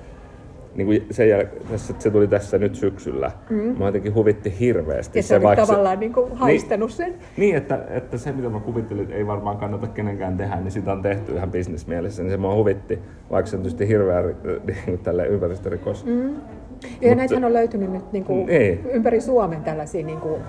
niin 0.75 0.87
kuin 0.87 1.05
sen 1.11 1.27
jäl- 1.27 1.69
tässä, 1.71 1.93
se 1.99 2.11
tuli 2.11 2.27
tässä 2.27 2.57
nyt 2.57 2.75
syksyllä. 2.75 3.31
Mm. 3.49 3.75
Mä 3.77 3.85
jotenkin 3.85 4.13
huvitti 4.13 4.59
hirveästi. 4.59 5.19
Ja 5.19 5.23
se, 5.23 5.27
se 5.27 5.41
vaikka 5.41 5.65
tavallaan 5.65 5.99
niin 5.99 6.13
kuin 6.13 6.35
haistanut 6.35 6.91
sen. 6.91 7.13
Niin, 7.37 7.55
että, 7.55 7.79
että 7.89 8.17
se 8.17 8.31
mitä 8.31 8.49
mä 8.49 8.59
kuvittelin, 8.59 9.03
että 9.03 9.15
ei 9.15 9.27
varmaan 9.27 9.57
kannata 9.57 9.87
kenenkään 9.87 10.37
tehdä, 10.37 10.55
niin 10.55 10.71
sitä 10.71 10.91
on 10.91 11.01
tehty 11.01 11.35
ihan 11.35 11.51
bisnesmielessä, 11.51 12.23
niin 12.23 12.31
se 12.31 12.37
mua 12.37 12.55
huvitti, 12.55 12.99
vaikka 13.31 13.49
se 13.49 13.55
on 13.55 13.61
tietysti 13.61 13.87
hirveä 13.87 14.21
niin 14.67 14.77
kuin 14.85 14.99
tälle 14.99 15.27
ympäristörikos. 15.27 16.05
Mm. 16.05 16.35
Ja 17.01 17.15
näitähän 17.15 17.43
on 17.45 17.53
löytynyt 17.53 17.91
nyt 17.91 18.11
niin 18.11 18.23
kuin 18.23 18.45
Niin. 18.45 18.85
ympäri 18.85 19.21
Suomen 19.21 19.63
tällaisia 19.63 20.05
niin 20.05 20.19
kuin, 20.19 20.41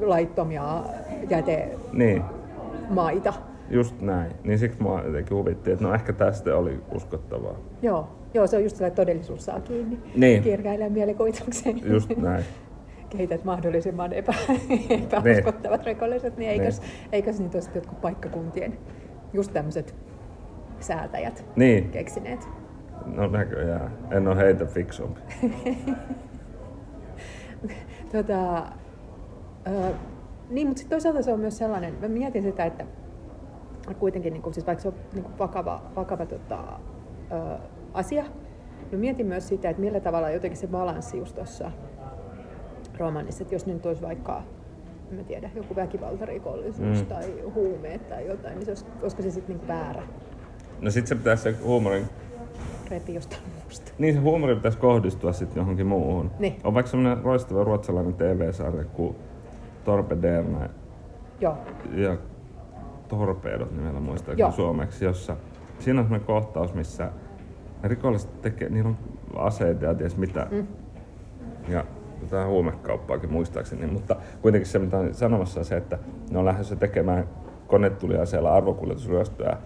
laittomia 0.00 0.82
jätemaita. 1.30 1.84
Niin, 1.92 2.22
just 3.70 4.00
näin. 4.00 4.32
Niin 4.44 4.58
siksi 4.58 4.82
mua 4.82 5.00
jotenkin 5.06 5.36
huvitti, 5.36 5.70
että 5.72 5.84
no 5.84 5.94
ehkä 5.94 6.12
tästä 6.12 6.56
oli 6.56 6.80
uskottavaa. 6.94 7.54
Joo, 7.82 8.08
joo, 8.34 8.46
se 8.46 8.56
on 8.56 8.62
just 8.62 8.76
sellainen, 8.76 8.92
että 8.92 9.02
todellisuus 9.02 9.44
saa 9.44 9.60
kiinni 9.60 9.98
Niin. 10.16 10.42
kirkailen 10.42 10.92
mielikuvitukseen. 10.92 11.80
Just 11.84 12.16
näin. 12.16 12.44
Kehität 13.10 13.44
mahdollisimman 13.44 14.12
epä, 14.12 14.34
epäuskottavat 15.22 15.84
rikolliset, 15.84 16.36
niin 16.36 16.50
eikös, 16.50 16.82
eikös 17.12 17.40
niitä 17.40 17.56
olisi 17.56 17.70
jotkut 17.74 18.00
paikkakuntien 18.00 18.78
just 19.32 19.52
tämmöiset 19.52 19.94
säätäjät 20.80 21.44
Niin, 21.56 21.90
keksineet. 21.90 22.48
No 23.06 23.26
näköjään. 23.26 23.90
En 24.10 24.28
ole 24.28 24.36
heitä 24.36 24.66
fiksumpi. 24.66 25.20
Tota, 28.12 28.62
ö, 29.66 29.94
niin, 30.50 30.66
mutta 30.66 30.78
sitten 30.78 30.96
toisaalta 30.96 31.22
se 31.22 31.32
on 31.32 31.40
myös 31.40 31.58
sellainen, 31.58 31.94
mä 32.00 32.08
mietin 32.08 32.42
sitä, 32.42 32.64
että 32.64 32.86
kuitenkin, 33.98 34.32
niin 34.32 34.42
kuin, 34.42 34.54
siis 34.54 34.66
vaikka 34.66 34.82
se 34.82 34.88
on 34.88 34.94
niin 35.12 35.22
kuin 35.22 35.38
vakava, 35.38 35.82
vakava 35.96 36.26
tota, 36.26 36.58
ö, 37.32 37.58
asia, 37.94 38.24
mä 38.92 38.98
mietin 38.98 39.26
myös 39.26 39.48
sitä, 39.48 39.70
että 39.70 39.80
millä 39.80 40.00
tavalla 40.00 40.30
jotenkin 40.30 40.60
se 40.60 40.66
balanssi 40.66 41.18
just 41.18 41.34
tuossa 41.34 41.70
romanissa, 42.98 43.42
että 43.42 43.54
jos 43.54 43.66
nyt 43.66 43.86
olisi 43.86 44.02
vaikka 44.02 44.42
en 45.10 45.16
mä 45.16 45.22
tiedä, 45.22 45.50
joku 45.54 45.76
väkivaltarikollisuus 45.76 46.78
Mm. 46.98 46.98
mm. 46.98 47.06
tai 47.06 47.42
huumeet 47.54 48.08
tai 48.08 48.26
jotain, 48.26 48.54
niin 48.54 48.64
se 48.64 48.70
olisi, 48.70 48.86
olisiko 49.02 49.22
se 49.22 49.30
sitten 49.30 49.56
niinku 49.56 49.72
väärä 49.72 50.02
No 50.80 50.90
sit 50.90 51.06
se 51.06 51.14
pitäisi 51.14 51.42
se 51.42 51.54
huumorin, 51.64 52.04
repi 52.94 53.14
jostain 53.14 53.42
muusta. 53.62 53.92
niin 53.98 54.14
se 54.14 54.20
huumori 54.20 54.54
pitäisi 54.54 54.78
kohdistua 54.78 55.32
sitten 55.32 55.60
johonkin 55.60 55.86
muuhun. 55.86 56.30
Niin. 56.38 56.56
On 56.64 56.74
vaikka 56.74 56.90
semmoinen 56.90 57.24
loistava 57.24 57.64
ruotsalainen 57.64 58.14
TV-sarja 58.14 58.84
kuin 58.84 59.16
Torpederna 59.84 60.68
Joo, 61.40 61.56
ja 61.94 62.16
Torpedot 63.08 63.72
nimellä 63.72 64.00
muistaakseni 64.00 64.40
Joo. 64.40 64.52
suomeksi, 64.52 65.04
jossa 65.04 65.36
siinä 65.78 66.00
on 66.00 66.04
semmoinen 66.04 66.26
kohtaus, 66.26 66.74
missä 66.74 67.10
rikolliset 67.82 68.42
tekee, 68.42 68.68
niillä 68.68 68.88
on 68.88 68.96
aseita 69.36 69.84
ja 69.84 69.94
ties 69.94 70.16
mitä. 70.16 70.46
Mm. 70.50 70.66
Ja 71.68 71.84
jotain 72.20 72.48
huumekauppaakin 72.48 73.32
muistaakseni, 73.32 73.86
mutta 73.86 74.16
kuitenkin 74.42 74.70
se 74.70 74.78
mitä 74.78 74.98
on 74.98 75.14
sanomassa 75.14 75.60
on 75.60 75.66
se, 75.66 75.76
että 75.76 75.98
ne 76.30 76.38
on 76.38 76.44
lähdössä 76.44 76.76
tekemään 76.76 77.28
konetuliaseella 77.66 78.54
arvokuljetusryöstöä. 78.54 79.56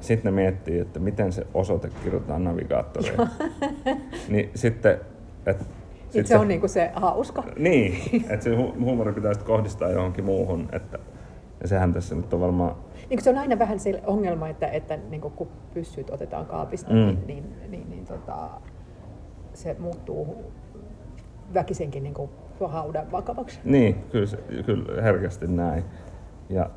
Sitten 0.00 0.34
ne 0.34 0.42
miettii, 0.42 0.78
että 0.78 1.00
miten 1.00 1.32
se 1.32 1.46
osoite 1.54 1.88
kirjoitetaan 2.04 2.44
navigaattoriin. 2.44 3.16
niin 4.28 4.50
sitten, 4.54 5.00
että 5.46 5.64
sit 6.10 6.26
se 6.26 6.38
on 6.38 6.48
niinku 6.48 6.68
se 6.68 6.90
hauska. 6.94 7.44
niin, 7.58 7.94
että 8.30 8.44
se 8.44 8.50
hu- 8.56 8.80
huumori 8.84 9.12
pitäisi 9.12 9.40
kohdistaa 9.40 9.90
johonkin 9.90 10.24
muuhun. 10.24 10.68
Että, 10.72 10.98
ja 11.62 11.68
sehän 11.68 11.92
tässä 11.92 12.14
nyt 12.14 12.34
on 12.34 12.40
varmaan... 12.40 12.74
Niin 13.10 13.22
se 13.22 13.30
on 13.30 13.38
aina 13.38 13.58
vähän 13.58 13.78
se 13.80 14.02
ongelma, 14.06 14.48
että, 14.48 14.66
että 14.68 14.98
niin 15.10 15.20
kun 15.20 15.48
pyssyt 15.74 16.10
otetaan 16.10 16.46
kaapista, 16.46 16.90
Mm. 16.92 16.96
mm. 16.98 17.04
niin, 17.04 17.26
niin, 17.26 17.70
niin, 17.70 17.90
niin 17.90 18.06
tota, 18.06 18.48
se 19.54 19.76
muuttuu 19.78 20.52
väkisenkin 21.54 22.02
niin 22.02 22.14
haudan 22.68 23.12
vakavaksi. 23.12 23.60
Niin, 23.64 23.94
kyllä, 24.12 24.26
se, 24.26 24.36
kyllä 24.66 25.02
herkästi 25.02 25.46
näin. 25.46 25.84
Ja 26.48 26.70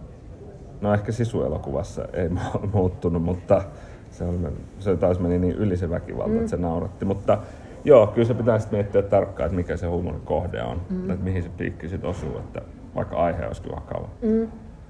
no 0.84 0.94
ehkä 0.94 1.12
sisuelokuvassa 1.12 2.06
ei 2.14 2.28
mu- 2.38 2.68
muuttunut, 2.74 3.24
mutta 3.24 3.64
se, 4.12 4.24
on, 4.24 4.54
se 4.80 4.98
taas 4.98 5.20
meni 5.20 5.40
niin 5.40 5.56
yli 5.56 5.78
se 5.78 5.90
väkivalta, 5.90 6.30
mm. 6.30 6.38
että 6.38 6.50
se 6.50 6.58
nauratti. 6.58 7.06
Mutta 7.06 7.38
joo, 7.84 8.08
kyllä 8.08 8.28
se 8.28 8.34
pitää 8.34 8.60
sitten 8.60 8.80
miettiä 8.80 9.02
tarkkaan, 9.02 9.46
että 9.46 9.56
mikä 9.56 9.78
se 9.78 9.88
huumorin 9.88 10.22
kohde 10.22 10.64
on. 10.64 10.82
Mm. 10.90 11.10
Että 11.10 11.24
mihin 11.24 11.44
se 11.44 11.50
piikki 11.58 11.90
sitten 11.90 12.10
osuu, 12.10 12.38
että 12.38 12.62
vaikka 12.96 13.16
aihe 13.16 13.48
olisi 13.48 13.62
vakava. 13.76 14.10
Mm. 14.22 14.48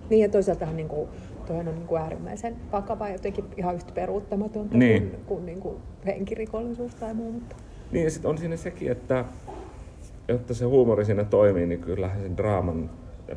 Niin 0.10 0.21
ja 0.21 0.29
toisaaltahan 0.29 0.75
niin 0.75 0.88
kuin, 0.88 1.10
toihan 1.47 1.67
on 1.67 1.75
niin 1.75 1.88
kuin 1.88 2.01
äärimmäisen 2.01 2.56
vakava 2.71 3.08
ja 3.08 3.13
jotenkin 3.13 3.45
ihan 3.58 3.75
yhtä 3.75 3.93
peruuttamatonta 3.93 4.77
Niin. 4.77 5.10
kuin, 5.10 5.23
kuin, 5.25 5.45
niin 5.45 5.60
kuin 5.60 5.77
henkirikollisuus 6.06 6.95
tai 6.95 7.13
muu. 7.13 7.32
Mutta... 7.32 7.56
Niin 7.91 8.03
ja 8.03 8.12
sitten 8.12 8.29
on 8.29 8.38
siinä 8.38 8.58
sekin, 8.58 8.91
että 8.91 9.25
jotta 10.27 10.53
se 10.53 10.65
huumori 10.65 11.06
siinä 11.06 11.23
toimii, 11.23 11.65
niin 11.67 11.82
kyllähän 11.82 12.21
sen 12.21 12.38
draaman 12.38 12.89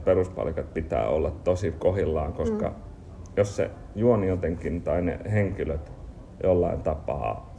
peruspalikat 0.05 0.75
pitää 0.75 1.09
olla 1.09 1.31
tosi 1.31 1.75
kohillaan, 1.79 2.33
koska 2.33 2.68
mm. 2.68 2.75
jos 3.37 3.57
se 3.57 3.70
juoni 3.94 4.27
jotenkin 4.29 4.83
tai 4.83 5.03
ne 5.03 5.18
henkilöt 5.33 5.92
jollain 6.42 6.83
tapaa 6.83 7.55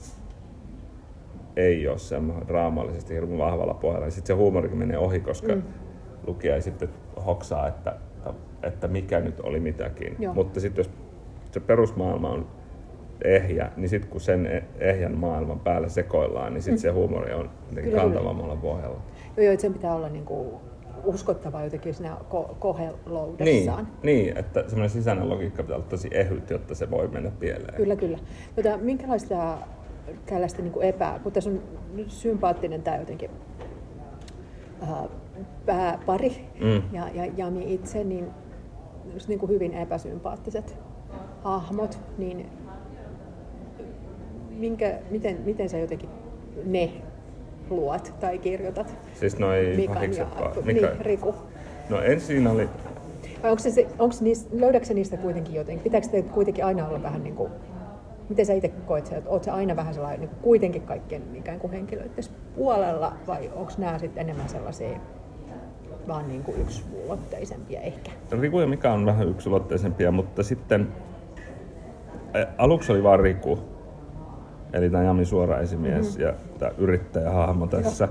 ei 1.55 1.87
ole 1.87 1.97
semmoinen 1.97 2.47
draamallisesti 2.47 3.13
hirveän 3.13 3.39
vahvalla 3.39 3.73
pohjalla, 3.73 4.05
niin 4.05 4.11
sitten 4.11 4.27
se 4.27 4.33
huumorikin 4.33 4.77
menee 4.77 4.97
ohi, 4.97 5.19
koska 5.19 5.55
mm. 5.55 5.63
lukija 6.27 6.55
ei 6.55 6.61
sitten 6.61 6.89
hoksaa, 7.25 7.67
että, 7.67 7.95
että 8.63 8.87
mikä 8.87 9.19
nyt 9.19 9.39
oli 9.39 9.59
mitäkin. 9.59 10.15
Joo. 10.19 10.33
Mutta 10.33 10.59
sitten 10.59 10.79
jos 10.79 10.91
se 11.51 11.59
perusmaailma 11.59 12.29
on 12.29 12.47
ehjä, 13.23 13.71
niin 13.77 13.89
sitten 13.89 14.11
kun 14.11 14.21
sen 14.21 14.63
ehjän 14.79 15.17
maailman 15.17 15.59
päällä 15.59 15.89
sekoillaan, 15.89 16.53
niin 16.53 16.61
sitten 16.61 16.79
mm. 16.79 16.81
se 16.81 16.89
huumori 16.89 17.33
on 17.33 17.49
jotenkin 17.69 17.75
Kyllä, 17.75 17.83
kyllä. 17.83 18.03
kantavammalla 18.03 18.55
pohjalla. 18.55 19.01
Joo, 19.37 19.43
joo, 19.43 19.53
että 19.53 19.61
sen 19.61 19.73
pitää 19.73 19.95
olla 19.95 20.09
niin 20.09 20.25
kuin 21.01 21.15
uskottava 21.15 21.63
jotenkin 21.63 21.93
siinä 21.93 22.17
ko- 22.29 22.47
Niin, 22.47 22.55
koheloudessaan. 22.59 23.87
niin, 24.03 24.37
että 24.37 24.61
semmoinen 24.61 24.89
sisäinen 24.89 25.29
logiikka 25.29 25.63
pitää 25.63 25.75
olla 25.77 25.87
tosi 25.89 26.07
ehyt, 26.11 26.49
jotta 26.49 26.75
se 26.75 26.91
voi 26.91 27.07
mennä 27.07 27.31
pieleen. 27.39 27.73
Kyllä, 27.73 27.95
kyllä. 27.95 28.17
Tota, 28.55 28.77
minkälaista 28.77 29.57
tällaista 30.25 30.61
niin 30.61 30.83
epää, 30.83 31.19
kun 31.19 31.31
tässä 31.31 31.49
on 31.49 31.61
sympaattinen 32.07 32.83
tämä 32.83 32.97
jotenkin 32.97 33.29
äh, 34.83 34.89
pääpari 35.65 36.47
Mm. 36.61 36.81
ja, 36.95 37.09
ja 37.13 37.25
Jami 37.37 37.73
itse, 37.73 38.03
niin, 38.03 38.27
niin 39.27 39.39
kuin 39.39 39.49
hyvin 39.49 39.73
epäsympaattiset 39.73 40.77
hahmot, 41.43 41.99
niin 42.17 42.49
minkä, 44.49 44.99
miten, 45.11 45.37
miten 45.45 45.69
sä 45.69 45.77
jotenkin 45.77 46.09
ne 46.65 46.89
luot 47.69 48.13
tai 48.19 48.37
kirjoitat? 48.37 48.95
Siis 49.13 49.39
noi 49.39 49.73
Mikan 49.75 50.13
ja 50.13 50.27
niin? 50.65 50.87
Riku. 50.99 51.35
No 51.89 52.01
ensin 52.01 52.47
oli, 52.47 52.69
Vai 53.43 53.51
onko 53.51 53.63
se, 53.63 53.87
onko 53.99 54.15
niistä, 54.21 54.49
löydätkö 54.53 54.93
niistä 54.93 55.17
kuitenkin 55.17 55.55
jotenkin? 55.55 55.83
Pitääkö 55.83 56.07
teitä 56.07 56.33
kuitenkin 56.33 56.65
aina 56.65 56.87
olla 56.87 57.03
vähän 57.03 57.23
niin 57.23 57.35
kuin, 57.35 57.51
miten 58.29 58.45
sä 58.45 58.53
itse 58.53 58.71
koet 58.85 59.05
sen, 59.05 59.17
että 59.17 59.29
oot 59.29 59.43
sä 59.43 59.53
aina 59.53 59.75
vähän 59.75 59.93
sellainen 59.93 60.19
niin 60.19 60.29
kuin 60.29 60.39
kuitenkin 60.41 60.81
kaikkien 60.81 61.21
ikään 61.35 61.59
kuin 61.59 61.73
henkilöiden 61.73 62.23
puolella 62.55 63.13
vai 63.27 63.51
onko 63.55 63.71
nämä 63.77 63.99
sitten 63.99 64.21
enemmän 64.21 64.49
sellaisia 64.49 64.99
vaan 66.07 66.27
niin 66.27 66.43
kuin 66.43 66.61
yksiulotteisempia 66.61 67.81
ehkä? 67.81 68.11
Riku 68.41 68.59
ja 68.59 68.67
Mika 68.67 68.93
on 68.93 69.05
vähän 69.05 69.27
yksulotteisempia, 69.27 70.11
mutta 70.11 70.43
sitten 70.43 70.87
aluksi 72.57 72.91
oli 72.91 73.03
vaan 73.03 73.19
Riku, 73.19 73.59
eli 74.73 74.89
tämä 74.89 75.03
Jami 75.03 75.25
suora 75.25 75.59
esimies 75.59 76.07
mm-hmm. 76.09 76.27
ja 76.27 76.33
tämä 76.59 76.71
yrittäjähahmo 76.77 77.67
tässä. 77.67 78.07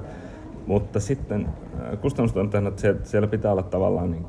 Mutta 0.67 1.01
sitten 1.01 1.49
ä, 1.93 1.97
kustannukset 1.97 2.37
on 2.37 2.51
tehnyt, 2.51 2.85
että 2.85 3.09
siellä- 3.09 3.29
pitää 3.29 3.53
olla 3.53 3.63
tavallaan 3.63 4.11
niin 4.11 4.27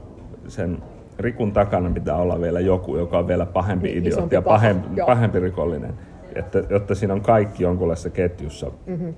sen 0.47 0.78
Rikun 1.19 1.51
takana 1.51 1.89
pitää 1.89 2.15
olla 2.15 2.41
vielä 2.41 2.59
joku, 2.59 2.97
joka 2.97 3.17
on 3.17 3.28
vielä 3.28 3.45
pahempi 3.45 3.88
Niin, 3.88 3.97
idiootti 3.97 4.36
ja 4.36 4.41
pahempi, 4.41 4.88
joo. 4.95 5.07
pahempi 5.07 5.39
rikollinen. 5.39 5.93
Että, 6.36 6.63
jotta 6.69 6.95
siinä 6.95 7.13
on 7.13 7.21
kaikki 7.21 7.63
jonkunlaisessa 7.63 8.09
ketjussa 8.09 8.71
mm-hmm. 8.86 9.13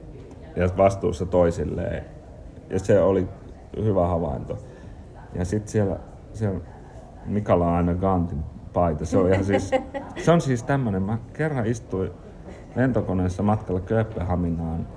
ja 0.55 0.69
vastuussa 0.77 1.25
toisilleen. 1.25 2.03
Ja 2.69 2.79
se 2.79 3.01
oli 3.01 3.27
hyvä 3.83 4.07
havainto. 4.07 4.57
Ja 5.35 5.45
sitten 5.45 5.71
siellä, 5.71 5.95
siellä 6.33 6.59
Mikalla 7.25 7.67
on 7.67 7.73
aina 7.73 7.93
Gantin 7.93 8.39
paita. 8.73 9.05
Se 9.05 9.17
on, 9.17 9.33
ihan 9.33 9.45
siis, 9.45 9.71
se 10.25 10.31
on 10.31 10.41
siis 10.41 10.63
tämmönen, 10.63 11.03
mä 11.03 11.17
kerran 11.33 11.65
istuin 11.65 12.11
lentokoneessa 12.75 13.43
matkalla 13.43 13.79
Kööpenhaminaan 13.79 14.87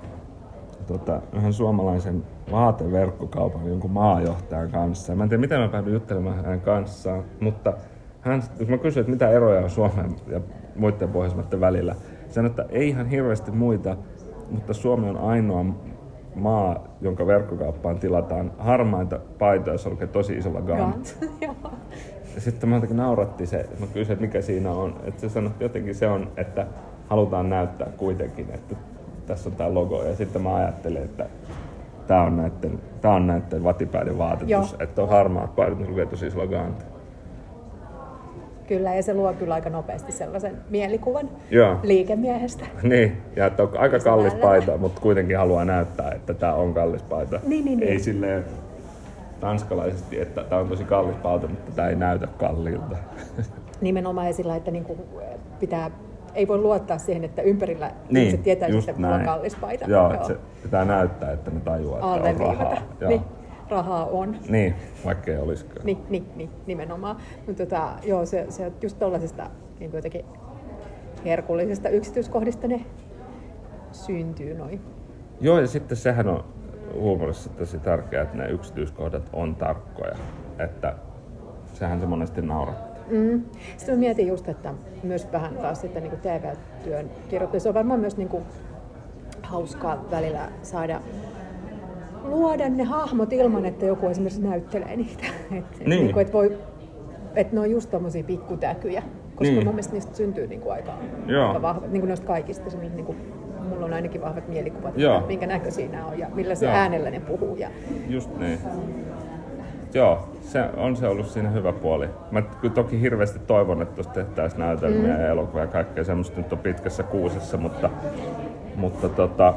tota, 0.87 1.21
yhden 1.33 1.53
suomalaisen 1.53 2.23
vaateverkkokaupan 2.51 3.67
jonkun 3.67 3.91
maajohtajan 3.91 4.71
kanssa. 4.71 5.15
Mä 5.15 5.23
en 5.23 5.29
tiedä, 5.29 5.41
miten 5.41 5.59
mä 5.59 5.67
päädyin 5.67 5.93
juttelemaan 5.93 6.35
hänen 6.35 6.61
kanssaan, 6.61 7.23
mutta 7.39 7.73
hän, 8.21 8.43
jos 8.59 8.69
mä 8.69 8.77
kysyin, 8.77 9.01
että 9.01 9.11
mitä 9.11 9.29
eroja 9.29 9.59
on 9.61 9.69
Suomen 9.69 10.15
ja 10.27 10.41
muiden 10.75 11.09
Pohjoismaiden 11.09 11.59
välillä, 11.59 11.95
sanoi, 12.29 12.49
että 12.49 12.65
ei 12.69 12.89
ihan 12.89 13.07
hirveästi 13.07 13.51
muita, 13.51 13.97
mutta 14.51 14.73
Suomi 14.73 15.09
on 15.09 15.17
ainoa 15.17 15.65
maa, 16.35 16.87
jonka 17.01 17.27
verkkokauppaan 17.27 17.99
tilataan 17.99 18.51
harmaita 18.57 19.19
paitoja, 19.39 19.73
jossa 19.73 19.89
lukee 19.89 20.07
tosi 20.07 20.37
isolla 20.37 20.61
Gant. 20.61 21.17
Sitten 22.37 22.69
mä 22.69 22.75
jotenkin 22.75 22.97
nauratti 22.97 23.45
se, 23.45 23.59
että 23.59 23.79
mä 23.79 23.87
kysyin, 23.87 24.13
että 24.13 24.25
mikä 24.25 24.41
siinä 24.41 24.71
on. 24.71 24.95
Että 25.03 25.21
se 25.21 25.29
sanoi, 25.29 25.51
että 25.51 25.63
jotenkin 25.63 25.95
se 25.95 26.07
on, 26.07 26.31
että 26.37 26.67
halutaan 27.07 27.49
näyttää 27.49 27.87
kuitenkin, 27.97 28.47
että 28.53 28.75
tässä 29.25 29.49
on 29.49 29.55
tämä 29.55 29.73
logo. 29.73 30.03
Ja 30.03 30.15
sitten 30.15 30.41
mä 30.41 30.55
ajattelin, 30.55 31.03
että 31.03 31.25
tämä 32.07 32.21
on 32.21 32.37
näiden, 32.37 32.79
tää 33.01 33.13
on 33.13 33.27
näiden 33.27 33.63
vatipäiden 33.63 34.17
vaatetus, 34.17 34.49
Joo. 34.49 34.65
että 34.79 35.01
on 35.01 35.09
harmaat 35.09 35.55
paidat, 35.55 35.77
niin 35.77 35.89
lukee 35.89 36.05
tosi 36.05 36.27
Gant. 36.49 36.85
Kyllä, 38.67 38.95
ja 38.95 39.03
se 39.03 39.13
luo 39.13 39.33
kyllä 39.33 39.53
aika 39.53 39.69
nopeasti 39.69 40.11
sellaisen 40.11 40.57
mielikuvan 40.69 41.29
Joo. 41.51 41.79
liikemiehestä. 41.83 42.65
Niin, 42.83 43.17
ja 43.35 43.45
että 43.45 43.63
on 43.63 43.69
aika 43.77 43.99
kallis 43.99 44.33
päällä. 44.33 44.47
paita, 44.47 44.77
mutta 44.77 45.01
kuitenkin 45.01 45.37
haluaa 45.37 45.65
näyttää, 45.65 46.11
että 46.11 46.33
tämä 46.33 46.53
on 46.53 46.73
kallis 46.73 47.03
paita. 47.03 47.39
Niin, 47.47 47.65
niin, 47.65 47.83
Ei 47.83 47.89
niin. 47.89 48.03
silleen 48.03 48.43
tanskalaisesti, 49.39 50.21
että 50.21 50.43
tämä 50.43 50.61
on 50.61 50.67
tosi 50.67 50.83
kallis 50.83 51.15
paita, 51.15 51.47
mutta 51.47 51.71
tämä 51.71 51.87
ei 51.87 51.95
näytä 51.95 52.27
kalliilta. 52.37 52.97
Nimenomaan 53.81 54.33
sillä, 54.33 54.55
että 54.55 54.71
niin 54.71 54.83
kuin 54.83 54.99
pitää, 55.59 55.91
ei 56.35 56.47
voi 56.47 56.57
luottaa 56.57 56.97
siihen, 56.97 57.23
että 57.23 57.41
ympärillä 57.41 57.91
Niin, 58.09 58.17
ihmiset 58.17 58.43
tietää, 58.43 58.67
että 58.67 58.93
mulla 58.97 59.15
on 59.15 59.25
kallis 59.25 59.55
paita. 59.55 59.85
Joo, 59.85 60.13
että 60.13 60.27
se 60.27 60.37
pitää 60.63 60.85
näyttää, 60.85 61.31
että 61.31 61.51
ne 61.51 61.59
tajuaa, 61.59 61.95
että 61.97 62.07
on 62.07 62.13
Alleviivata. 62.13 62.63
rahaa. 62.63 62.77
Joo. 62.99 63.09
Niin, 63.09 63.21
rahaa 63.69 64.05
on. 64.05 64.35
Niin, 64.49 64.75
vaikka 65.05 65.31
ei 65.31 65.37
olisikaan. 65.37 65.85
Niin, 65.85 65.97
niin, 66.09 66.25
niin 66.35 66.49
nimenomaan. 66.65 67.15
Mutta 67.47 67.65
tota, 67.65 67.89
joo, 68.03 68.25
se, 68.25 68.45
se 68.49 68.65
on 68.65 68.71
just 68.81 68.99
tuollaisesta 68.99 69.49
niin 69.79 69.91
jotenkin 69.93 70.25
herkullisesta 71.25 71.89
yksityiskohdista 71.89 72.67
ne 72.67 72.85
syntyy 73.91 74.53
noin. 74.57 74.81
Joo, 75.41 75.59
ja 75.59 75.67
sitten 75.67 75.97
sehän 75.97 76.27
on 76.27 76.43
huumorissa 76.93 77.49
tosi 77.49 77.79
tärkeää, 77.79 78.23
että 78.23 78.37
ne 78.37 78.47
yksityiskohdat 78.49 79.29
on 79.33 79.55
tarkkoja. 79.55 80.15
Että 80.59 80.95
sehän 81.73 81.99
se 81.99 82.05
monesti 82.05 82.41
naurattaa. 82.41 82.92
Mm. 83.09 83.43
Sitten 83.77 83.95
mä 83.95 83.99
mietin 83.99 84.27
just, 84.27 84.49
että 84.49 84.73
myös 85.03 85.31
vähän 85.31 85.55
taas 85.55 85.83
että 85.83 85.99
niin 85.99 86.11
TV-työn 86.21 87.11
kirjoittelu, 87.29 87.59
se 87.59 87.69
on 87.69 87.75
varmaan 87.75 87.99
myös 87.99 88.17
niin 88.17 88.29
kuin 88.29 88.43
hauskaa 89.43 90.05
välillä 90.11 90.49
saada 90.61 90.99
luoda 92.23 92.69
ne 92.69 92.83
hahmot 92.83 93.33
ilman, 93.33 93.65
että 93.65 93.85
joku 93.85 94.07
esimerkiksi 94.07 94.41
näyttelee 94.41 94.95
niitä. 94.95 95.23
Et, 95.57 95.65
Niin. 95.79 95.89
niin 95.89 96.13
kuin, 96.13 96.21
että 96.21 96.33
voi, 96.33 96.57
että 97.35 97.53
ne 97.55 97.59
on 97.59 97.71
just 97.71 97.89
tommosia 97.91 98.23
pikkutäkyjä, 98.23 99.03
koska 99.35 99.53
Niin. 99.53 99.65
mun 99.65 99.75
mielestä 99.75 99.93
niistä 99.93 100.15
syntyy 100.15 100.47
niin 100.47 100.61
kuin 100.61 100.73
aika, 100.73 100.91
Joo. 101.27 101.47
aika 101.47 101.61
vahvat, 101.61 101.91
niin 101.91 102.01
kuin 102.01 102.07
noista 102.07 102.27
kaikista, 102.27 102.69
se, 102.69 102.77
niin 102.77 103.05
kuin, 103.05 103.17
mulla 103.69 103.85
on 103.85 103.93
ainakin 103.93 104.21
vahvat 104.21 104.47
mielikuvat, 104.47 104.97
Joo. 104.97 105.15
että 105.15 105.27
minkä 105.27 105.47
näköisiä 105.47 105.87
nämä 105.89 106.05
on 106.05 106.19
ja 106.19 106.27
millä 106.33 106.55
se 106.55 106.65
Joo. 106.65 106.75
äänellä 106.75 107.09
ne 107.09 107.19
puhuu. 107.19 107.55
Ja, 107.55 107.69
Just 108.09 108.37
niin. 108.37 108.59
Joo, 109.93 110.27
se 110.41 110.63
on 110.77 110.95
se 110.95 111.07
ollut 111.07 111.27
siinä 111.27 111.49
hyvä 111.49 111.71
puoli. 111.73 112.09
Mä 112.31 112.41
toki 112.73 113.01
hirveästi 113.01 113.39
toivon, 113.39 113.81
että 113.81 113.95
tuossa 113.95 114.13
tehtäisiin 114.13 114.59
näytelmiä 114.59 115.13
mm. 115.13 115.19
ja 115.21 115.27
elokuvia 115.27 115.61
ja 115.63 115.67
kaikkea 115.67 116.03
semmoista 116.03 116.37
nyt 116.37 116.53
on 116.53 116.59
pitkässä 116.59 117.03
kuusessa, 117.03 117.57
mutta, 117.57 117.89
mutta 118.75 119.09
tota, 119.09 119.53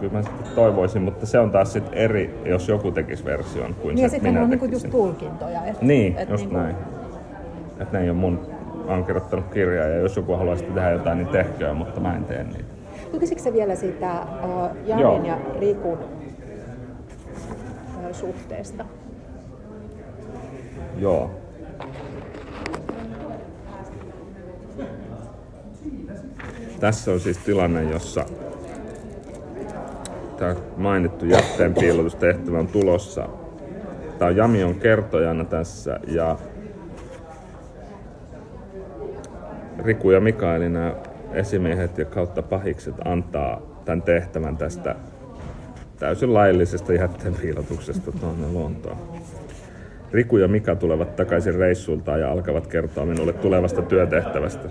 kyllä 0.00 0.12
mä 0.12 0.22
sitten 0.22 0.46
toivoisin, 0.54 1.02
mutta 1.02 1.26
se 1.26 1.38
on 1.38 1.50
taas 1.50 1.72
sitten 1.72 1.94
eri, 1.98 2.40
jos 2.44 2.68
joku 2.68 2.90
tekisi 2.90 3.24
version 3.24 3.74
kuin 3.74 3.94
niin 3.94 4.10
se, 4.10 4.18
minä 4.18 4.42
on 4.42 4.50
niin 4.50 4.58
kuin 4.58 4.70
tekisin. 4.70 4.88
just 4.90 5.00
tulkintoja. 5.00 5.64
Et, 5.64 5.82
Niin, 5.82 6.16
et 6.18 6.28
just 6.28 6.44
niin 6.44 6.50
kuin- 6.50 6.62
näin. 6.62 6.76
Että 7.80 7.98
ne 7.98 8.04
ei 8.04 8.10
ole 8.10 8.18
mun, 8.18 8.40
mä 8.86 8.92
oon 8.92 9.04
kirjoittanut 9.04 9.44
kirjaa 9.52 9.86
ja 9.86 9.96
jos 9.96 10.16
joku 10.16 10.36
haluaisi 10.36 10.64
tehdä 10.64 10.90
jotain, 10.90 11.18
niin 11.18 11.28
tehköön, 11.28 11.76
mutta 11.76 12.00
mä 12.00 12.16
en 12.16 12.24
tee 12.24 12.44
niitä. 12.44 12.64
Lukisitko 13.12 13.44
se 13.44 13.52
vielä 13.52 13.74
siitä 13.74 14.12
uh, 14.44 14.48
Joo. 14.86 15.00
Janin 15.14 15.26
ja 15.26 15.38
Rikun 15.60 15.98
uh, 15.98 18.12
suhteesta? 18.12 18.84
Joo. 20.98 21.30
Tässä 26.80 27.12
on 27.12 27.20
siis 27.20 27.38
tilanne, 27.38 27.82
jossa 27.82 28.24
tämä 30.36 30.56
mainittu 30.76 31.24
jätteenpiilotustehtävä 31.24 32.58
on 32.58 32.68
tulossa. 32.68 33.28
Tämä 34.18 34.30
Jami 34.30 34.64
on 34.64 34.74
kertojana 34.74 35.44
tässä 35.44 36.00
ja 36.08 36.38
Riku 39.78 40.10
ja 40.10 40.20
Mika, 40.20 40.56
eli 40.56 40.68
nämä 40.68 40.94
esimiehet 41.32 41.98
ja 41.98 42.04
kautta 42.04 42.42
pahikset 42.42 42.94
antaa 43.04 43.62
tämän 43.84 44.02
tehtävän 44.02 44.56
tästä 44.56 44.96
täysin 45.98 46.34
laillisesta 46.34 46.92
jätteenpiilotuksesta 46.92 48.12
tuonne 48.12 48.46
Lontoon. 48.52 49.15
Riku 50.12 50.36
ja 50.36 50.48
Mika 50.48 50.76
tulevat 50.76 51.16
takaisin 51.16 51.54
reissulta 51.54 52.16
ja 52.16 52.30
alkavat 52.30 52.66
kertoa 52.66 53.06
minulle 53.06 53.32
tulevasta 53.32 53.82
työtehtävästä. 53.82 54.68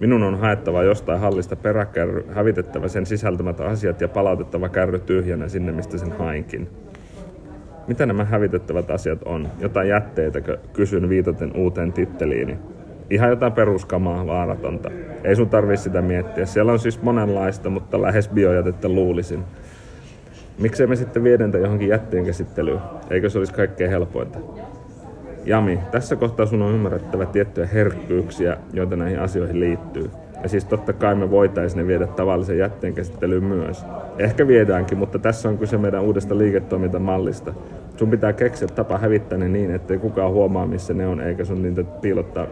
Minun 0.00 0.22
on 0.22 0.38
haettava 0.38 0.82
jostain 0.82 1.20
hallista 1.20 1.56
peräkärry, 1.56 2.26
hävitettävä 2.34 2.88
sen 2.88 3.06
sisältämät 3.06 3.60
asiat 3.60 4.00
ja 4.00 4.08
palautettava 4.08 4.68
kärry 4.68 4.98
tyhjänä 4.98 5.48
sinne, 5.48 5.72
mistä 5.72 5.98
sen 5.98 6.12
hainkin. 6.12 6.68
Mitä 7.86 8.06
nämä 8.06 8.24
hävitettävät 8.24 8.90
asiat 8.90 9.22
on? 9.24 9.48
Jotain 9.60 9.88
jätteitäkö? 9.88 10.58
Kysyn 10.72 11.08
viitaten 11.08 11.56
uuteen 11.56 11.92
titteliini. 11.92 12.58
Ihan 13.10 13.30
jotain 13.30 13.52
peruskamaa, 13.52 14.26
vaaratonta. 14.26 14.90
Ei 15.24 15.36
sun 15.36 15.48
tarvi 15.48 15.76
sitä 15.76 16.02
miettiä. 16.02 16.46
Siellä 16.46 16.72
on 16.72 16.78
siis 16.78 17.02
monenlaista, 17.02 17.70
mutta 17.70 18.02
lähes 18.02 18.28
biojätettä 18.28 18.88
luulisin. 18.88 19.44
Miksei 20.58 20.86
me 20.86 20.96
sitten 20.96 21.24
viedentä 21.24 21.58
johonkin 21.58 21.88
jätteen 21.88 22.24
käsittelyyn? 22.24 22.80
Eikö 23.10 23.30
se 23.30 23.38
olisi 23.38 23.54
kaikkein 23.54 23.90
helpointa? 23.90 24.38
Jami, 25.44 25.78
tässä 25.90 26.16
kohtaa 26.16 26.46
sun 26.46 26.62
on 26.62 26.74
ymmärrettävä 26.74 27.26
tiettyjä 27.26 27.66
herkkyyksiä, 27.66 28.56
joita 28.72 28.96
näihin 28.96 29.20
asioihin 29.20 29.60
liittyy. 29.60 30.10
Ja 30.42 30.48
siis 30.48 30.64
totta 30.64 30.92
kai 30.92 31.14
me 31.14 31.30
voitaisiin 31.30 31.78
ne 31.78 31.86
viedä 31.86 32.06
tavallisen 32.06 32.58
jätteen 32.58 32.94
käsittelyyn 32.94 33.44
myös. 33.44 33.84
Ehkä 34.18 34.46
viedäänkin, 34.46 34.98
mutta 34.98 35.18
tässä 35.18 35.48
on 35.48 35.58
kyse 35.58 35.78
meidän 35.78 36.02
uudesta 36.02 36.38
liiketoimintamallista. 36.38 37.54
Sun 37.96 38.10
pitää 38.10 38.32
keksiä 38.32 38.68
tapa 38.68 38.98
hävittää 38.98 39.38
ne 39.38 39.48
niin, 39.48 39.70
ettei 39.70 39.98
kukaan 39.98 40.32
huomaa 40.32 40.66
missä 40.66 40.94
ne 40.94 41.06
on, 41.06 41.20
eikä 41.20 41.44
sun 41.44 41.62
niitä 41.62 41.84
piilottaa. 41.84 42.46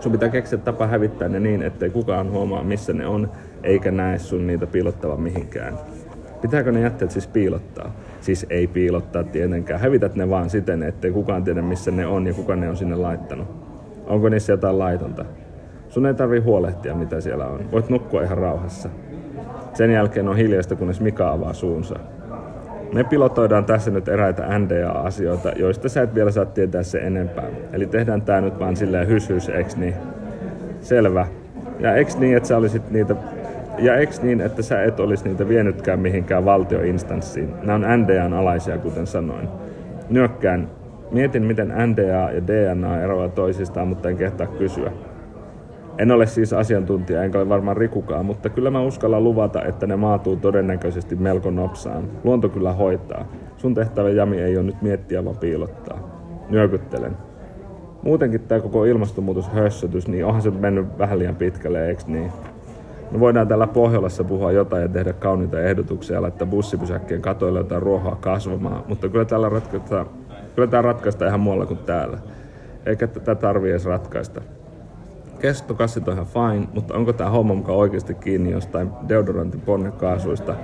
Sun 0.00 0.12
pitää 0.12 0.28
keksiä 0.28 0.58
tapa 0.58 0.86
hävittää 0.86 1.28
ne 1.28 1.40
niin, 1.40 1.62
ettei 1.62 1.90
kukaan 1.90 2.30
huomaa 2.30 2.64
missä 2.64 2.92
ne 2.92 3.06
on, 3.06 3.30
eikä 3.62 3.90
näe 3.90 4.18
sun 4.18 4.46
niitä 4.46 4.66
piilottavan 4.66 5.20
mihinkään. 5.20 5.74
Pitääkö 6.40 6.72
ne 6.72 6.80
jätteet 6.80 7.10
siis 7.10 7.26
piilottaa? 7.26 7.92
Siis 8.20 8.46
ei 8.50 8.66
piilottaa 8.66 9.24
tietenkään. 9.24 9.80
Hävität 9.80 10.14
ne 10.16 10.30
vaan 10.30 10.50
siten, 10.50 10.82
ettei 10.82 11.10
kukaan 11.10 11.44
tiedä 11.44 11.62
missä 11.62 11.90
ne 11.90 12.06
on 12.06 12.26
ja 12.26 12.34
kuka 12.34 12.56
ne 12.56 12.68
on 12.68 12.76
sinne 12.76 12.96
laittanut. 12.96 13.48
Onko 14.06 14.28
niissä 14.28 14.52
jotain 14.52 14.78
laitonta? 14.78 15.24
Sun 15.88 16.06
ei 16.06 16.14
tarvi 16.14 16.38
huolehtia, 16.38 16.94
mitä 16.94 17.20
siellä 17.20 17.46
on. 17.46 17.60
Voit 17.72 17.88
nukkua 17.88 18.22
ihan 18.22 18.38
rauhassa. 18.38 18.88
Sen 19.74 19.90
jälkeen 19.90 20.28
on 20.28 20.36
hiljaista, 20.36 20.76
kunnes 20.76 21.00
Mika 21.00 21.30
avaa 21.30 21.52
suunsa. 21.52 21.94
Me 22.92 23.04
pilotoidaan 23.04 23.64
tässä 23.64 23.90
nyt 23.90 24.08
eräitä 24.08 24.58
NDA-asioita, 24.58 25.48
joista 25.56 25.88
sä 25.88 26.02
et 26.02 26.14
vielä 26.14 26.30
saa 26.30 26.44
tietää 26.44 26.82
se 26.82 26.98
enempää. 26.98 27.48
Eli 27.72 27.86
tehdään 27.86 28.22
tää 28.22 28.40
nyt 28.40 28.58
vaan 28.58 28.76
silleen 28.76 29.08
hys 29.08 29.28
hys, 29.28 29.48
eks 29.48 29.76
niin? 29.76 29.94
Selvä. 30.80 31.26
Ja 31.80 31.94
eks 31.94 32.18
niin, 32.18 32.36
että 32.36 32.48
sä 32.48 32.56
olisit 32.56 32.90
niitä 32.90 33.16
ja 33.78 33.96
eks 33.96 34.22
niin, 34.22 34.40
että 34.40 34.62
sä 34.62 34.82
et 34.82 35.00
olisi 35.00 35.28
niitä 35.28 35.48
vienytkään 35.48 36.00
mihinkään 36.00 36.44
valtioinstanssiin. 36.44 37.54
Nämä 37.62 37.74
on 37.74 38.02
NDAn 38.02 38.32
alaisia, 38.32 38.78
kuten 38.78 39.06
sanoin. 39.06 39.48
Nyökkään. 40.10 40.70
Mietin, 41.10 41.42
miten 41.42 41.72
NDA 41.86 42.30
ja 42.30 42.46
DNA 42.46 43.00
eroavat 43.00 43.34
toisistaan, 43.34 43.88
mutta 43.88 44.08
en 44.08 44.16
kehtaa 44.16 44.46
kysyä. 44.46 44.92
En 45.98 46.10
ole 46.10 46.26
siis 46.26 46.52
asiantuntija, 46.52 47.22
enkä 47.24 47.38
ole 47.38 47.48
varmaan 47.48 47.76
Rikukaan, 47.76 48.26
mutta 48.26 48.48
kyllä 48.48 48.70
mä 48.70 48.80
uskallan 48.80 49.24
luvata, 49.24 49.64
että 49.64 49.86
ne 49.86 49.96
maatuu 49.96 50.36
todennäköisesti 50.36 51.16
melko 51.16 51.50
nopsaan. 51.50 52.04
Luonto 52.24 52.48
kyllä 52.48 52.72
hoitaa. 52.72 53.32
Sun 53.56 53.74
tehtävä 53.74 54.10
Jami 54.10 54.40
ei 54.40 54.56
ole 54.56 54.66
nyt 54.66 54.82
miettiä, 54.82 55.24
vaan 55.24 55.36
piilottaa. 55.36 55.98
Nyökyttelen. 56.50 57.16
Muutenkin 58.02 58.40
tämä 58.40 58.60
koko 58.60 58.84
ilmastonmuutos 58.84 59.48
hössötys, 59.48 60.08
niin 60.08 60.24
onhan 60.24 60.42
se 60.42 60.50
mennyt 60.50 60.98
vähän 60.98 61.18
liian 61.18 61.36
pitkälle, 61.36 61.88
eikö 61.88 62.02
niin? 62.06 62.32
Me 63.10 63.20
voidaan 63.20 63.48
täällä 63.48 63.66
Pohjolassa 63.66 64.24
puhua 64.24 64.52
jotain 64.52 64.82
ja 64.82 64.88
tehdä 64.88 65.12
kauniita 65.12 65.60
ehdotuksia 65.60 66.16
ja 66.16 66.22
laittaa 66.22 66.46
bussipysäkkien 66.46 67.22
katoille 67.22 67.58
jotain 67.58 67.82
ruohoa 67.82 68.16
kasvamaan, 68.20 68.84
mutta 68.88 69.08
kyllä 69.08 69.24
täällä 69.24 69.48
ratkaista, 69.48 70.06
kyllä 70.54 70.68
tää 70.68 70.82
ratkaista 70.82 71.26
ihan 71.26 71.40
muualla 71.40 71.66
kuin 71.66 71.78
täällä. 71.78 72.18
Eikä 72.86 73.06
tätä 73.06 73.34
tarvii 73.34 73.70
edes 73.70 73.84
ratkaista. 73.84 74.40
Kestokassit 75.40 76.08
on 76.08 76.14
ihan 76.14 76.26
fine, 76.26 76.68
mutta 76.74 76.94
onko 76.94 77.12
tämä 77.12 77.30
homma 77.30 77.54
mukaan 77.54 77.78
oikeasti 77.78 78.14
kiinni 78.14 78.50
jostain 78.50 78.90
deodorantin 79.08 79.60
ponnekaasuista? 79.60 80.54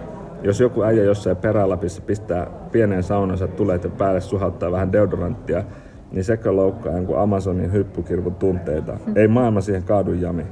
Jos 0.42 0.60
joku 0.60 0.82
äijä 0.82 1.04
jossain 1.04 1.36
perälapissa 1.36 2.02
pistää 2.02 2.46
pieneen 2.72 3.02
saunansa 3.02 3.48
tuleet 3.48 3.84
ja 3.84 3.90
päälle 3.90 4.20
suhauttaa 4.20 4.72
vähän 4.72 4.92
deodoranttia, 4.92 5.64
niin 6.12 6.24
sekö 6.24 6.52
loukkaa 6.52 6.92
jonkun 6.92 7.18
Amazonin 7.18 7.72
hyppykirvun 7.72 8.34
tunteita? 8.34 8.96
Ei 9.16 9.28
maailma 9.28 9.60
siihen 9.60 9.82
kaadu 9.82 10.12
jami. 10.12 10.46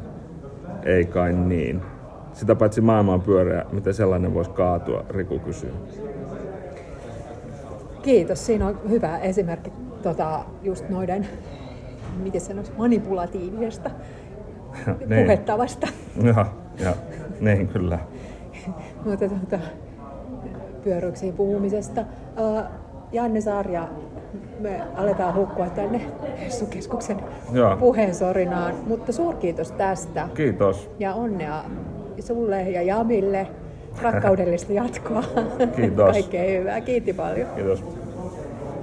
Ei 0.83 1.05
kai 1.05 1.33
niin. 1.33 1.83
Sitä 2.33 2.55
paitsi 2.55 2.81
maailma 2.81 3.15
on 3.15 3.21
pyöreä, 3.21 3.65
miten 3.73 3.95
sellainen 3.95 4.35
voisi 4.35 4.51
kaatua, 4.51 5.05
Riku 5.11 5.39
kysyy. 5.39 5.73
Kiitos. 8.03 8.47
Siinä 8.47 8.67
on 8.67 8.81
hyvä 8.89 9.19
esimerkki 9.19 9.73
tota, 10.03 10.45
just 10.63 10.89
noiden, 10.89 11.27
miten 12.23 12.41
sanoisi, 12.41 12.73
manipulatiivisesta 12.79 13.91
Niin. 15.07 15.25
puhetavasta. 15.25 15.87
Joo, 16.23 16.47
ja 16.85 16.95
niin 17.41 17.69
kyllä. 17.69 17.99
Mutta 19.05 19.29
tota, 19.29 19.59
pyörryksiin 20.85 21.35
puhumisesta. 21.35 22.01
Uh, 22.01 22.63
Janne 23.13 23.41
Sarja, 23.41 23.89
me 24.61 24.81
aletaan 24.97 25.35
hukkua 25.35 25.67
tänne 25.67 26.01
Hessukeskuksen 26.41 27.17
puheensorinaan, 27.81 28.75
mutta 28.87 29.13
suurkiitos 29.13 29.73
tästä 29.73 30.29
Kiitos. 30.35 30.91
ja 30.99 31.15
onnea 31.15 31.65
sulle 32.21 32.63
ja 32.63 32.83
Jamille. 32.83 33.47
Rakkaudellista 34.03 34.73
jatkoa. 34.73 35.23
Kiitos. 35.77 36.13
Kaikkea 36.13 36.59
hyvää. 36.59 36.81
Kiitti 36.81 37.13
paljon. 37.13 37.49
Kiitos. 37.55 37.85